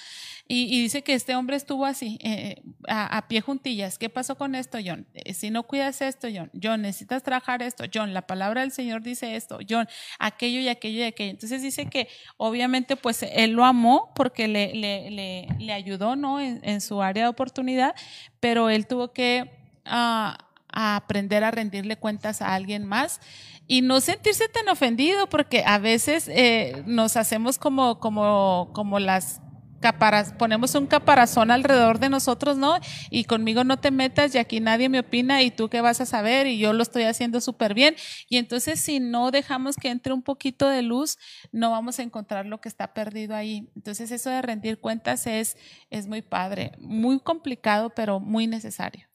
Y, 0.47 0.81
dice 0.81 1.03
que 1.03 1.13
este 1.13 1.35
hombre 1.35 1.55
estuvo 1.55 1.85
así, 1.85 2.17
eh, 2.23 2.63
a, 2.87 3.27
pie 3.27 3.41
juntillas. 3.41 3.99
¿Qué 3.99 4.09
pasó 4.09 4.35
con 4.35 4.55
esto, 4.55 4.79
John? 4.83 5.05
Eh, 5.13 5.35
si 5.35 5.51
no 5.51 5.61
cuidas 5.61 6.01
esto, 6.01 6.27
John, 6.33 6.49
John, 6.59 6.81
necesitas 6.81 7.21
trabajar 7.21 7.61
esto, 7.61 7.83
John, 7.93 8.15
la 8.15 8.23
palabra 8.25 8.61
del 8.61 8.71
Señor 8.71 9.03
dice 9.03 9.35
esto, 9.35 9.59
John, 9.69 9.87
aquello 10.17 10.59
y 10.61 10.67
aquello 10.67 11.01
y 11.01 11.03
aquello. 11.03 11.29
Entonces 11.29 11.61
dice 11.61 11.85
que 11.85 12.07
obviamente 12.37 12.95
pues 12.95 13.21
él 13.21 13.51
lo 13.51 13.63
amó 13.63 14.11
porque 14.15 14.47
le, 14.47 14.73
le, 14.73 15.11
le, 15.11 15.47
le 15.59 15.73
ayudó, 15.73 16.15
¿no? 16.15 16.39
En, 16.39 16.59
en 16.63 16.81
su 16.81 17.03
área 17.03 17.25
de 17.25 17.29
oportunidad, 17.29 17.93
pero 18.39 18.71
él 18.71 18.87
tuvo 18.87 19.13
que 19.13 19.58
a, 19.89 20.37
aprender 20.71 21.43
a 21.43 21.49
rendirle 21.49 21.97
cuentas 21.97 22.43
a 22.43 22.53
alguien 22.53 22.85
más 22.85 23.21
y 23.65 23.81
no 23.81 24.01
sentirse 24.01 24.47
tan 24.49 24.69
ofendido 24.69 25.27
porque 25.27 25.63
a 25.65 25.79
veces 25.79 26.27
eh, 26.27 26.83
nos 26.85 27.17
hacemos 27.17 27.57
como, 27.57 27.99
como, 27.99 28.69
como 28.73 28.99
las 28.99 29.41
caparaz, 29.79 30.33
ponemos 30.33 30.75
un 30.75 30.87
caparazón 30.87 31.51
alrededor 31.51 31.99
de 31.99 32.09
nosotros, 32.09 32.57
¿no? 32.57 32.77
Y 33.09 33.23
conmigo 33.23 33.63
no 33.63 33.79
te 33.79 33.91
metas 33.91 34.35
y 34.35 34.37
aquí 34.37 34.59
nadie 34.59 34.89
me 34.89 34.99
opina 34.99 35.41
y 35.41 35.51
tú 35.51 35.69
qué 35.69 35.81
vas 35.81 36.01
a 36.01 36.05
saber 36.05 36.47
y 36.47 36.59
yo 36.59 36.73
lo 36.73 36.83
estoy 36.83 37.03
haciendo 37.03 37.41
súper 37.41 37.73
bien. 37.73 37.95
Y 38.27 38.37
entonces 38.37 38.79
si 38.79 38.99
no 38.99 39.31
dejamos 39.31 39.75
que 39.75 39.89
entre 39.89 40.13
un 40.13 40.21
poquito 40.21 40.67
de 40.67 40.81
luz, 40.81 41.17
no 41.51 41.71
vamos 41.71 41.99
a 41.99 42.03
encontrar 42.03 42.45
lo 42.45 42.61
que 42.61 42.69
está 42.69 42.93
perdido 42.93 43.35
ahí. 43.35 43.69
Entonces 43.75 44.11
eso 44.11 44.29
de 44.29 44.41
rendir 44.41 44.79
cuentas 44.79 45.25
es, 45.27 45.57
es 45.89 46.07
muy 46.07 46.21
padre, 46.21 46.73
muy 46.79 47.19
complicado, 47.19 47.89
pero 47.91 48.19
muy 48.19 48.47
necesario. 48.47 49.08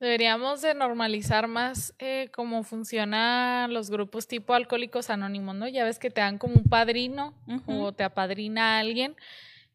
Deberíamos 0.00 0.60
de 0.60 0.74
normalizar 0.74 1.48
más 1.48 1.94
eh, 1.98 2.28
cómo 2.34 2.62
funcionan 2.62 3.72
los 3.72 3.90
grupos 3.90 4.26
tipo 4.26 4.54
alcohólicos 4.54 5.08
anónimos, 5.08 5.54
¿no? 5.54 5.68
Ya 5.68 5.84
ves 5.84 5.98
que 5.98 6.10
te 6.10 6.20
dan 6.20 6.38
como 6.38 6.54
un 6.56 6.64
padrino 6.64 7.32
o 7.66 7.92
te 7.92 8.04
apadrina 8.04 8.78
alguien 8.78 9.16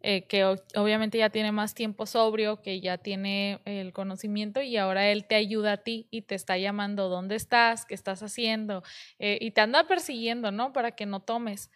eh, 0.01 0.24
que 0.28 0.45
obviamente 0.45 1.17
ya 1.17 1.30
tiene 1.30 1.51
más 1.51 1.74
tiempo 1.74 2.05
sobrio, 2.05 2.61
que 2.61 2.80
ya 2.80 2.97
tiene 2.97 3.59
el 3.65 3.91
conocimiento 3.91 4.61
y 4.61 4.78
ahora 4.78 5.09
él 5.09 5.26
te 5.26 5.36
ayuda 5.36 5.74
a 5.74 5.78
ti 5.78 6.07
y 6.09 6.22
te 6.22 6.36
está 6.36 6.57
llamando 6.57 7.09
dónde 7.09 7.36
estás, 7.36 7.86
qué 7.86 7.95
estás 7.95 8.24
haciendo 8.24 8.82
eh, 9.20 9.38
y 9.41 9.51
te 9.51 9.59
anda 9.59 9.88
persiguiendo, 9.88 10.51
¿no? 10.51 10.72
Para 10.72 10.91
que 10.91 11.05
no 11.05 11.20
tomes. 11.20 11.70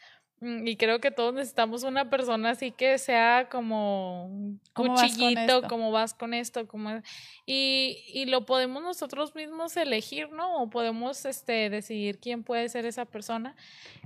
Mm, 0.44 0.68
y 0.68 0.76
creo 0.76 1.00
que 1.00 1.10
todos 1.10 1.34
necesitamos 1.34 1.84
una 1.84 2.10
persona 2.10 2.50
así 2.50 2.72
que 2.72 2.98
sea 2.98 3.48
como 3.50 4.26
un 4.26 4.60
cuchillito, 4.74 5.62
como 5.70 5.90
vas 5.90 6.14
con 6.14 6.34
esto, 6.34 6.68
como 6.68 7.02
y, 7.46 8.04
y 8.14 8.26
lo 8.26 8.46
podemos 8.46 8.84
nosotros 8.84 9.36
mismos 9.36 9.78
elegir, 9.78 10.32
¿no? 10.32 10.62
O 10.62 10.70
podemos 10.70 11.24
este, 11.24 11.70
decidir 11.70 12.20
quién 12.20 12.44
puede 12.44 12.68
ser 12.68 12.86
esa 12.86 13.06
persona. 13.06 13.56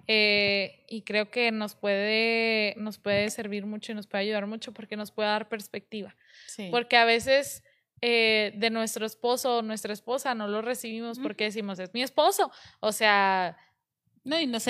Eh, 0.08 0.86
y 0.88 1.02
creo 1.02 1.32
que 1.32 1.52
nos 1.52 1.74
puede, 1.74 2.76
nos 2.78 3.00
puede 3.00 3.32
servir 3.32 3.66
mucho 3.66 3.92
y 3.92 3.96
nos 3.96 4.06
puede 4.06 4.26
ayudar 4.26 4.46
mucho 4.46 4.74
porque 4.74 4.96
nos 4.96 5.10
puede 5.10 5.30
dar 5.30 5.50
perspectiva. 5.50 6.16
Porque 6.70 6.98
a 6.98 7.06
veces 7.06 7.64
eh, 8.02 8.54
de 8.56 8.70
nuestro 8.70 9.08
esposo 9.08 9.58
o 9.58 9.62
nuestra 9.64 9.92
esposa 9.92 10.36
no 10.36 10.48
lo 10.48 10.62
recibimos 10.62 11.18
porque 11.18 11.46
decimos, 11.46 11.80
es 11.80 11.96
mi 11.96 12.04
esposo. 12.04 12.52
O 12.80 12.92
sea, 12.92 13.58
no, 14.28 14.38
y 14.40 14.46
nos, 14.46 14.66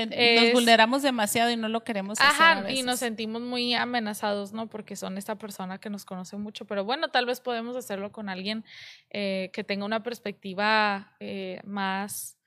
vulneramos 0.53 1.01
demasiado 1.01 1.49
y 1.49 1.57
no 1.57 1.67
lo 1.67 1.83
queremos 1.83 2.19
hacer. 2.21 2.29
Ajá, 2.29 2.71
y 2.71 2.83
nos 2.83 2.99
sentimos 2.99 3.41
muy 3.41 3.73
amenazados, 3.73 4.53
¿no? 4.53 4.67
Porque 4.67 4.95
son 4.95 5.17
esta 5.17 5.35
persona 5.35 5.79
que 5.79 5.89
nos 5.89 6.05
conoce 6.05 6.37
mucho. 6.37 6.65
Pero 6.65 6.85
bueno, 6.85 7.07
tal 7.07 7.25
vez 7.25 7.41
podemos 7.41 7.75
hacerlo 7.75 8.11
con 8.11 8.29
alguien 8.29 8.63
eh, 9.09 9.49
que 9.53 9.63
tenga 9.63 9.83
una 9.83 10.03
perspectiva 10.03 11.15
eh, 11.19 11.59
más 11.65 12.37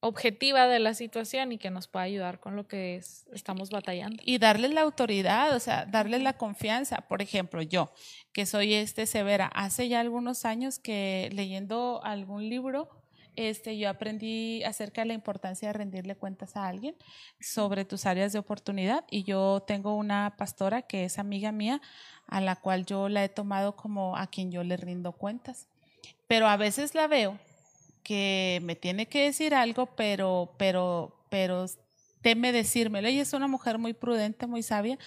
objetiva 0.00 0.66
de 0.66 0.80
la 0.80 0.94
situación 0.94 1.52
y 1.52 1.58
que 1.58 1.70
nos 1.70 1.86
pueda 1.86 2.04
ayudar 2.04 2.40
con 2.40 2.56
lo 2.56 2.66
que 2.66 2.96
es, 2.96 3.28
estamos 3.32 3.70
batallando. 3.70 4.20
Y 4.26 4.38
darles 4.38 4.72
la 4.72 4.80
autoridad, 4.80 5.54
o 5.54 5.60
sea, 5.60 5.86
darles 5.86 6.20
la 6.22 6.32
confianza. 6.32 7.02
Por 7.02 7.22
ejemplo, 7.22 7.62
yo, 7.62 7.92
que 8.32 8.44
soy 8.44 8.74
este 8.74 9.06
severa, 9.06 9.46
hace 9.54 9.88
ya 9.88 10.00
algunos 10.00 10.44
años 10.44 10.80
que 10.80 11.28
leyendo 11.32 12.00
algún 12.02 12.48
libro, 12.48 12.88
este, 13.36 13.78
yo 13.78 13.88
aprendí 13.88 14.62
acerca 14.64 15.02
de 15.02 15.08
la 15.08 15.14
importancia 15.14 15.68
de 15.68 15.72
rendirle 15.72 16.16
cuentas 16.16 16.56
a 16.56 16.66
alguien 16.66 16.94
sobre 17.40 17.84
tus 17.84 18.06
áreas 18.06 18.32
de 18.32 18.38
oportunidad 18.38 19.04
y 19.10 19.24
yo 19.24 19.62
tengo 19.66 19.94
una 19.94 20.34
pastora 20.36 20.82
que 20.82 21.04
es 21.04 21.18
amiga 21.18 21.52
mía 21.52 21.80
a 22.26 22.40
la 22.40 22.56
cual 22.56 22.86
yo 22.86 23.08
la 23.08 23.24
he 23.24 23.28
tomado 23.28 23.76
como 23.76 24.16
a 24.16 24.26
quien 24.26 24.50
yo 24.50 24.62
le 24.64 24.76
rindo 24.76 25.12
cuentas. 25.12 25.66
Pero 26.26 26.46
a 26.46 26.56
veces 26.56 26.94
la 26.94 27.06
veo 27.06 27.38
que 28.02 28.60
me 28.62 28.76
tiene 28.76 29.06
que 29.06 29.24
decir 29.24 29.54
algo, 29.54 29.86
pero, 29.86 30.54
pero, 30.56 31.16
pero 31.28 31.66
teme 32.20 32.52
decírmelo. 32.52 33.08
Ella 33.08 33.22
es 33.22 33.32
una 33.32 33.48
mujer 33.48 33.78
muy 33.78 33.92
prudente, 33.92 34.46
muy 34.46 34.62
sabia, 34.62 34.98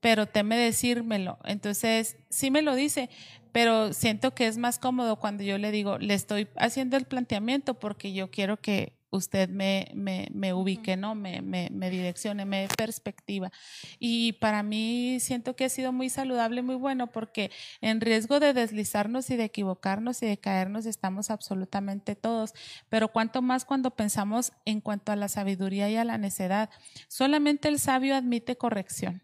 pero 0.00 0.26
teme 0.26 0.56
decírmelo. 0.56 1.38
Entonces, 1.44 2.16
sí 2.28 2.50
me 2.50 2.62
lo 2.62 2.74
dice, 2.74 3.10
pero 3.52 3.92
siento 3.92 4.34
que 4.34 4.46
es 4.46 4.58
más 4.58 4.78
cómodo 4.78 5.16
cuando 5.16 5.44
yo 5.44 5.58
le 5.58 5.70
digo, 5.70 5.98
le 5.98 6.14
estoy 6.14 6.48
haciendo 6.56 6.96
el 6.96 7.04
planteamiento 7.04 7.74
porque 7.74 8.12
yo 8.12 8.30
quiero 8.30 8.60
que 8.60 8.92
usted 9.16 9.48
me, 9.48 9.90
me, 9.94 10.28
me 10.32 10.52
ubique, 10.52 10.96
¿no? 10.96 11.14
Me, 11.14 11.42
me, 11.42 11.68
me, 11.72 11.90
direccione, 11.90 12.44
me 12.44 12.62
dé 12.62 12.68
perspectiva. 12.68 13.50
Y 13.98 14.34
para 14.34 14.62
mí 14.62 15.18
siento 15.20 15.56
que 15.56 15.64
ha 15.64 15.68
sido 15.68 15.92
muy 15.92 16.10
saludable, 16.10 16.62
muy 16.62 16.74
bueno, 16.74 17.10
porque 17.12 17.50
en 17.80 18.00
riesgo 18.00 18.40
de 18.40 18.52
deslizarnos 18.52 19.30
y 19.30 19.36
de 19.36 19.44
equivocarnos 19.44 20.22
y 20.22 20.26
de 20.26 20.38
caernos 20.38 20.86
estamos 20.86 21.30
absolutamente 21.30 22.16
todos. 22.16 22.52
Pero 22.88 23.08
cuanto 23.08 23.42
más 23.42 23.64
cuando 23.64 23.90
pensamos 23.90 24.52
en 24.64 24.80
cuanto 24.80 25.12
a 25.12 25.16
la 25.16 25.28
sabiduría 25.28 25.88
y 25.90 25.96
a 25.96 26.04
la 26.04 26.18
necedad. 26.18 26.70
Solamente 27.08 27.68
el 27.68 27.78
sabio 27.78 28.16
admite 28.16 28.56
corrección 28.56 29.22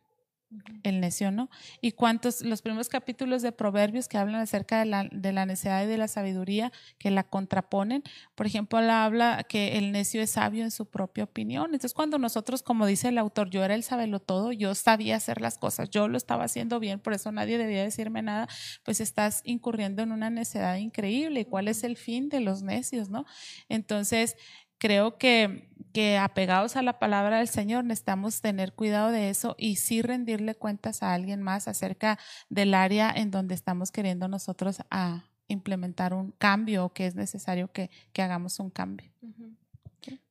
el 0.83 1.01
necio, 1.01 1.31
¿no? 1.31 1.51
Y 1.81 1.93
cuántos, 1.93 2.43
los 2.43 2.63
primeros 2.63 2.89
capítulos 2.89 3.43
de 3.43 3.53
Proverbios 3.53 4.09
que 4.09 4.19
hablan 4.19 4.41
acerca 4.41 4.81
de 4.81 4.87
la, 4.87 5.09
de 5.11 5.33
la 5.33 5.47
necedad 5.47 5.85
y 5.85 5.87
de 5.87 5.99
la 5.99 6.09
sabiduría, 6.09 6.73
que 6.99 7.11
la 7.11 7.23
contraponen, 7.25 8.03
por 8.35 8.47
ejemplo, 8.47 8.79
habla 8.79 9.45
que 9.49 9.79
el 9.79 9.93
necio 9.93 10.23
es 10.23 10.31
sabio 10.31 10.65
en 10.65 10.71
su 10.71 10.87
propia 10.87 11.25
opinión. 11.25 11.67
Entonces, 11.67 11.95
cuando 11.95 12.19
nosotros, 12.19 12.63
como 12.63 12.87
dice 12.87 13.09
el 13.09 13.19
autor, 13.19 13.51
yo 13.51 13.65
era 13.65 13.75
el 13.75 13.83
sabelo 13.83 14.21
todo, 14.21 14.53
yo 14.53 14.75
sabía 14.75 15.17
hacer 15.17 15.41
las 15.41 15.59
cosas, 15.59 15.91
yo 15.91 16.09
lo 16.09 16.17
estaba 16.17 16.45
haciendo 16.45 16.81
bien, 16.81 17.01
por 17.01 17.13
eso 17.13 17.31
nadie 17.33 17.59
debía 17.59 17.83
decirme 17.83 18.23
nada, 18.23 18.49
pues 18.85 19.01
estás 19.01 19.43
incurriendo 19.45 20.03
en 20.03 20.13
una 20.13 20.31
necedad 20.31 20.77
increíble. 20.77 21.41
¿Y 21.41 21.45
cuál 21.45 21.69
es 21.69 21.85
el 21.85 21.97
fin 21.97 22.29
de 22.29 22.41
los 22.41 22.63
necios, 22.63 23.11
no? 23.11 23.25
Entonces, 23.69 24.37
creo 24.81 25.19
que, 25.19 25.69
que 25.93 26.19
apegados 26.19 26.75
a 26.75 26.83
la 26.83 26.99
palabra 26.99 27.39
del 27.39 27.49
Señor 27.49 27.85
necesitamos 27.85 28.41
tener 28.41 28.73
cuidado 28.73 29.13
de 29.13 29.29
eso 29.29 29.55
y 29.59 29.77
sí 29.77 30.03
rendirle 30.03 30.57
cuentas 30.57 31.05
a 31.05 31.15
alguien 31.15 31.43
más 31.43 31.69
acerca 31.69 32.19
del 32.49 32.75
área 32.75 33.13
en 33.15 33.31
donde 33.31 33.55
estamos 33.55 33.93
queriendo 33.93 34.27
nosotros 34.27 34.81
a 34.91 35.27
implementar 35.47 36.15
un 36.15 36.33
cambio 36.33 36.87
o 36.87 36.93
que 36.93 37.07
es 37.07 37.15
necesario 37.15 37.71
que, 37.71 37.91
que 38.13 38.23
hagamos 38.23 38.59
un 38.59 38.71
cambio. 38.71 39.11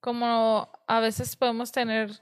Como 0.02 0.70
a 0.88 1.00
veces 1.00 1.36
podemos 1.36 1.72
tener, 1.72 2.20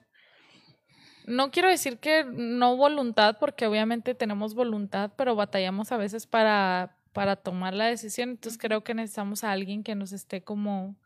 no 1.25 1.49
quiero 1.51 1.69
decir 1.69 1.99
que 1.99 2.25
no 2.25 2.75
voluntad, 2.75 3.38
porque 3.39 3.67
obviamente 3.67 4.15
tenemos 4.15 4.53
voluntad, 4.53 5.13
pero 5.15 5.36
batallamos 5.36 5.91
a 5.93 5.97
veces 5.97 6.28
para, 6.28 6.97
para 7.13 7.38
tomar 7.38 7.73
la 7.73 7.86
decisión. 7.86 8.32
Entonces 8.32 8.59
creo 8.59 8.84
que 8.84 8.93
necesitamos 8.93 9.45
a 9.45 9.51
alguien 9.51 9.84
que 9.84 9.95
nos 9.95 10.11
esté 10.11 10.43
como 10.43 10.97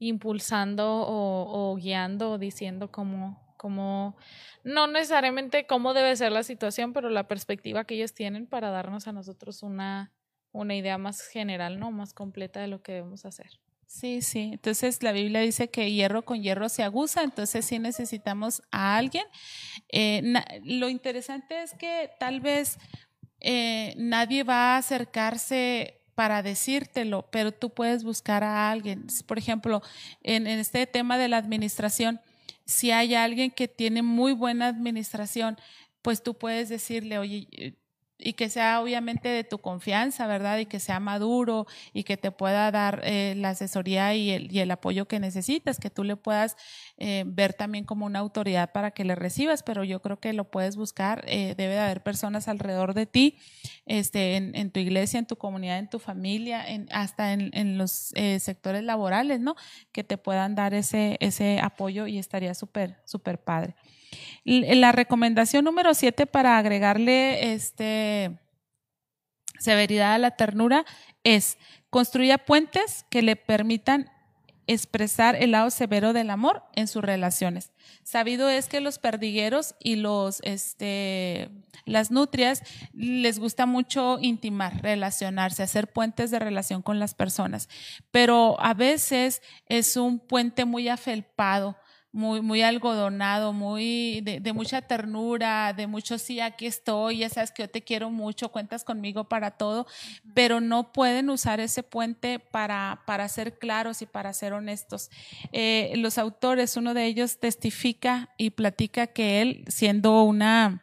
impulsando 0.00 1.04
o, 1.06 1.76
guiando 1.76 2.32
o 2.32 2.38
diciendo 2.38 2.90
cómo, 2.90 3.54
cómo, 3.56 4.16
no 4.64 4.86
necesariamente 4.88 5.66
cómo 5.66 5.94
debe 5.94 6.16
ser 6.16 6.32
la 6.32 6.42
situación, 6.42 6.92
pero 6.92 7.10
la 7.10 7.28
perspectiva 7.28 7.84
que 7.84 7.94
ellos 7.94 8.14
tienen 8.14 8.46
para 8.46 8.70
darnos 8.70 9.06
a 9.06 9.12
nosotros 9.12 9.62
una, 9.62 10.10
una 10.52 10.74
idea 10.74 10.98
más 10.98 11.22
general, 11.22 11.78
¿no? 11.78 11.92
Más 11.92 12.14
completa 12.14 12.60
de 12.60 12.68
lo 12.68 12.82
que 12.82 12.92
debemos 12.92 13.24
hacer. 13.26 13.60
Sí, 13.86 14.22
sí. 14.22 14.50
Entonces 14.52 15.02
la 15.02 15.12
Biblia 15.12 15.40
dice 15.40 15.68
que 15.68 15.92
hierro 15.92 16.24
con 16.24 16.42
hierro 16.42 16.68
se 16.68 16.82
aguza, 16.82 17.22
entonces 17.22 17.64
sí 17.66 17.78
necesitamos 17.78 18.62
a 18.70 18.96
alguien. 18.96 19.24
Eh, 19.90 20.22
lo 20.62 20.88
interesante 20.88 21.62
es 21.62 21.74
que 21.74 22.08
tal 22.18 22.40
vez 22.40 22.78
eh, 23.40 23.94
nadie 23.96 24.44
va 24.44 24.74
a 24.74 24.78
acercarse 24.78 25.99
para 26.20 26.42
decírtelo, 26.42 27.26
pero 27.30 27.50
tú 27.50 27.70
puedes 27.70 28.04
buscar 28.04 28.44
a 28.44 28.70
alguien. 28.70 29.06
Por 29.24 29.38
ejemplo, 29.38 29.80
en, 30.22 30.46
este 30.46 30.86
tema 30.86 31.16
de 31.16 31.28
la 31.28 31.38
administración, 31.38 32.20
si 32.66 32.90
hay 32.90 33.14
alguien 33.14 33.50
que 33.50 33.68
tiene 33.68 34.02
muy 34.02 34.34
buena 34.34 34.66
administración, 34.66 35.56
pues 36.02 36.22
tú 36.22 36.36
puedes 36.36 36.68
decirle, 36.68 37.16
oye, 37.16 37.78
y 38.22 38.34
que 38.34 38.48
sea 38.48 38.80
obviamente 38.80 39.28
de 39.28 39.44
tu 39.44 39.58
confianza, 39.58 40.26
¿verdad? 40.26 40.58
Y 40.58 40.66
que 40.66 40.80
sea 40.80 41.00
maduro 41.00 41.66
y 41.92 42.04
que 42.04 42.16
te 42.16 42.30
pueda 42.30 42.70
dar 42.70 43.00
eh, 43.04 43.34
la 43.36 43.50
asesoría 43.50 44.14
y 44.14 44.30
el, 44.30 44.70
apoyo 44.70 45.06
que 45.06 45.18
necesitas, 45.18 45.78
que 45.78 45.90
tú 45.90 46.04
le 46.04 46.16
puedas 46.16 46.56
eh, 46.96 47.24
ver 47.26 47.54
también 47.54 47.84
como 47.84 48.06
una 48.06 48.18
autoridad 48.20 48.72
para 48.72 48.92
que 48.92 49.04
le 49.04 49.14
recibas, 49.14 49.62
pero 49.62 49.84
yo 49.84 50.00
creo 50.00 50.20
que 50.20 50.32
lo 50.32 50.50
puedes 50.50 50.76
buscar, 50.76 51.24
eh, 51.26 51.54
debe 51.56 51.74
de 51.74 51.80
haber 51.80 52.02
personas 52.02 52.46
alrededor 52.46 52.94
de 52.94 53.06
ti, 53.06 53.38
este, 53.86 54.36
en, 54.36 54.54
en, 54.54 54.70
tu 54.70 54.80
iglesia, 54.80 55.18
en 55.18 55.26
tu 55.26 55.36
comunidad, 55.36 55.78
en 55.78 55.90
tu 55.90 55.98
familia, 55.98 56.64
en, 56.66 56.88
hasta 56.92 57.32
en, 57.32 57.50
en 57.52 57.78
los 57.78 58.12
sectores 58.38 58.84
laborales, 58.84 59.40
¿no? 59.40 59.56
Que 59.92 60.04
te 60.04 60.18
puedan 60.18 60.54
dar 60.54 60.74
ese, 60.74 61.16
ese 61.20 61.60
apoyo 61.60 62.06
y 62.06 62.18
estaría 62.18 62.54
súper, 62.54 62.96
súper 63.04 63.42
padre. 63.42 63.74
La 64.44 64.92
recomendación 64.92 65.64
número 65.64 65.94
siete 65.94 66.26
para 66.26 66.58
agregarle 66.58 67.52
este 67.52 68.38
severidad 69.58 70.14
a 70.14 70.18
la 70.18 70.30
ternura 70.32 70.84
es 71.22 71.58
construya 71.90 72.38
puentes 72.38 73.04
que 73.10 73.22
le 73.22 73.36
permitan 73.36 74.10
expresar 74.66 75.34
el 75.34 75.50
lado 75.50 75.70
severo 75.70 76.12
del 76.12 76.30
amor 76.30 76.62
en 76.74 76.86
sus 76.86 77.02
relaciones. 77.02 77.72
Sabido 78.04 78.48
es 78.48 78.68
que 78.68 78.80
los 78.80 79.00
perdigueros 79.00 79.74
y 79.80 79.96
los, 79.96 80.40
este, 80.44 81.50
las 81.86 82.12
nutrias 82.12 82.62
les 82.92 83.40
gusta 83.40 83.66
mucho 83.66 84.18
intimar, 84.20 84.80
relacionarse, 84.80 85.64
hacer 85.64 85.92
puentes 85.92 86.30
de 86.30 86.38
relación 86.38 86.82
con 86.82 87.00
las 87.00 87.14
personas, 87.14 87.68
pero 88.12 88.60
a 88.60 88.74
veces 88.74 89.42
es 89.66 89.96
un 89.96 90.20
puente 90.20 90.64
muy 90.64 90.88
afelpado 90.88 91.76
muy, 92.12 92.40
muy 92.40 92.62
algodonado, 92.62 93.52
muy 93.52 94.20
de, 94.22 94.40
de, 94.40 94.52
mucha 94.52 94.82
ternura, 94.82 95.72
de 95.72 95.86
mucho 95.86 96.18
sí, 96.18 96.40
aquí 96.40 96.66
estoy, 96.66 97.18
ya 97.18 97.28
sabes 97.28 97.52
que 97.52 97.62
yo 97.62 97.70
te 97.70 97.82
quiero 97.82 98.10
mucho, 98.10 98.50
cuentas 98.50 98.82
conmigo 98.82 99.24
para 99.24 99.52
todo, 99.52 99.86
pero 100.34 100.60
no 100.60 100.92
pueden 100.92 101.30
usar 101.30 101.60
ese 101.60 101.82
puente 101.82 102.38
para, 102.38 103.02
para 103.06 103.28
ser 103.28 103.58
claros 103.58 104.02
y 104.02 104.06
para 104.06 104.32
ser 104.32 104.52
honestos. 104.52 105.10
Eh, 105.52 105.92
los 105.96 106.18
autores, 106.18 106.76
uno 106.76 106.94
de 106.94 107.06
ellos 107.06 107.38
testifica 107.38 108.30
y 108.36 108.50
platica 108.50 109.06
que 109.06 109.40
él, 109.40 109.64
siendo 109.68 110.22
una 110.24 110.82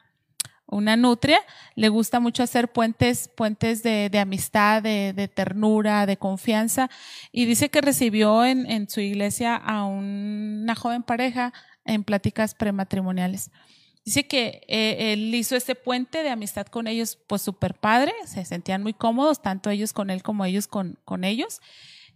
una 0.68 0.98
nutria, 0.98 1.40
le 1.76 1.90
gusta 1.90 2.20
mucho 2.20 2.44
hacer 2.44 2.72
puentes, 2.72 3.30
puentes 3.30 3.84
de, 3.84 4.12
amistad, 4.20 4.84
de, 4.84 5.32
ternura, 5.34 6.06
de 6.06 6.18
confianza, 6.18 6.90
y 7.32 7.46
dice 7.46 7.70
que 7.70 7.82
recibió 7.82 8.46
en, 8.46 8.90
su 8.90 9.00
iglesia 9.00 9.56
a 9.56 9.86
una 9.86 10.76
joven 10.76 11.04
pareja 11.04 11.54
en 11.86 12.04
pláticas 12.04 12.54
prematrimoniales. 12.54 13.50
Dice 14.04 14.28
que 14.28 14.62
eh, 14.68 15.14
él 15.14 15.34
hizo 15.36 15.56
este 15.56 15.76
puente 15.76 16.24
de 16.24 16.30
amistad 16.30 16.68
con 16.68 16.88
ellos, 16.88 17.18
pues 17.28 17.42
súper 17.42 17.74
padre, 17.74 18.14
se 18.26 18.46
sentían 18.46 18.84
muy 18.84 18.94
cómodos, 18.94 19.42
tanto 19.42 19.70
ellos 19.70 19.92
con 19.94 20.10
él 20.10 20.24
como 20.24 20.46
ellos 20.46 20.68
con, 20.68 20.98
con 21.04 21.24
ellos. 21.24 21.62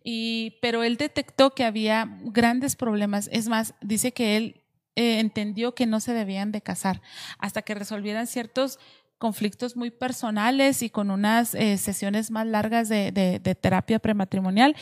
Y, 0.03 0.57
pero 0.61 0.83
él 0.83 0.97
detectó 0.97 1.51
que 1.51 1.63
había 1.63 2.17
grandes 2.23 2.75
problemas. 2.75 3.29
Es 3.31 3.47
más, 3.47 3.75
dice 3.81 4.13
que 4.13 4.37
él 4.37 4.60
eh, 4.95 5.19
entendió 5.19 5.73
que 5.73 5.85
no 5.85 5.99
se 5.99 6.13
debían 6.13 6.51
de 6.51 6.61
casar 6.61 7.01
hasta 7.37 7.61
que 7.61 7.75
resolvieran 7.75 8.27
ciertos 8.27 8.79
conflictos 9.17 9.75
muy 9.75 9.91
personales 9.91 10.81
y 10.81 10.89
con 10.89 11.11
unas 11.11 11.53
eh, 11.55 11.77
sesiones 11.77 12.31
más 12.31 12.47
largas 12.47 12.89
de, 12.89 13.11
de, 13.11 13.39
de 13.39 13.55
terapia 13.55 13.99
prematrimonial, 13.99 14.75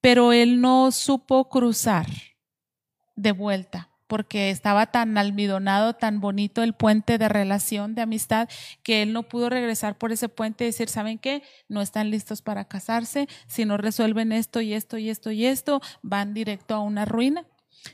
pero 0.00 0.32
él 0.32 0.60
no 0.60 0.90
supo 0.90 1.48
cruzar 1.48 2.06
de 3.14 3.32
vuelta 3.32 3.90
porque 4.06 4.50
estaba 4.50 4.86
tan 4.86 5.18
almidonado, 5.18 5.94
tan 5.94 6.20
bonito 6.20 6.62
el 6.62 6.74
puente 6.74 7.18
de 7.18 7.28
relación, 7.28 7.94
de 7.94 8.02
amistad, 8.02 8.48
que 8.82 9.02
él 9.02 9.12
no 9.12 9.24
pudo 9.24 9.50
regresar 9.50 9.98
por 9.98 10.12
ese 10.12 10.28
puente 10.28 10.64
y 10.64 10.68
decir, 10.68 10.88
¿saben 10.88 11.18
qué? 11.18 11.42
No 11.68 11.82
están 11.82 12.10
listos 12.10 12.42
para 12.42 12.66
casarse, 12.66 13.28
si 13.46 13.64
no 13.64 13.76
resuelven 13.76 14.32
esto 14.32 14.60
y 14.60 14.74
esto 14.74 14.98
y 14.98 15.10
esto 15.10 15.30
y 15.30 15.46
esto, 15.46 15.80
van 16.02 16.34
directo 16.34 16.74
a 16.74 16.80
una 16.80 17.04
ruina. 17.04 17.44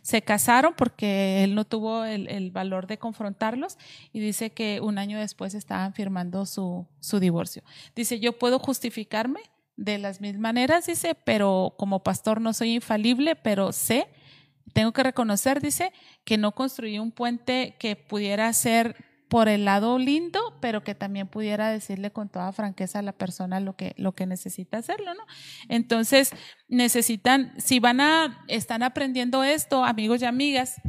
Se 0.00 0.22
casaron 0.22 0.74
porque 0.76 1.44
él 1.44 1.54
no 1.54 1.64
tuvo 1.64 2.04
el, 2.04 2.50
valor 2.50 2.86
de 2.86 2.98
confrontarlos 2.98 3.78
y 4.12 4.20
dice 4.20 4.50
que 4.50 4.80
un 4.80 4.98
año 4.98 5.18
después 5.18 5.54
estaban 5.54 5.92
firmando 5.92 6.46
su, 6.46 6.86
su 7.00 7.20
divorcio. 7.20 7.62
Dice, 7.94 8.20
yo 8.20 8.38
puedo 8.38 8.58
justificarme 8.58 9.40
de 9.76 9.98
las 9.98 10.20
mil 10.20 10.38
maneras, 10.38 10.86
dice, 10.86 11.14
pero 11.14 11.74
como 11.78 12.02
pastor 12.02 12.40
no 12.40 12.52
soy 12.52 12.74
infalible, 12.74 13.36
pero 13.36 13.72
sé, 13.72 14.08
tengo 14.72 14.92
que 14.92 15.02
reconocer, 15.02 15.60
dice, 15.60 15.92
que 16.24 16.38
no 16.38 16.52
construí 16.52 16.98
un 16.98 17.10
puente 17.10 17.76
que 17.78 17.96
pudiera 17.96 18.52
ser 18.52 19.11
por 19.32 19.48
el 19.48 19.64
lado 19.64 19.98
lindo, 19.98 20.58
pero 20.60 20.84
que 20.84 20.94
también 20.94 21.26
pudiera 21.26 21.70
decirle 21.70 22.10
con 22.10 22.28
toda 22.28 22.52
franqueza 22.52 22.98
a 22.98 23.02
la 23.02 23.12
persona 23.12 23.60
lo 23.60 23.76
que, 23.76 23.94
lo 23.96 24.12
que 24.12 24.26
necesita 24.26 24.76
hacerlo, 24.76 25.14
¿no? 25.14 25.22
Entonces, 25.70 26.32
necesitan, 26.68 27.54
si 27.56 27.80
van 27.80 28.02
a, 28.02 28.44
están 28.48 28.82
aprendiendo 28.82 29.42
esto, 29.42 29.86
amigos 29.86 30.20
y 30.20 30.26
amigas, 30.26 30.82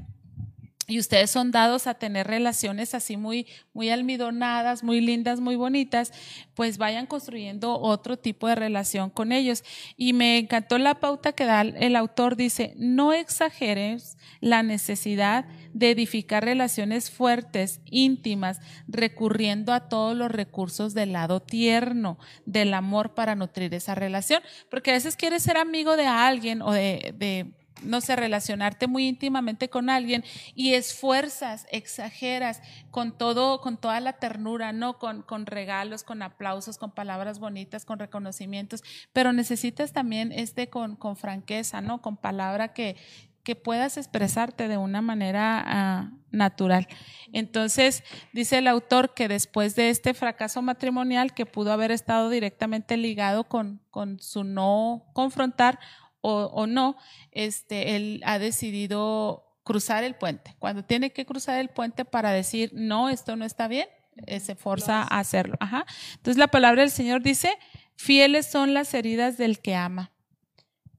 y 0.86 1.00
ustedes 1.00 1.30
son 1.30 1.52
dados 1.52 1.88
a 1.88 1.94
tener 1.94 2.28
relaciones 2.28 2.94
así 2.94 3.16
muy, 3.16 3.48
muy 3.74 3.90
almidonadas, 3.90 4.84
muy 4.84 5.00
lindas, 5.00 5.40
muy 5.40 5.56
bonitas, 5.56 6.12
pues 6.56 6.78
vayan 6.78 7.06
construyendo 7.06 7.80
otro 7.80 8.18
tipo 8.18 8.48
de 8.48 8.56
relación 8.56 9.10
con 9.10 9.32
ellos. 9.32 9.64
Y 9.96 10.12
me 10.12 10.38
encantó 10.38 10.78
la 10.78 10.96
pauta 10.96 11.32
que 11.32 11.46
da 11.46 11.62
el 11.62 11.96
autor, 11.96 12.36
dice, 12.36 12.74
no 12.76 13.14
exageres 13.14 14.18
la 14.42 14.62
necesidad 14.62 15.46
de 15.74 15.92
edificar 15.92 16.44
relaciones 16.44 17.10
fuertes, 17.10 17.80
íntimas, 17.86 18.60
recurriendo 18.88 19.72
a 19.72 19.88
todos 19.88 20.18
los 20.18 20.32
recursos 20.32 20.94
del 20.94 21.14
lado 21.14 21.40
tierno, 21.40 22.20
del 22.46 22.74
amor 22.74 23.14
para 23.14 23.36
nutrir 23.36 23.74
esa 23.74 23.96
relación, 23.96 24.44
porque 24.70 24.92
a 24.92 24.96
veces 24.96 25.16
quieres 25.16 25.44
ser 25.44 25.56
amigo 25.58 25.96
de 25.96 26.08
alguien 26.08 26.62
o 26.62 26.74
de, 26.74 27.14
de 27.18 27.54
no 27.82 28.02
sé, 28.02 28.16
relacionarte 28.16 28.88
muy 28.88 29.08
íntimamente 29.08 29.70
con 29.70 29.90
alguien 29.90 30.24
y 30.56 30.74
esfuerzas, 30.74 31.66
exageras 31.72 32.62
con 32.92 33.18
todo, 33.18 33.62
con 33.62 33.78
toda 33.78 34.00
la 34.00 34.14
ternura, 34.14 34.72
¿no? 34.72 35.00
Con, 35.00 35.22
con 35.24 35.46
regalos, 35.46 36.04
con 36.04 36.22
aplausos, 36.22 36.78
con 36.78 36.92
palabras 36.92 37.40
bonitas, 37.40 37.86
con 37.86 38.00
reconocimientos, 38.00 38.84
pero 39.12 39.34
necesitas 39.34 39.92
también 39.94 40.32
este 40.32 40.70
con, 40.70 40.96
con 40.96 41.16
franqueza, 41.16 41.82
¿no? 41.82 42.02
Con 42.02 42.18
palabra 42.18 42.74
que, 42.74 42.96
que 43.44 43.56
puedas 43.56 43.98
expresarte 43.98 44.68
de 44.68 44.78
una 44.78 45.02
manera 45.02 45.62
ah, 45.66 46.12
natural. 46.32 46.88
Entonces, 47.34 48.04
dice 48.32 48.60
el 48.60 48.68
autor 48.68 49.14
que 49.14 49.28
después 49.28 49.76
de 49.76 49.90
este 49.90 50.14
fracaso 50.14 50.62
matrimonial 50.62 51.34
que 51.34 51.46
pudo 51.46 51.74
haber 51.74 51.92
estado 51.92 52.30
directamente 52.30 52.96
ligado 52.96 53.44
con, 53.44 53.82
con 53.92 54.20
su 54.20 54.46
no 54.46 55.06
confrontar 55.14 55.80
o, 56.26 56.68
no, 56.68 56.96
este, 57.32 57.96
él 57.96 58.22
ha 58.26 58.40
decidido 58.40 59.44
cruzar 59.64 60.04
el 60.04 60.16
puente. 60.16 60.56
Cuando 60.58 60.84
tiene 60.84 61.12
que 61.12 61.26
cruzar 61.26 61.60
el 61.60 61.70
puente 61.70 62.06
para 62.06 62.32
decir, 62.32 62.72
no, 62.74 63.10
esto 63.10 63.36
no 63.36 63.44
está 63.44 63.68
bien, 63.68 63.88
eh, 64.26 64.40
se 64.40 64.56
forza 64.56 65.02
a 65.02 65.20
hacerlo. 65.20 65.58
Ajá. 65.60 65.86
Entonces 66.16 66.38
la 66.38 66.48
palabra 66.48 66.82
del 66.82 66.92
Señor 66.92 67.22
dice, 67.22 67.52
fieles 67.96 68.46
son 68.48 68.74
las 68.74 68.94
heridas 68.94 69.38
del 69.38 69.60
que 69.60 69.76
ama, 69.76 70.12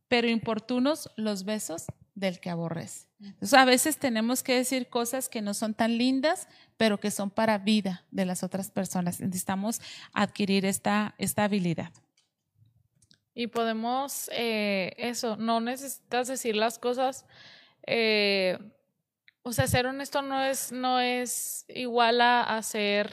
pero 0.09 0.29
importunos 0.29 1.11
los 1.17 1.45
besos 1.45 1.87
del 2.15 2.39
que 2.39 2.51
aborrece. 2.51 3.09
Entonces 3.19 3.55
a 3.55 3.65
veces 3.65 3.99
tenemos 3.99 4.43
que 4.43 4.55
decir 4.55 4.89
cosas 4.89 5.31
que 5.31 5.41
no 5.41 5.55
son 5.55 5.73
tan 5.73 5.97
lindas, 5.97 6.49
pero 6.77 7.01
que 7.01 7.11
son 7.11 7.31
para 7.31 7.57
vida 7.57 8.05
de 8.11 8.27
las 8.27 8.43
otras 8.43 8.71
personas. 8.71 9.21
Necesitamos 9.21 9.81
adquirir 10.13 10.67
esta, 10.67 11.15
esta 11.17 11.45
habilidad. 11.45 11.91
Y 13.35 13.49
podemos, 13.49 14.31
eh, 14.33 14.95
eso, 14.97 15.37
no 15.37 15.61
necesitas 15.61 16.29
decir 16.29 16.55
las 16.55 16.79
cosas. 16.79 17.27
Eh, 17.87 18.59
o 19.43 19.53
sea, 19.53 19.67
ser 19.67 19.87
honesto 19.87 20.23
no 20.23 20.43
es, 20.43 20.73
no 20.73 21.01
es 21.01 21.65
igual 21.69 22.21
a, 22.21 22.63
ser 22.63 23.13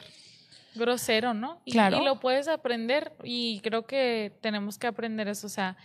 grosero, 0.74 1.34
¿no? 1.34 1.60
Y, 1.64 1.72
claro. 1.72 2.00
y 2.00 2.04
lo 2.04 2.20
puedes 2.20 2.48
aprender 2.48 3.12
y 3.22 3.60
creo 3.60 3.86
que 3.86 4.32
tenemos 4.40 4.78
que 4.78 4.86
aprender 4.86 5.28
eso. 5.28 5.48
O 5.48 5.50
sea, 5.50 5.76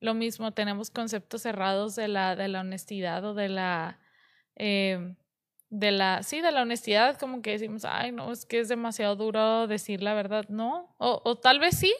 lo 0.00 0.14
mismo, 0.14 0.52
tenemos 0.52 0.90
conceptos 0.90 1.42
cerrados 1.42 1.94
de 1.94 2.08
la, 2.08 2.36
de 2.36 2.48
la 2.48 2.60
honestidad 2.60 3.24
o 3.24 3.34
de 3.34 3.48
la... 3.48 3.98
Eh, 4.56 5.14
de 5.74 5.90
la, 5.90 6.22
sí, 6.22 6.40
de 6.40 6.52
la 6.52 6.62
honestidad, 6.62 7.18
como 7.18 7.42
que 7.42 7.50
decimos, 7.50 7.84
ay, 7.84 8.12
no, 8.12 8.30
es 8.30 8.46
que 8.46 8.60
es 8.60 8.68
demasiado 8.68 9.16
duro 9.16 9.66
decir 9.66 10.02
la 10.02 10.14
verdad, 10.14 10.44
no, 10.48 10.94
o, 10.98 11.20
o 11.24 11.36
tal 11.36 11.58
vez 11.58 11.76
sí, 11.76 11.92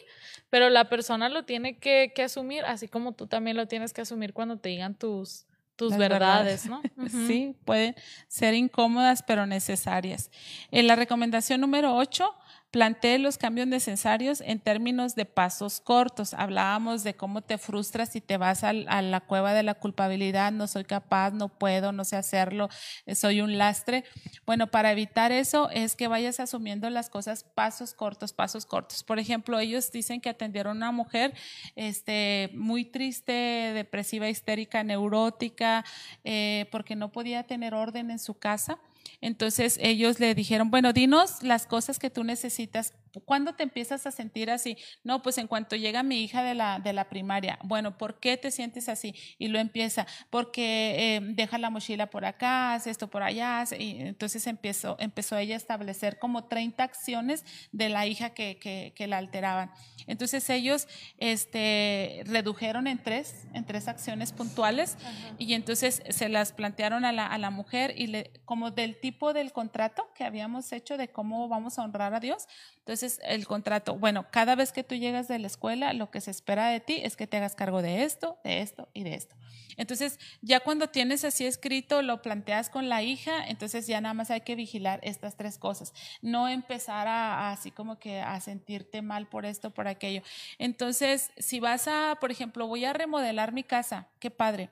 pero 0.49 0.69
la 0.69 0.87
persona 0.87 1.27
lo 1.27 1.43
tiene 1.43 1.77
que, 1.77 2.13
que, 2.15 2.23
asumir, 2.23 2.63
así 2.63 2.87
como 2.87 3.11
tú 3.11 3.27
también 3.27 3.57
lo 3.57 3.67
tienes 3.67 3.91
que 3.91 3.99
asumir 3.99 4.31
cuando 4.31 4.57
te 4.57 4.69
digan 4.69 4.95
tus, 4.95 5.45
tus 5.75 5.97
verdades, 5.97 6.67
¿no? 6.67 6.81
Sí, 7.27 7.57
pueden 7.65 7.95
ser 8.29 8.53
incómodas, 8.53 9.23
pero 9.23 9.45
necesarias. 9.45 10.31
En 10.71 10.87
la 10.87 10.95
recomendación 10.95 11.59
número 11.59 11.97
8, 11.97 12.33
Plantee 12.75 13.19
los 13.19 13.37
cambios 13.37 13.67
necesarios 13.67 14.41
en 14.41 14.59
términos 14.59 15.15
de 15.15 15.23
pasos 15.23 15.79
cortos. 15.79 16.33
Hablábamos 16.33 17.05
de 17.05 17.13
cómo 17.13 17.41
te 17.41 17.57
frustras 17.57 18.11
si 18.11 18.19
te 18.19 18.35
vas 18.35 18.65
a, 18.65 18.73
la 18.73 19.21
cueva 19.21 19.53
de 19.53 19.63
la 19.63 19.75
culpabilidad, 19.75 20.51
no 20.51 20.67
soy 20.67 20.83
capaz, 20.83 21.31
no 21.31 21.47
puedo, 21.47 21.93
no 21.93 22.03
sé 22.03 22.17
hacerlo, 22.17 22.67
eh, 23.05 23.15
soy 23.15 23.39
un 23.39 23.57
lastre. 23.57 24.03
Bueno, 24.45 24.67
para 24.67 24.91
evitar 24.91 25.31
eso 25.31 25.69
es 25.69 25.95
que 25.95 26.09
vayas 26.09 26.41
asumiendo 26.41 26.89
las 26.89 27.09
cosas 27.09 27.45
pasos 27.45 27.93
cortos, 27.93 28.33
pasos 28.33 28.65
cortos. 28.65 29.05
Por 29.05 29.19
ejemplo, 29.19 29.57
ellos 29.57 29.89
dicen 29.93 30.19
que 30.19 30.27
atendieron 30.27 30.83
a 30.83 30.89
una 30.89 30.91
mujer 30.91 31.33
este, 31.77 32.49
muy 32.55 32.83
triste, 32.83 33.31
depresiva, 33.73 34.27
histérica, 34.27 34.83
neurótica, 34.83 35.85
eh, 36.25 36.67
porque 36.73 36.97
no 36.97 37.13
podía 37.13 37.43
tener 37.43 37.73
orden 37.73 38.11
en 38.11 38.19
su 38.19 38.33
casa. 38.33 38.79
Entonces 39.21 39.79
ellos 39.81 40.19
le 40.19 40.35
dijeron, 40.35 40.71
bueno, 40.71 40.93
dinos 40.93 41.43
las 41.43 41.65
cosas 41.65 41.99
que 41.99 42.09
tú 42.09 42.23
necesitas. 42.23 42.93
¿Cuándo 43.23 43.55
te 43.55 43.63
empiezas 43.63 44.05
a 44.05 44.11
sentir 44.11 44.51
así? 44.51 44.77
No, 45.03 45.21
pues 45.21 45.37
en 45.37 45.47
cuanto 45.47 45.75
llega 45.75 46.03
mi 46.03 46.21
hija 46.21 46.43
de 46.43 46.53
la, 46.53 46.79
de 46.79 46.91
la 46.91 47.09
primaria. 47.09 47.57
Bueno, 47.63 47.97
¿por 47.97 48.19
qué 48.19 48.35
te 48.35 48.51
sientes 48.51 48.89
así? 48.89 49.15
Y 49.37 49.47
lo 49.47 49.59
empieza, 49.59 50.05
porque 50.29 51.15
eh, 51.15 51.19
deja 51.21 51.57
la 51.57 51.69
mochila 51.69 52.09
por 52.09 52.25
acá, 52.25 52.73
hace 52.73 52.89
esto 52.89 53.09
por 53.09 53.23
allá. 53.23 53.63
Y 53.77 54.01
entonces 54.01 54.45
empezó, 54.47 54.97
empezó 54.99 55.37
ella 55.37 55.55
a 55.55 55.57
establecer 55.57 56.19
como 56.19 56.45
30 56.45 56.83
acciones 56.83 57.45
de 57.71 57.89
la 57.89 58.05
hija 58.05 58.31
que, 58.31 58.57
que, 58.95 59.07
la 59.07 59.17
alteraban. 59.17 59.71
Entonces 60.07 60.49
ellos 60.49 60.87
este, 61.17 62.23
redujeron 62.25 62.87
en 62.87 63.01
tres, 63.01 63.45
en 63.53 63.65
tres 63.65 63.87
acciones 63.87 64.31
puntuales 64.31 64.97
y 65.37 65.53
entonces 65.53 66.01
se 66.09 66.27
las 66.27 66.51
plantearon 66.53 67.05
a 67.05 67.11
la, 67.11 67.27
a 67.27 67.37
la 67.37 67.51
mujer 67.51 67.93
y 67.95 68.07
le, 68.07 68.31
como 68.45 68.71
del 68.71 68.94
tipo 68.95 69.33
del 69.33 69.51
contrato 69.51 70.09
que 70.15 70.23
habíamos 70.23 70.71
hecho 70.71 70.97
de 70.97 71.09
cómo 71.09 71.47
vamos 71.47 71.77
a 71.77 71.83
honrar 71.83 72.13
a 72.13 72.19
Dios. 72.19 72.47
Entonces, 72.79 73.19
el 73.23 73.45
contrato, 73.45 73.97
bueno, 73.97 74.25
cada 74.31 74.55
vez 74.55 74.71
que 74.71 74.83
tú 74.83 74.95
llegas 74.95 75.27
de 75.27 75.39
la 75.39 75.47
escuela, 75.47 75.93
lo 75.93 76.09
que 76.09 76.21
se 76.21 76.31
espera 76.31 76.69
de 76.69 76.79
ti 76.79 76.99
es 77.03 77.15
que 77.15 77.27
te 77.27 77.37
hagas 77.37 77.55
cargo 77.55 77.81
de 77.81 78.03
esto, 78.03 78.39
de 78.43 78.61
esto 78.61 78.89
y 78.93 79.03
de 79.03 79.15
esto. 79.15 79.35
Entonces, 79.77 80.19
ya 80.41 80.59
cuando 80.59 80.89
tienes 80.89 81.23
así 81.23 81.45
escrito, 81.45 82.01
lo 82.01 82.21
planteas 82.21 82.69
con 82.69 82.89
la 82.89 83.03
hija, 83.03 83.45
entonces 83.47 83.87
ya 83.87 83.99
nada 84.01 84.13
más 84.13 84.31
hay 84.31 84.41
que 84.41 84.55
vigilar 84.55 84.99
estas 85.03 85.35
tres 85.35 85.57
cosas. 85.57 85.93
No 86.21 86.47
empezar 86.47 87.07
a, 87.07 87.51
así 87.51 87.71
como 87.71 87.99
que 87.99 88.21
a 88.21 88.39
sentirte 88.39 89.01
mal 89.01 89.27
por 89.27 89.45
esto, 89.45 89.71
por 89.71 89.87
aquello. 89.87 90.21
Entonces, 90.57 91.31
si 91.37 91.59
vas 91.59 91.87
a, 91.87 92.17
por 92.19 92.31
ejemplo, 92.31 92.67
voy 92.67 92.85
a 92.85 92.93
remodelar 92.93 93.51
mi 93.51 93.63
casa, 93.63 94.07
qué 94.19 94.31
padre. 94.31 94.69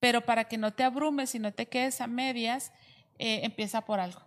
Pero 0.00 0.22
para 0.22 0.44
que 0.44 0.58
no 0.58 0.72
te 0.72 0.82
abrumes 0.82 1.34
y 1.34 1.38
no 1.38 1.52
te 1.52 1.68
quedes 1.68 2.00
a 2.00 2.06
medias, 2.06 2.72
eh, 3.18 3.40
empieza 3.44 3.82
por 3.82 4.00
algo. 4.00 4.20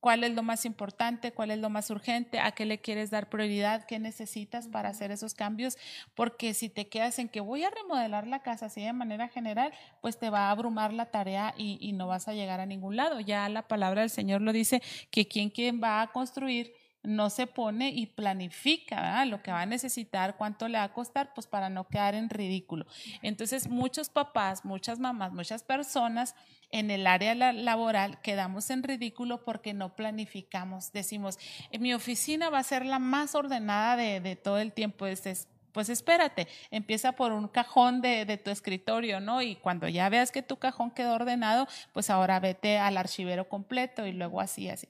¿Cuál 0.00 0.22
es 0.22 0.32
lo 0.32 0.44
más 0.44 0.64
importante? 0.64 1.32
¿Cuál 1.32 1.50
es 1.50 1.58
lo 1.58 1.70
más 1.70 1.90
urgente? 1.90 2.38
¿A 2.38 2.52
qué 2.52 2.66
le 2.66 2.80
quieres 2.80 3.10
dar 3.10 3.28
prioridad? 3.28 3.84
¿Qué 3.84 3.98
necesitas 3.98 4.68
para 4.68 4.90
hacer 4.90 5.10
esos 5.10 5.34
cambios? 5.34 5.76
Porque 6.14 6.54
si 6.54 6.68
te 6.68 6.88
quedas 6.88 7.18
en 7.18 7.28
que 7.28 7.40
voy 7.40 7.64
a 7.64 7.70
remodelar 7.70 8.28
la 8.28 8.40
casa 8.40 8.66
así 8.66 8.80
de 8.80 8.92
manera 8.92 9.28
general, 9.28 9.72
pues 10.00 10.16
te 10.16 10.30
va 10.30 10.48
a 10.48 10.50
abrumar 10.52 10.92
la 10.92 11.06
tarea 11.06 11.52
y, 11.56 11.78
y 11.80 11.92
no 11.94 12.06
vas 12.06 12.28
a 12.28 12.32
llegar 12.32 12.60
a 12.60 12.66
ningún 12.66 12.94
lado. 12.94 13.18
Ya 13.18 13.48
la 13.48 13.66
palabra 13.66 14.02
del 14.02 14.10
Señor 14.10 14.40
lo 14.40 14.52
dice 14.52 14.82
que 15.10 15.26
quien, 15.26 15.50
quien 15.50 15.82
va 15.82 16.00
a 16.00 16.12
construir 16.12 16.72
no 17.02 17.30
se 17.30 17.46
pone 17.46 17.90
y 17.90 18.06
planifica 18.06 19.24
lo 19.24 19.42
que 19.42 19.50
va 19.50 19.62
a 19.62 19.66
necesitar, 19.66 20.36
cuánto 20.36 20.68
le 20.68 20.78
va 20.78 20.84
a 20.84 20.92
costar, 20.92 21.32
pues 21.34 21.46
para 21.46 21.68
no 21.68 21.88
quedar 21.88 22.14
en 22.14 22.28
ridículo. 22.28 22.86
Entonces, 23.22 23.68
muchos 23.68 24.08
papás, 24.08 24.64
muchas 24.64 24.98
mamás, 24.98 25.32
muchas 25.32 25.62
personas 25.62 26.34
en 26.70 26.90
el 26.90 27.06
área 27.06 27.34
laboral 27.34 28.20
quedamos 28.20 28.70
en 28.70 28.82
ridículo 28.82 29.44
porque 29.44 29.74
no 29.74 29.96
planificamos. 29.96 30.92
Decimos, 30.92 31.38
en 31.70 31.82
mi 31.82 31.94
oficina 31.94 32.50
va 32.50 32.58
a 32.58 32.64
ser 32.64 32.84
la 32.84 32.98
más 32.98 33.34
ordenada 33.34 33.96
de, 33.96 34.20
de 34.20 34.36
todo 34.36 34.58
el 34.58 34.72
tiempo. 34.72 35.06
Es 35.06 35.48
pues 35.78 35.90
espérate, 35.90 36.48
empieza 36.72 37.12
por 37.12 37.32
un 37.32 37.46
cajón 37.46 38.00
de, 38.00 38.40
tu 38.42 38.50
escritorio, 38.50 39.20
¿no? 39.20 39.42
Y 39.42 39.54
cuando 39.54 39.86
ya 39.86 40.08
veas 40.08 40.32
que 40.32 40.42
tu 40.42 40.56
cajón 40.56 40.90
quedó 40.90 41.14
ordenado, 41.14 41.68
pues 41.92 42.10
ahora 42.10 42.40
vete 42.40 42.78
al 42.78 42.96
archivero 42.96 43.48
completo 43.48 44.04
y 44.04 44.10
luego 44.10 44.40
así, 44.40 44.68
así. 44.68 44.88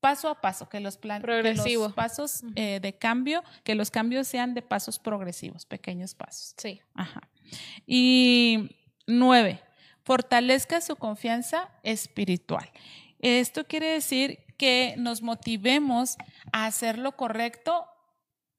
Paso 0.00 0.28
a 0.28 0.40
paso, 0.40 0.68
que 0.68 0.80
los, 0.80 0.96
plan 0.96 1.22
los 1.24 1.92
pasos 1.92 2.42
eh, 2.56 2.80
de 2.80 2.98
cambio, 2.98 3.44
que 3.62 3.76
los 3.76 3.90
cambios 3.92 4.26
sean 4.26 4.54
de 4.54 4.62
pasos 4.62 4.98
progresivos, 4.98 5.64
pequeños 5.64 6.14
pasos. 6.14 6.54
Sí. 6.56 6.80
Ajá. 6.94 7.28
Y 7.86 8.70
nueve, 9.06 9.60
fortalezca 10.06 10.80
su 10.80 10.94
confianza 10.94 11.68
espiritual. 11.82 12.70
Esto 13.18 13.64
quiere 13.66 13.88
decir 13.88 14.38
que 14.56 14.94
nos 14.96 15.20
motivemos 15.20 16.16
a 16.52 16.66
hacer 16.66 16.96
lo 16.96 17.16
correcto 17.16 17.86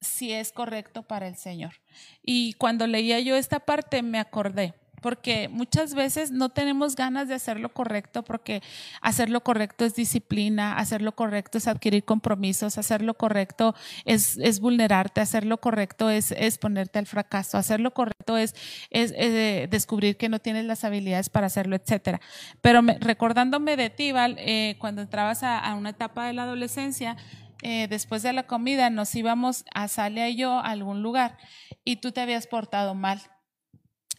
si 0.02 0.32
es 0.32 0.52
correcto 0.52 1.04
para 1.04 1.26
el 1.26 1.36
Señor. 1.36 1.80
Y 2.22 2.52
cuando 2.52 2.86
leía 2.86 3.18
yo 3.20 3.34
esta 3.34 3.60
parte 3.60 4.02
me 4.02 4.18
acordé 4.18 4.74
porque 5.00 5.48
muchas 5.48 5.94
veces 5.94 6.30
no 6.30 6.48
tenemos 6.48 6.96
ganas 6.96 7.28
de 7.28 7.34
hacer 7.34 7.60
lo 7.60 7.70
correcto 7.70 8.22
porque 8.22 8.62
hacer 9.00 9.30
lo 9.30 9.42
correcto 9.42 9.84
es 9.84 9.94
disciplina, 9.94 10.76
hacer 10.76 11.02
lo 11.02 11.12
correcto 11.12 11.58
es 11.58 11.68
adquirir 11.68 12.04
compromisos, 12.04 12.78
hacer 12.78 13.02
lo 13.02 13.14
correcto 13.14 13.74
es, 14.04 14.36
es 14.38 14.60
vulnerarte, 14.60 15.20
hacer 15.20 15.44
lo 15.44 15.58
correcto 15.58 16.10
es, 16.10 16.32
es, 16.32 16.58
ponerte 16.58 16.98
al 16.98 17.06
fracaso, 17.06 17.58
hacer 17.58 17.80
lo 17.80 17.92
correcto 17.92 18.36
es, 18.36 18.54
es, 18.90 19.12
eh, 19.16 19.68
descubrir 19.70 20.16
que 20.16 20.28
no 20.28 20.38
tienes 20.38 20.64
las 20.64 20.84
habilidades 20.84 21.28
para 21.30 21.46
hacerlo, 21.46 21.76
etcétera. 21.76 22.20
Pero 22.60 22.82
recordándome 23.00 23.76
de 23.76 23.90
ti, 23.90 24.12
Val, 24.12 24.36
eh, 24.38 24.76
cuando 24.78 25.02
entrabas 25.02 25.42
a, 25.42 25.58
a, 25.58 25.74
una 25.74 25.90
etapa 25.90 26.26
de 26.26 26.32
la 26.32 26.42
adolescencia, 26.42 27.16
eh, 27.62 27.88
después 27.88 28.22
de 28.22 28.32
la 28.32 28.44
comida 28.44 28.88
nos 28.88 29.14
íbamos 29.14 29.64
a 29.74 29.88
Salia 29.88 30.28
y 30.28 30.36
yo 30.36 30.52
a 30.52 30.68
algún 30.68 31.02
lugar 31.02 31.38
y 31.84 31.96
tú 31.96 32.12
te 32.12 32.20
habías 32.20 32.46
portado 32.46 32.94
mal 32.94 33.20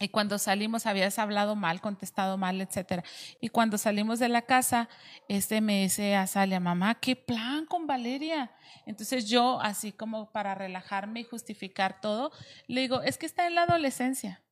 y 0.02 0.08
cuando 0.08 0.38
salimos 0.38 0.86
habías 0.86 1.18
hablado 1.18 1.56
mal, 1.56 1.82
contestado 1.82 2.38
mal, 2.38 2.58
etcétera. 2.62 3.04
Y 3.38 3.50
cuando 3.50 3.76
salimos 3.76 4.18
de 4.18 4.30
la 4.30 4.42
casa, 4.42 4.88
este 5.28 5.60
me 5.60 5.82
dice 5.82 6.16
a 6.16 6.26
Salia, 6.26 6.58
mamá, 6.58 6.94
¿qué 6.94 7.16
plan 7.16 7.66
con 7.66 7.86
Valeria? 7.86 8.50
Entonces 8.86 9.28
yo, 9.28 9.60
así 9.60 9.92
como 9.92 10.32
para 10.32 10.54
relajarme 10.54 11.20
y 11.20 11.24
justificar 11.24 12.00
todo, 12.00 12.32
le 12.66 12.80
digo, 12.80 13.02
es 13.02 13.18
que 13.18 13.26
está 13.26 13.46
en 13.46 13.54
la 13.54 13.64
adolescencia. 13.64 14.42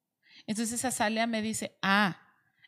Entonces 0.46 0.84
Azalia 0.84 1.26
me 1.26 1.40
dice, 1.40 1.78
ah, 1.80 2.20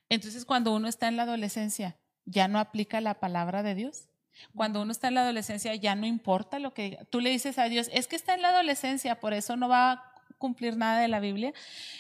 entonces 0.09 0.47
cuando 0.47 0.75
uno 0.75 0.89
está 0.89 1.07
en 1.09 1.17
la 1.17 1.25
adolescencia, 1.25 1.99
ya 2.25 2.49
no 2.49 2.59
aplica 2.59 3.03
la 3.03 3.21
palabra 3.21 3.63
de 3.63 3.75
Dios. 3.75 4.09
Cuando 4.55 4.81
uno 4.81 4.91
está 4.91 5.09
en 5.09 5.15
la 5.15 5.23
adolescencia 5.23 5.75
ya 5.75 5.95
no 5.97 6.07
importa 6.07 6.59
lo 6.59 6.73
que 6.73 7.07
tú 7.11 7.21
le 7.21 7.29
dices 7.29 7.59
a 7.59 7.65
Dios, 7.65 7.91
es 7.93 8.09
que 8.09 8.17
está 8.17 8.33
en 8.33 8.41
la 8.41 8.49
adolescencia, 8.49 9.21
por 9.21 9.35
eso 9.35 9.55
no 9.57 9.69
va 9.69 10.10
cumplir 10.41 10.77
nada 10.77 11.01
de 11.01 11.07
la 11.07 11.21
Biblia. 11.21 11.53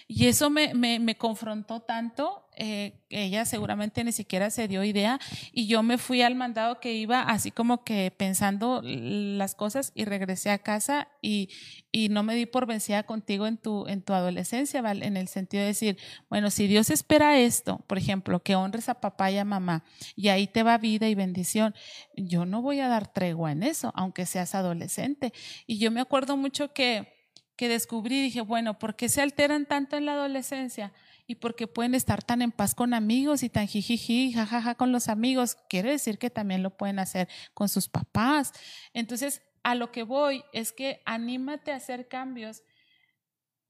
Y 0.08 0.26
eso 0.26 0.50
me, 0.50 0.74
me, 0.74 1.14
confrontó 1.14 1.78
tanto, 1.80 2.48
eh, 2.56 2.94
ella 3.10 3.44
seguramente 3.44 4.02
ni 4.02 4.10
siquiera 4.10 4.50
se 4.50 4.66
dio 4.66 4.82
idea, 4.82 5.20
y 5.52 5.68
yo 5.68 5.84
me 5.84 5.98
fui 5.98 6.22
al 6.22 6.34
mandado 6.34 6.80
que 6.80 6.94
iba 6.94 7.20
así 7.22 7.52
como 7.52 7.84
que 7.84 8.12
pensando 8.16 8.82
las 8.82 9.54
cosas 9.54 9.92
y 9.94 10.04
regresé 10.04 10.50
a 10.50 10.58
casa 10.58 11.06
y, 11.22 11.50
y 11.92 12.08
no 12.08 12.24
me 12.24 12.34
di 12.34 12.46
por 12.46 12.66
vencida 12.66 13.04
contigo 13.04 13.46
en 13.46 13.58
tu, 13.58 13.86
en 13.86 14.02
tu 14.02 14.12
adolescencia, 14.12 14.82
¿vale? 14.82 15.06
en 15.06 15.16
el 15.16 15.28
sentido 15.28 15.60
de 15.60 15.68
decir, 15.68 15.96
bueno, 16.28 16.50
si 16.50 16.66
Dios 16.66 16.90
espera 16.90 17.38
esto, 17.38 17.84
por 17.86 17.98
ejemplo, 17.98 18.40
que 18.42 18.56
honres 18.56 18.88
a 18.88 19.00
papá 19.00 19.30
y 19.30 19.38
a 19.38 19.44
mamá, 19.44 19.84
y 20.16 20.28
ahí 20.28 20.48
te 20.48 20.64
va 20.64 20.78
vida 20.78 21.08
y 21.08 21.14
bendición, 21.14 21.74
yo 22.16 22.46
no 22.46 22.62
voy 22.62 22.80
a 22.80 22.88
dar 22.88 23.12
tregua 23.12 23.52
en 23.52 23.62
eso, 23.62 23.92
aunque 23.94 24.26
seas 24.26 24.56
adolescente. 24.56 25.32
Y 25.66 25.78
yo 25.78 25.90
me 25.90 26.00
acuerdo 26.00 26.36
mucho 26.36 26.72
que 26.72 27.19
que 27.60 27.68
descubrí, 27.68 28.22
dije, 28.22 28.40
bueno, 28.40 28.78
¿por 28.78 28.96
qué 28.96 29.10
se 29.10 29.20
alteran 29.20 29.66
tanto 29.66 29.98
en 29.98 30.06
la 30.06 30.12
adolescencia? 30.12 30.94
Y 31.26 31.34
porque 31.34 31.66
pueden 31.66 31.94
estar 31.94 32.22
tan 32.22 32.40
en 32.40 32.52
paz 32.52 32.74
con 32.74 32.94
amigos 32.94 33.42
y 33.42 33.50
tan 33.50 33.68
jijiji, 33.68 34.32
jajaja 34.32 34.76
con 34.76 34.92
los 34.92 35.10
amigos. 35.10 35.58
Quiere 35.68 35.90
decir 35.90 36.16
que 36.16 36.30
también 36.30 36.62
lo 36.62 36.74
pueden 36.74 36.98
hacer 36.98 37.28
con 37.52 37.68
sus 37.68 37.86
papás. 37.86 38.54
Entonces, 38.94 39.42
a 39.62 39.74
lo 39.74 39.92
que 39.92 40.04
voy 40.04 40.42
es 40.54 40.72
que 40.72 41.02
anímate 41.04 41.70
a 41.70 41.76
hacer 41.76 42.08
cambios 42.08 42.62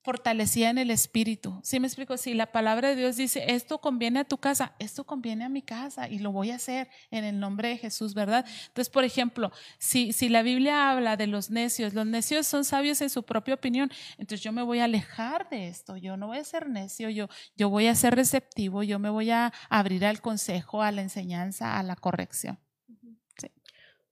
fortalecida 0.02 0.70
en 0.70 0.78
el 0.78 0.90
espíritu. 0.90 1.60
¿Sí 1.62 1.78
me 1.78 1.86
explico? 1.86 2.16
Si 2.16 2.34
la 2.34 2.52
palabra 2.52 2.88
de 2.88 2.96
Dios 2.96 3.16
dice, 3.16 3.44
esto 3.48 3.80
conviene 3.80 4.20
a 4.20 4.24
tu 4.24 4.38
casa, 4.38 4.74
esto 4.78 5.04
conviene 5.04 5.44
a 5.44 5.48
mi 5.48 5.62
casa 5.62 6.08
y 6.08 6.18
lo 6.18 6.32
voy 6.32 6.50
a 6.50 6.56
hacer 6.56 6.88
en 7.10 7.24
el 7.24 7.38
nombre 7.38 7.68
de 7.68 7.78
Jesús, 7.78 8.14
¿verdad? 8.14 8.46
Entonces, 8.68 8.90
por 8.90 9.04
ejemplo, 9.04 9.52
si, 9.78 10.12
si 10.12 10.28
la 10.28 10.42
Biblia 10.42 10.90
habla 10.90 11.16
de 11.16 11.26
los 11.26 11.50
necios, 11.50 11.94
los 11.94 12.06
necios 12.06 12.46
son 12.46 12.64
sabios 12.64 13.00
en 13.00 13.10
su 13.10 13.22
propia 13.22 13.54
opinión, 13.54 13.90
entonces 14.12 14.42
yo 14.42 14.52
me 14.52 14.62
voy 14.62 14.80
a 14.80 14.84
alejar 14.84 15.48
de 15.50 15.68
esto, 15.68 15.96
yo 15.96 16.16
no 16.16 16.28
voy 16.28 16.38
a 16.38 16.44
ser 16.44 16.68
necio, 16.68 17.10
yo, 17.10 17.28
yo 17.56 17.68
voy 17.68 17.86
a 17.86 17.94
ser 17.94 18.14
receptivo, 18.14 18.82
yo 18.82 18.98
me 18.98 19.10
voy 19.10 19.30
a 19.30 19.52
abrir 19.68 20.04
al 20.06 20.20
consejo, 20.20 20.82
a 20.82 20.92
la 20.92 21.02
enseñanza, 21.02 21.78
a 21.78 21.82
la 21.82 21.96
corrección. 21.96 22.58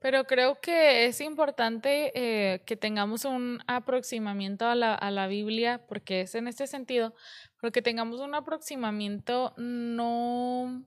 Pero 0.00 0.26
creo 0.26 0.60
que 0.60 1.06
es 1.06 1.20
importante 1.20 2.12
eh, 2.14 2.62
que 2.64 2.76
tengamos 2.76 3.24
un 3.24 3.60
aproximamiento 3.66 4.66
a 4.66 4.74
la, 4.74 4.94
a 4.94 5.10
la, 5.10 5.26
Biblia, 5.26 5.84
porque 5.88 6.20
es 6.20 6.34
en 6.36 6.46
este 6.46 6.66
sentido, 6.68 7.14
porque 7.60 7.82
tengamos 7.82 8.20
un 8.20 8.34
aproximamiento 8.34 9.54
no, 9.56 10.84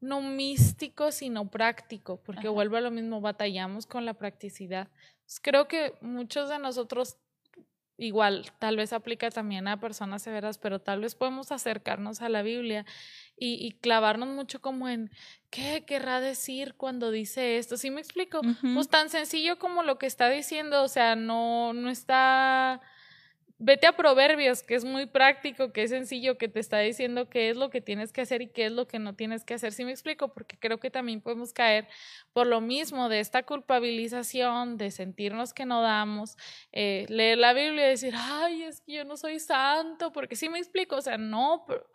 no 0.00 0.20
místico, 0.20 1.10
sino 1.10 1.50
práctico, 1.50 2.22
porque 2.22 2.48
vuelve 2.48 2.78
a 2.78 2.82
lo 2.82 2.92
mismo, 2.92 3.20
batallamos 3.20 3.86
con 3.86 4.06
la 4.06 4.14
practicidad. 4.14 4.88
creo 5.42 5.66
que 5.66 5.94
muchos 6.00 6.48
de 6.48 6.58
nosotros 6.60 7.18
igual, 8.00 8.50
tal 8.58 8.76
vez 8.76 8.92
aplica 8.92 9.30
también 9.30 9.68
a 9.68 9.78
personas 9.78 10.22
severas, 10.22 10.58
pero 10.58 10.80
tal 10.80 11.02
vez 11.02 11.14
podemos 11.14 11.52
acercarnos 11.52 12.22
a 12.22 12.28
la 12.28 12.42
Biblia 12.42 12.86
y, 13.42 13.72
clavarnos 13.80 14.28
mucho 14.28 14.60
como 14.60 14.88
en 14.88 15.10
qué 15.48 15.84
querrá 15.86 16.20
decir 16.20 16.74
cuando 16.76 17.10
dice 17.10 17.56
esto. 17.56 17.76
¿Sí 17.78 17.90
me 17.90 18.00
explico? 18.00 18.42
Pues 18.74 18.88
tan 18.88 19.08
sencillo 19.08 19.58
como 19.58 19.82
lo 19.82 19.98
que 19.98 20.06
está 20.06 20.28
diciendo, 20.28 20.82
o 20.82 20.88
sea, 20.88 21.16
no, 21.16 21.72
no 21.72 21.88
está 21.88 22.82
vete 23.60 23.86
a 23.86 23.92
Proverbios, 23.92 24.62
que 24.62 24.74
es 24.74 24.86
muy 24.86 25.04
práctico, 25.04 25.70
que 25.70 25.82
es 25.82 25.90
sencillo, 25.90 26.38
que 26.38 26.48
te 26.48 26.60
está 26.60 26.78
diciendo 26.78 27.28
qué 27.28 27.50
es 27.50 27.56
lo 27.56 27.68
que 27.68 27.82
tienes 27.82 28.10
que 28.10 28.22
hacer 28.22 28.40
y 28.40 28.48
qué 28.48 28.66
es 28.66 28.72
lo 28.72 28.88
que 28.88 28.98
no 28.98 29.14
tienes 29.14 29.44
que 29.44 29.52
hacer. 29.52 29.72
¿Sí 29.72 29.84
me 29.84 29.90
explico? 29.90 30.32
Porque 30.32 30.58
creo 30.58 30.80
que 30.80 30.90
también 30.90 31.20
podemos 31.20 31.52
caer 31.52 31.86
por 32.32 32.46
lo 32.46 32.62
mismo 32.62 33.10
de 33.10 33.20
esta 33.20 33.42
culpabilización, 33.42 34.78
de 34.78 34.90
sentirnos 34.90 35.52
que 35.52 35.66
no 35.66 35.82
damos, 35.82 36.38
eh, 36.72 37.04
leer 37.10 37.36
la 37.36 37.52
Biblia 37.52 37.86
y 37.86 37.90
decir, 37.90 38.14
ay, 38.16 38.62
es 38.62 38.80
que 38.80 38.94
yo 38.94 39.04
no 39.04 39.18
soy 39.18 39.38
santo, 39.38 40.10
porque 40.10 40.36
sí 40.36 40.48
me 40.48 40.58
explico, 40.58 40.96
o 40.96 41.02
sea, 41.02 41.18
no, 41.18 41.64
pero, 41.68 41.86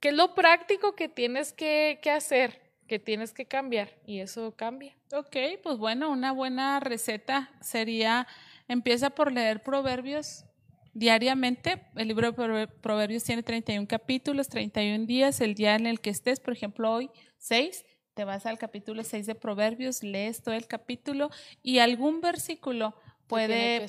¿qué 0.00 0.08
es 0.08 0.14
lo 0.14 0.34
práctico 0.34 0.94
que 0.94 1.08
tienes 1.08 1.52
que, 1.52 1.98
que 2.02 2.10
hacer? 2.10 2.70
que 2.90 2.98
tienes 2.98 3.32
que 3.32 3.46
cambiar 3.46 3.88
y 4.04 4.18
eso 4.18 4.56
cambia. 4.56 4.96
Ok, 5.12 5.36
pues 5.62 5.78
bueno, 5.78 6.10
una 6.10 6.32
buena 6.32 6.80
receta 6.80 7.48
sería, 7.60 8.26
empieza 8.66 9.10
por 9.10 9.30
leer 9.30 9.62
Proverbios 9.62 10.44
diariamente. 10.92 11.86
El 11.94 12.08
libro 12.08 12.32
de 12.32 12.66
Proverbios 12.66 13.22
tiene 13.22 13.44
31 13.44 13.86
capítulos, 13.86 14.48
31 14.48 15.06
días. 15.06 15.40
El 15.40 15.54
día 15.54 15.76
en 15.76 15.86
el 15.86 16.00
que 16.00 16.10
estés, 16.10 16.40
por 16.40 16.52
ejemplo, 16.52 16.92
hoy 16.92 17.10
6, 17.38 17.84
te 18.14 18.24
vas 18.24 18.44
al 18.44 18.58
capítulo 18.58 19.04
6 19.04 19.24
de 19.24 19.36
Proverbios, 19.36 20.02
lees 20.02 20.42
todo 20.42 20.56
el 20.56 20.66
capítulo 20.66 21.30
y 21.62 21.78
algún 21.78 22.20
versículo 22.20 22.96
puede, 23.30 23.86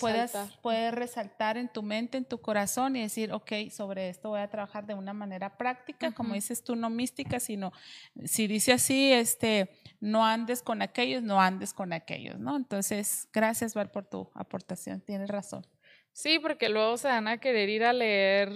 puede 0.61 0.91
resaltar 0.91 1.57
en 1.57 1.67
tu 1.67 1.83
mente, 1.83 2.17
en 2.17 2.25
tu 2.25 2.39
corazón 2.39 2.95
y 2.95 3.01
decir, 3.01 3.33
ok, 3.33 3.51
sobre 3.69 4.09
esto 4.09 4.29
voy 4.29 4.39
a 4.39 4.49
trabajar 4.49 4.85
de 4.85 4.93
una 4.93 5.11
manera 5.11 5.57
práctica, 5.57 6.11
como 6.11 6.35
dices 6.35 6.63
tú, 6.63 6.75
no 6.75 6.89
mística, 6.89 7.39
sino 7.39 7.73
si 8.23 8.47
dice 8.47 8.71
así, 8.71 9.11
este, 9.11 9.69
no 9.99 10.25
andes 10.25 10.61
con 10.61 10.81
aquellos, 10.81 11.23
no 11.23 11.41
andes 11.41 11.73
con 11.73 11.91
aquellos, 11.91 12.39
¿no? 12.39 12.55
Entonces, 12.55 13.27
gracias, 13.33 13.73
Val, 13.73 13.91
por 13.91 14.05
tu 14.05 14.29
aportación, 14.35 15.01
tienes 15.01 15.29
razón. 15.29 15.65
Sí, 16.13 16.39
porque 16.39 16.69
luego 16.69 16.97
se 16.97 17.07
van 17.07 17.27
a 17.27 17.37
querer 17.37 17.69
ir 17.69 17.83
a 17.83 17.93
leer, 17.93 18.51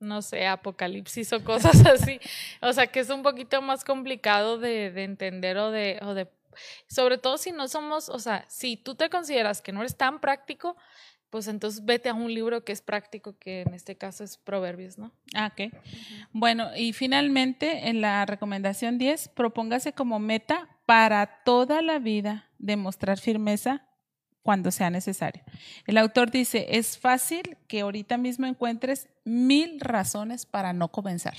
no 0.00 0.22
sé, 0.22 0.46
Apocalipsis 0.46 1.32
o 1.32 1.44
cosas 1.44 1.74
así. 1.86 2.20
o 2.60 2.72
sea, 2.72 2.86
que 2.88 3.00
es 3.00 3.10
un 3.10 3.22
poquito 3.22 3.62
más 3.62 3.84
complicado 3.84 4.58
de, 4.58 4.90
de 4.90 5.04
entender 5.04 5.56
o 5.58 5.70
de, 5.70 5.98
o 6.02 6.14
de, 6.14 6.28
sobre 6.88 7.18
todo 7.18 7.38
si 7.38 7.52
no 7.52 7.68
somos, 7.68 8.08
o 8.08 8.18
sea, 8.18 8.44
si 8.48 8.76
tú 8.76 8.94
te 8.94 9.10
consideras 9.10 9.60
que 9.60 9.72
no 9.72 9.80
eres 9.80 9.96
tan 9.96 10.20
práctico, 10.20 10.76
pues 11.30 11.48
entonces 11.48 11.84
vete 11.84 12.08
a 12.08 12.14
un 12.14 12.32
libro 12.32 12.64
que 12.64 12.70
es 12.70 12.80
práctico, 12.80 13.36
que 13.38 13.62
en 13.62 13.74
este 13.74 13.96
caso 13.96 14.22
es 14.22 14.36
Proverbios, 14.36 14.98
¿no? 14.98 15.10
Ah, 15.34 15.52
ok. 15.52 15.74
Bueno, 16.32 16.70
y 16.76 16.92
finalmente 16.92 17.88
en 17.88 18.00
la 18.00 18.24
recomendación 18.24 18.98
10, 18.98 19.30
propóngase 19.30 19.92
como 19.92 20.20
meta 20.20 20.68
para 20.86 21.42
toda 21.42 21.82
la 21.82 21.98
vida 21.98 22.48
demostrar 22.58 23.18
firmeza 23.18 23.84
cuando 24.44 24.70
sea 24.70 24.90
necesario. 24.90 25.42
El 25.86 25.96
autor 25.96 26.30
dice, 26.30 26.66
es 26.68 26.98
fácil 26.98 27.56
que 27.66 27.80
ahorita 27.80 28.18
mismo 28.18 28.46
encuentres 28.46 29.08
mil 29.24 29.80
razones 29.80 30.44
para 30.44 30.74
no 30.74 30.88
comenzar. 30.88 31.34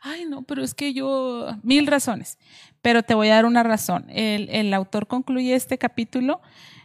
Ay, 0.00 0.24
no, 0.24 0.42
pero 0.42 0.62
es 0.62 0.72
que 0.72 0.94
yo, 0.94 1.48
mil 1.64 1.88
razones, 1.88 2.38
pero 2.80 3.02
te 3.02 3.14
voy 3.14 3.28
a 3.28 3.34
dar 3.34 3.44
una 3.44 3.64
razón. 3.64 4.06
El, 4.08 4.72
autor 4.72 5.08
concluye 5.08 5.54
este 5.54 5.78
capítulo 5.78 6.40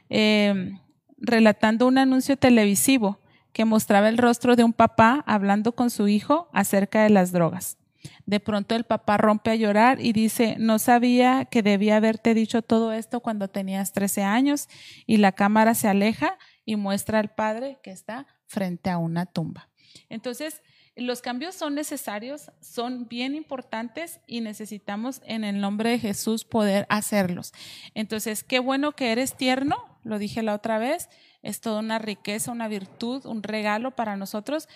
eh, 0.09 0.71
relatando 1.17 1.87
un 1.87 1.99
anuncio 1.99 2.35
televisivo 2.35 3.19
que 3.53 3.63
mostraba 3.63 4.09
el 4.09 4.17
rostro 4.17 4.55
de 4.55 4.63
un 4.63 4.73
papá 4.73 5.23
hablando 5.27 5.73
con 5.73 5.91
su 5.91 6.07
hijo 6.07 6.49
acerca 6.51 7.03
de 7.03 7.11
las 7.11 7.31
drogas. 7.31 7.78
De 8.25 8.39
pronto 8.39 8.75
el 8.75 8.83
papá 8.83 9.17
rompe 9.17 9.51
a 9.51 9.55
llorar 9.55 9.99
y 9.99 10.13
dice, 10.13 10.55
no 10.59 10.79
sabía 10.79 11.45
que 11.45 11.61
debía 11.61 11.97
haberte 11.97 12.33
dicho 12.33 12.61
todo 12.61 12.93
esto 12.93 13.19
cuando 13.19 13.47
tenías 13.47 13.93
13 13.93 14.23
años 14.23 14.67
y 15.05 15.17
la 15.17 15.31
cámara 15.31 15.73
se 15.73 15.87
aleja 15.87 16.37
y 16.65 16.75
muestra 16.75 17.19
al 17.19 17.33
padre 17.33 17.79
que 17.83 17.91
está 17.91 18.27
frente 18.45 18.89
a 18.89 18.97
una 18.97 19.25
tumba. 19.25 19.69
Entonces, 20.09 20.61
los 20.95 21.21
cambios 21.21 21.55
son 21.55 21.75
necesarios, 21.75 22.51
son 22.61 23.07
bien 23.07 23.35
importantes 23.35 24.19
y 24.27 24.41
necesitamos 24.41 25.21
en 25.25 25.43
el 25.43 25.61
nombre 25.61 25.91
de 25.91 25.99
Jesús 25.99 26.43
poder 26.43 26.85
hacerlos. 26.89 27.53
Entonces, 27.93 28.43
qué 28.43 28.59
bueno 28.59 28.91
que 28.93 29.11
eres 29.11 29.35
tierno, 29.35 29.77
lo 30.03 30.19
dije 30.19 30.43
la 30.43 30.55
otra 30.55 30.77
vez, 30.77 31.09
es 31.41 31.61
toda 31.61 31.79
una 31.79 31.99
riqueza, 31.99 32.51
una 32.51 32.67
virtud, 32.67 33.25
un 33.25 33.43
regalo 33.43 33.95
para 33.95 34.17
nosotros, 34.17 34.67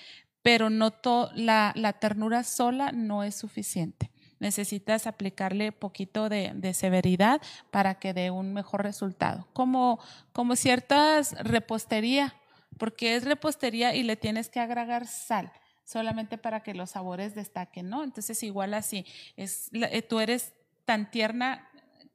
pero 0.44 0.70
no 0.70 0.94
la, 1.34 1.74
la 1.76 1.94
ternura 1.94 2.44
sola 2.44 2.92
no 2.92 3.24
es 3.24 3.36
suficiente 3.36 4.14
necesitas 4.44 5.08
aplicarle 5.08 5.72
poquito 5.72 6.28
de, 6.28 6.74
severidad 6.74 7.42
para 7.72 7.96
que 7.96 8.14
dé 8.14 8.30
un 8.30 8.54
mejor 8.54 8.84
resultado. 8.84 9.48
Como, 9.54 10.00
como 10.34 10.58
ciertas 10.58 11.32
repostería, 11.44 12.36
porque 12.78 13.16
es 13.16 13.24
repostería 13.24 13.96
y 13.96 14.04
le 14.04 14.18
tienes 14.18 14.50
que 14.50 14.60
agregar 14.60 15.08
sal 15.08 15.52
solamente 15.86 16.38
para 16.38 16.62
que 16.62 16.74
los 16.74 16.92
sabores 16.92 17.36
destaquen, 17.36 17.90
¿no? 17.90 18.04
Entonces 18.04 18.42
igual 18.44 18.74
así, 18.74 19.06
es, 19.38 19.70
eh, 19.74 20.02
tú 20.02 20.20
eres 20.20 20.54
tan 20.86 21.10
tierna, 21.10 21.70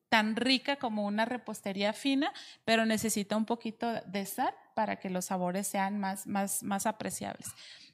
tan 0.08 0.36
rica 0.36 0.76
como 0.76 1.06
una 1.06 1.24
repostería 1.24 1.92
fina, 1.92 2.32
pero 2.64 2.84
necesita 2.84 3.36
un 3.36 3.44
poquito 3.46 3.90
de 4.06 4.26
sal 4.26 4.54
para 4.74 4.96
que 4.96 5.10
los 5.10 5.26
sabores 5.26 5.66
sean 5.66 5.98
más, 5.98 6.26
más, 6.26 6.62
más 6.62 6.86
apreciables. 6.86 7.48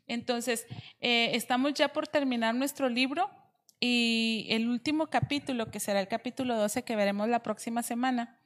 Entonces, 0.06 0.66
eh, 1.00 1.30
estamos 1.34 1.74
ya 1.74 1.92
por 1.92 2.06
terminar 2.08 2.54
nuestro 2.54 2.88
libro. 2.88 3.30
Y 3.80 4.46
el 4.50 4.68
último 4.68 5.08
capítulo, 5.08 5.70
que 5.70 5.80
será 5.80 6.00
el 6.00 6.08
capítulo 6.08 6.56
12 6.56 6.84
que 6.84 6.96
veremos 6.96 7.28
la 7.28 7.42
próxima 7.42 7.82
semana, 7.82 8.38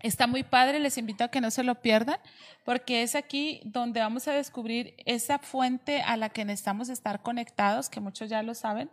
está 0.00 0.26
muy 0.26 0.42
padre, 0.42 0.78
les 0.80 0.98
invito 0.98 1.24
a 1.24 1.28
que 1.28 1.40
no 1.40 1.50
se 1.50 1.62
lo 1.62 1.76
pierdan, 1.76 2.18
porque 2.64 3.02
es 3.02 3.14
aquí 3.14 3.60
donde 3.64 4.00
vamos 4.00 4.28
a 4.28 4.32
descubrir 4.32 4.94
esa 5.06 5.38
fuente 5.38 6.02
a 6.02 6.16
la 6.16 6.30
que 6.30 6.44
necesitamos 6.44 6.88
estar 6.88 7.22
conectados, 7.22 7.88
que 7.88 8.00
muchos 8.00 8.28
ya 8.28 8.42
lo 8.42 8.54
saben, 8.54 8.90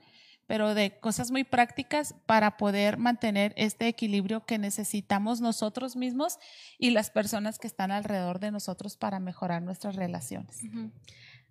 pero 0.48 0.76
de 0.76 1.00
cosas 1.00 1.32
muy 1.32 1.44
prácticas 1.44 2.14
para 2.26 2.58
poder 2.58 2.98
mantener 2.98 3.54
este 3.58 3.88
equilibrio 3.88 4.46
que 4.46 4.58
necesitamos 4.58 5.42
nosotros 5.42 5.96
mismos 5.96 6.38
y 6.78 6.92
las 6.92 7.10
personas 7.10 7.58
que 7.58 7.68
están 7.68 7.92
alrededor 7.92 8.40
de 8.40 8.52
nosotros 8.52 8.96
para 8.96 9.20
mejorar 9.20 9.62
nuestras 9.64 9.96
relaciones. 9.96 10.62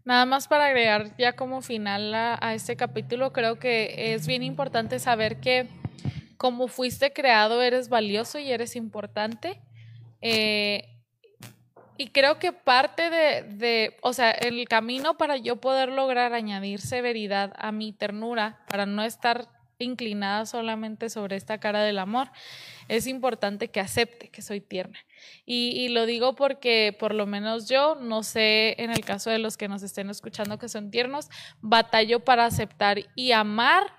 Nada 0.05 0.27
más 0.27 0.49
para 0.49 0.67
agregar 0.67 1.17
ya 1.17 1.35
como 1.35 1.63
final 1.63 2.15
a, 2.15 2.55
este 2.55 2.77
capítulo, 2.77 3.33
creo 3.33 3.59
que 3.59 4.15
es 4.15 4.27
bien 4.27 4.43
importante 4.43 4.99
saber 4.99 5.41
que 5.41 5.67
como 6.37 6.69
fuiste 6.69 7.15
creado 7.15 7.63
eres 7.63 7.89
valioso 7.89 8.39
y 8.39 8.53
eres 8.53 8.77
importante. 8.77 9.63
Eh, 10.21 10.91
y 11.97 12.09
creo 12.09 12.39
que 12.39 12.53
parte 12.53 13.09
de, 13.09 13.45
de, 13.45 13.97
o 14.03 14.13
sea, 14.13 14.31
el 14.31 14.69
camino 14.69 15.17
para 15.17 15.39
yo 15.39 15.57
poder 15.57 15.89
lograr 15.89 16.35
añadir 16.35 16.81
severidad 16.81 17.55
a 17.57 17.73
mi 17.73 17.93
ternura, 17.93 18.59
para 18.69 18.85
no 18.85 19.05
estar 19.05 19.49
inclinada 19.79 20.45
solamente 20.45 21.09
sobre 21.09 21.37
esta 21.37 21.59
cara 21.59 21.83
del 21.83 21.99
amor, 21.99 22.31
es 22.89 23.07
importante 23.07 23.69
que 23.69 23.81
acepte 23.81 24.29
que 24.29 24.43
soy 24.43 24.61
tierna. 24.61 24.99
Y, 25.47 25.89
lo 25.89 26.07
digo 26.07 26.35
porque 26.35 26.97
por 26.99 27.15
lo 27.15 27.27
menos 27.27 27.69
yo, 27.69 27.97
no 27.97 28.23
sé, 28.23 28.75
en 28.83 28.91
el 28.91 29.05
caso 29.05 29.31
de 29.31 29.39
los 29.39 29.57
que 29.57 29.69
nos 29.69 29.83
estén 29.83 30.11
escuchando 30.11 30.59
que 30.59 30.69
son 30.69 30.91
tiernos, 30.91 31.29
batallo 31.61 32.21
para 32.21 32.47
aceptar 32.47 32.99
y 33.15 33.33
amar 33.33 33.93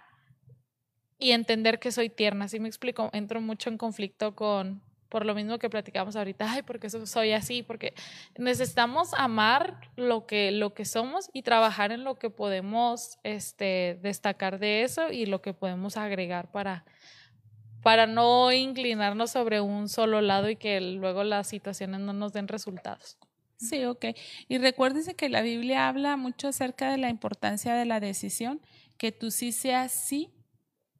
y 1.20 1.32
entender 1.32 1.80
que 1.80 1.92
soy 1.92 2.10
tierna. 2.10 2.46
Así 2.46 2.60
me 2.60 2.68
explico, 2.68 3.10
entro 3.14 3.42
mucho 3.42 3.70
en 3.70 3.78
conflicto 3.78 4.36
con, 4.36 4.82
por 5.10 5.26
lo 5.26 5.36
mismo 5.36 5.60
que 5.60 5.70
platicamos 5.70 6.16
ahorita, 6.16 6.52
ay, 6.52 6.64
porque 6.64 6.90
soy 6.90 7.32
así, 7.32 7.64
porque 7.64 7.94
necesitamos 8.38 9.14
amar 9.14 9.80
lo 9.96 10.26
que, 10.26 10.52
lo 10.52 10.74
que 10.74 10.86
somos 10.86 11.30
y 11.32 11.44
trabajar 11.44 11.92
en 11.92 12.04
lo 12.04 12.16
que 12.16 12.30
podemos 12.30 13.18
este, 13.24 13.98
destacar 14.02 14.60
de 14.60 14.84
eso 14.84 15.12
y 15.12 15.26
lo 15.26 15.42
que 15.42 15.54
podemos 15.54 15.96
agregar 15.96 16.52
para, 16.52 16.84
para 17.86 18.08
no 18.08 18.52
inclinarnos 18.52 19.30
sobre 19.30 19.62
un 19.62 19.90
solo 19.90 20.20
lado 20.20 20.50
y 20.50 20.56
que 20.56 20.82
luego 20.82 21.24
las 21.24 21.46
situaciones 21.46 22.00
no 22.00 22.14
nos 22.14 22.34
den 22.34 22.48
resultados. 22.48 23.20
Sí, 23.58 23.86
ok. 23.86 24.06
Y 24.48 24.58
recuérdense 24.58 25.14
que 25.14 25.30
la 25.30 25.44
Biblia 25.44 25.88
habla 25.88 26.18
mucho 26.18 26.48
acerca 26.48 26.90
de 26.90 26.98
la 26.98 27.10
importancia 27.10 27.76
de 27.76 27.86
la 27.86 28.00
decisión, 28.00 28.60
que 28.98 29.12
tú 29.12 29.30
sí 29.30 29.52
seas 29.52 29.92
sí 29.92 30.34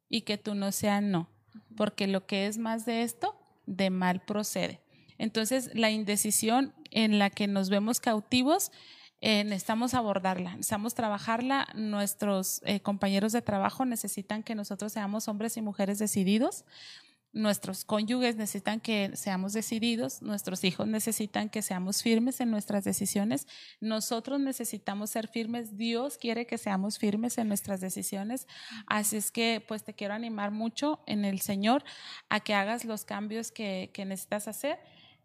y 0.08 0.20
que 0.20 0.38
tú 0.38 0.54
no 0.54 0.70
seas 0.70 1.02
no, 1.02 1.28
porque 1.76 2.06
lo 2.06 2.24
que 2.24 2.46
es 2.46 2.56
más 2.56 2.86
de 2.86 3.02
esto, 3.02 3.36
de 3.66 3.90
mal 3.90 4.24
procede. 4.24 4.80
Entonces, 5.18 5.72
la 5.74 5.90
indecisión 5.90 6.72
en 6.92 7.18
la 7.18 7.30
que 7.30 7.48
nos 7.48 7.68
vemos 7.68 7.98
cautivos 7.98 8.70
eh, 9.20 9.44
necesitamos 9.44 9.94
abordarla, 9.94 10.52
necesitamos 10.52 10.94
trabajarla. 10.94 11.68
Nuestros 11.74 12.60
eh, 12.64 12.80
compañeros 12.80 13.32
de 13.32 13.42
trabajo 13.42 13.84
necesitan 13.84 14.42
que 14.42 14.54
nosotros 14.54 14.92
seamos 14.92 15.28
hombres 15.28 15.56
y 15.56 15.62
mujeres 15.62 15.98
decididos. 15.98 16.64
Nuestros 17.32 17.84
cónyuges 17.84 18.36
necesitan 18.36 18.80
que 18.80 19.14
seamos 19.14 19.52
decididos, 19.52 20.22
nuestros 20.22 20.64
hijos 20.64 20.86
necesitan 20.86 21.50
que 21.50 21.60
seamos 21.60 22.02
firmes 22.02 22.40
en 22.40 22.50
nuestras 22.50 22.82
decisiones, 22.82 23.46
nosotros 23.78 24.40
necesitamos 24.40 25.10
ser 25.10 25.28
firmes, 25.28 25.76
Dios 25.76 26.16
quiere 26.16 26.46
que 26.46 26.56
seamos 26.56 26.98
firmes 26.98 27.36
en 27.36 27.48
nuestras 27.48 27.82
decisiones, 27.82 28.46
así 28.86 29.18
es 29.18 29.30
que 29.30 29.62
pues 29.68 29.84
te 29.84 29.92
quiero 29.92 30.14
animar 30.14 30.50
mucho 30.50 31.00
en 31.06 31.26
el 31.26 31.40
Señor 31.40 31.84
a 32.30 32.40
que 32.40 32.54
hagas 32.54 32.86
los 32.86 33.04
cambios 33.04 33.52
que, 33.52 33.90
necesitas 33.98 34.48
hacer 34.48 34.78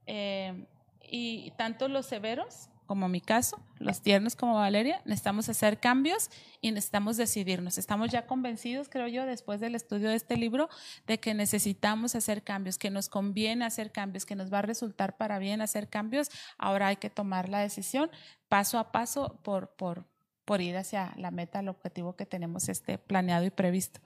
eh, 0.05 0.65
y 1.09 1.51
tanto 1.51 1.87
los 1.87 2.07
severos 2.07 2.70
como 2.91 3.07
mi 3.07 3.21
caso, 3.21 3.57
los 3.79 4.01
tiernos 4.01 4.35
como 4.35 4.55
Valeria, 4.55 5.01
necesitamos 5.05 5.47
hacer 5.47 5.79
cambios 5.79 6.29
y 6.59 6.73
necesitamos 6.73 7.15
decidirnos. 7.15 7.77
Estamos 7.77 8.11
ya 8.11 8.27
convencidos, 8.27 8.89
creo 8.89 9.07
yo, 9.07 9.25
después 9.25 9.61
del 9.61 9.75
estudio 9.75 10.09
de 10.09 10.17
este 10.17 10.35
libro, 10.35 10.67
de 11.07 11.17
que 11.17 11.33
necesitamos 11.33 12.15
hacer 12.15 12.43
cambios, 12.43 12.77
que 12.77 12.89
nos 12.89 13.07
conviene 13.07 13.63
hacer 13.63 13.93
cambios, 13.93 14.25
que 14.25 14.35
nos 14.35 14.51
va 14.51 14.59
a 14.59 14.63
resultar 14.63 15.15
para 15.15 15.39
bien 15.39 15.61
hacer 15.61 15.87
cambios. 15.87 16.31
Ahora 16.57 16.87
hay 16.87 16.97
que 16.97 17.09
tomar 17.09 17.47
la 17.47 17.59
decisión 17.59 18.11
paso 18.49 18.77
a 18.77 18.91
paso 18.91 19.39
por, 19.41 19.69
por, 19.77 20.03
por 20.43 20.59
ir 20.59 20.75
hacia 20.75 21.13
la 21.15 21.31
meta, 21.31 21.61
el 21.61 21.69
objetivo 21.69 22.17
que 22.17 22.25
tenemos 22.25 22.67
este 22.67 22.97
planeado 22.97 23.45
y 23.45 23.51
previsto. 23.51 24.01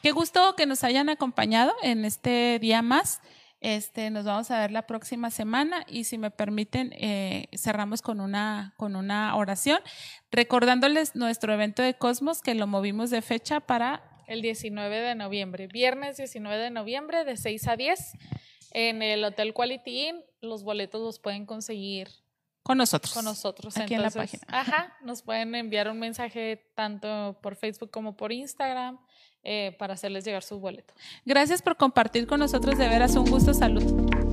Qué 0.00 0.12
gusto 0.12 0.56
que 0.56 0.64
nos 0.64 0.84
hayan 0.84 1.10
acompañado 1.10 1.74
en 1.82 2.06
este 2.06 2.58
día 2.60 2.80
más. 2.80 3.20
Este, 3.60 4.10
nos 4.10 4.24
vamos 4.24 4.50
a 4.50 4.60
ver 4.60 4.70
la 4.70 4.86
próxima 4.86 5.30
semana 5.30 5.84
y 5.88 6.04
si 6.04 6.18
me 6.18 6.30
permiten, 6.30 6.92
eh, 6.92 7.48
cerramos 7.56 8.02
con 8.02 8.20
una, 8.20 8.74
con 8.76 8.96
una 8.96 9.34
oración, 9.34 9.80
recordándoles 10.30 11.16
nuestro 11.16 11.52
evento 11.54 11.82
de 11.82 11.94
Cosmos 11.94 12.42
que 12.42 12.54
lo 12.54 12.66
movimos 12.66 13.10
de 13.10 13.22
fecha 13.22 13.60
para... 13.60 14.02
El 14.26 14.42
19 14.42 15.00
de 15.00 15.14
noviembre, 15.14 15.68
viernes 15.68 16.16
19 16.16 16.64
de 16.64 16.70
noviembre 16.70 17.24
de 17.24 17.36
6 17.36 17.68
a 17.68 17.76
10 17.76 18.12
en 18.72 19.02
el 19.02 19.24
Hotel 19.24 19.54
Quality 19.54 20.08
Inn. 20.08 20.24
Los 20.40 20.62
boletos 20.62 21.00
los 21.00 21.18
pueden 21.18 21.46
conseguir 21.46 22.08
con 22.66 22.78
nosotros. 22.78 23.14
Con 23.14 23.24
nosotros. 23.24 23.76
Aquí 23.76 23.94
en 23.94 24.02
la 24.02 24.10
página. 24.10 24.42
Ajá, 24.48 24.92
nos 25.00 25.22
pueden 25.22 25.54
enviar 25.54 25.88
un 25.88 26.00
mensaje 26.00 26.68
tanto 26.74 27.38
por 27.40 27.54
Facebook 27.54 27.92
como 27.92 28.16
por 28.16 28.32
Instagram. 28.32 28.98
Eh, 29.48 29.76
para 29.78 29.94
hacerles 29.94 30.24
llegar 30.24 30.42
su 30.42 30.58
boleto. 30.58 30.92
Gracias 31.24 31.62
por 31.62 31.76
compartir 31.76 32.26
con 32.26 32.40
nosotros, 32.40 32.76
de 32.76 32.88
veras 32.88 33.14
un 33.14 33.30
gusto, 33.30 33.54
salud. 33.54 34.25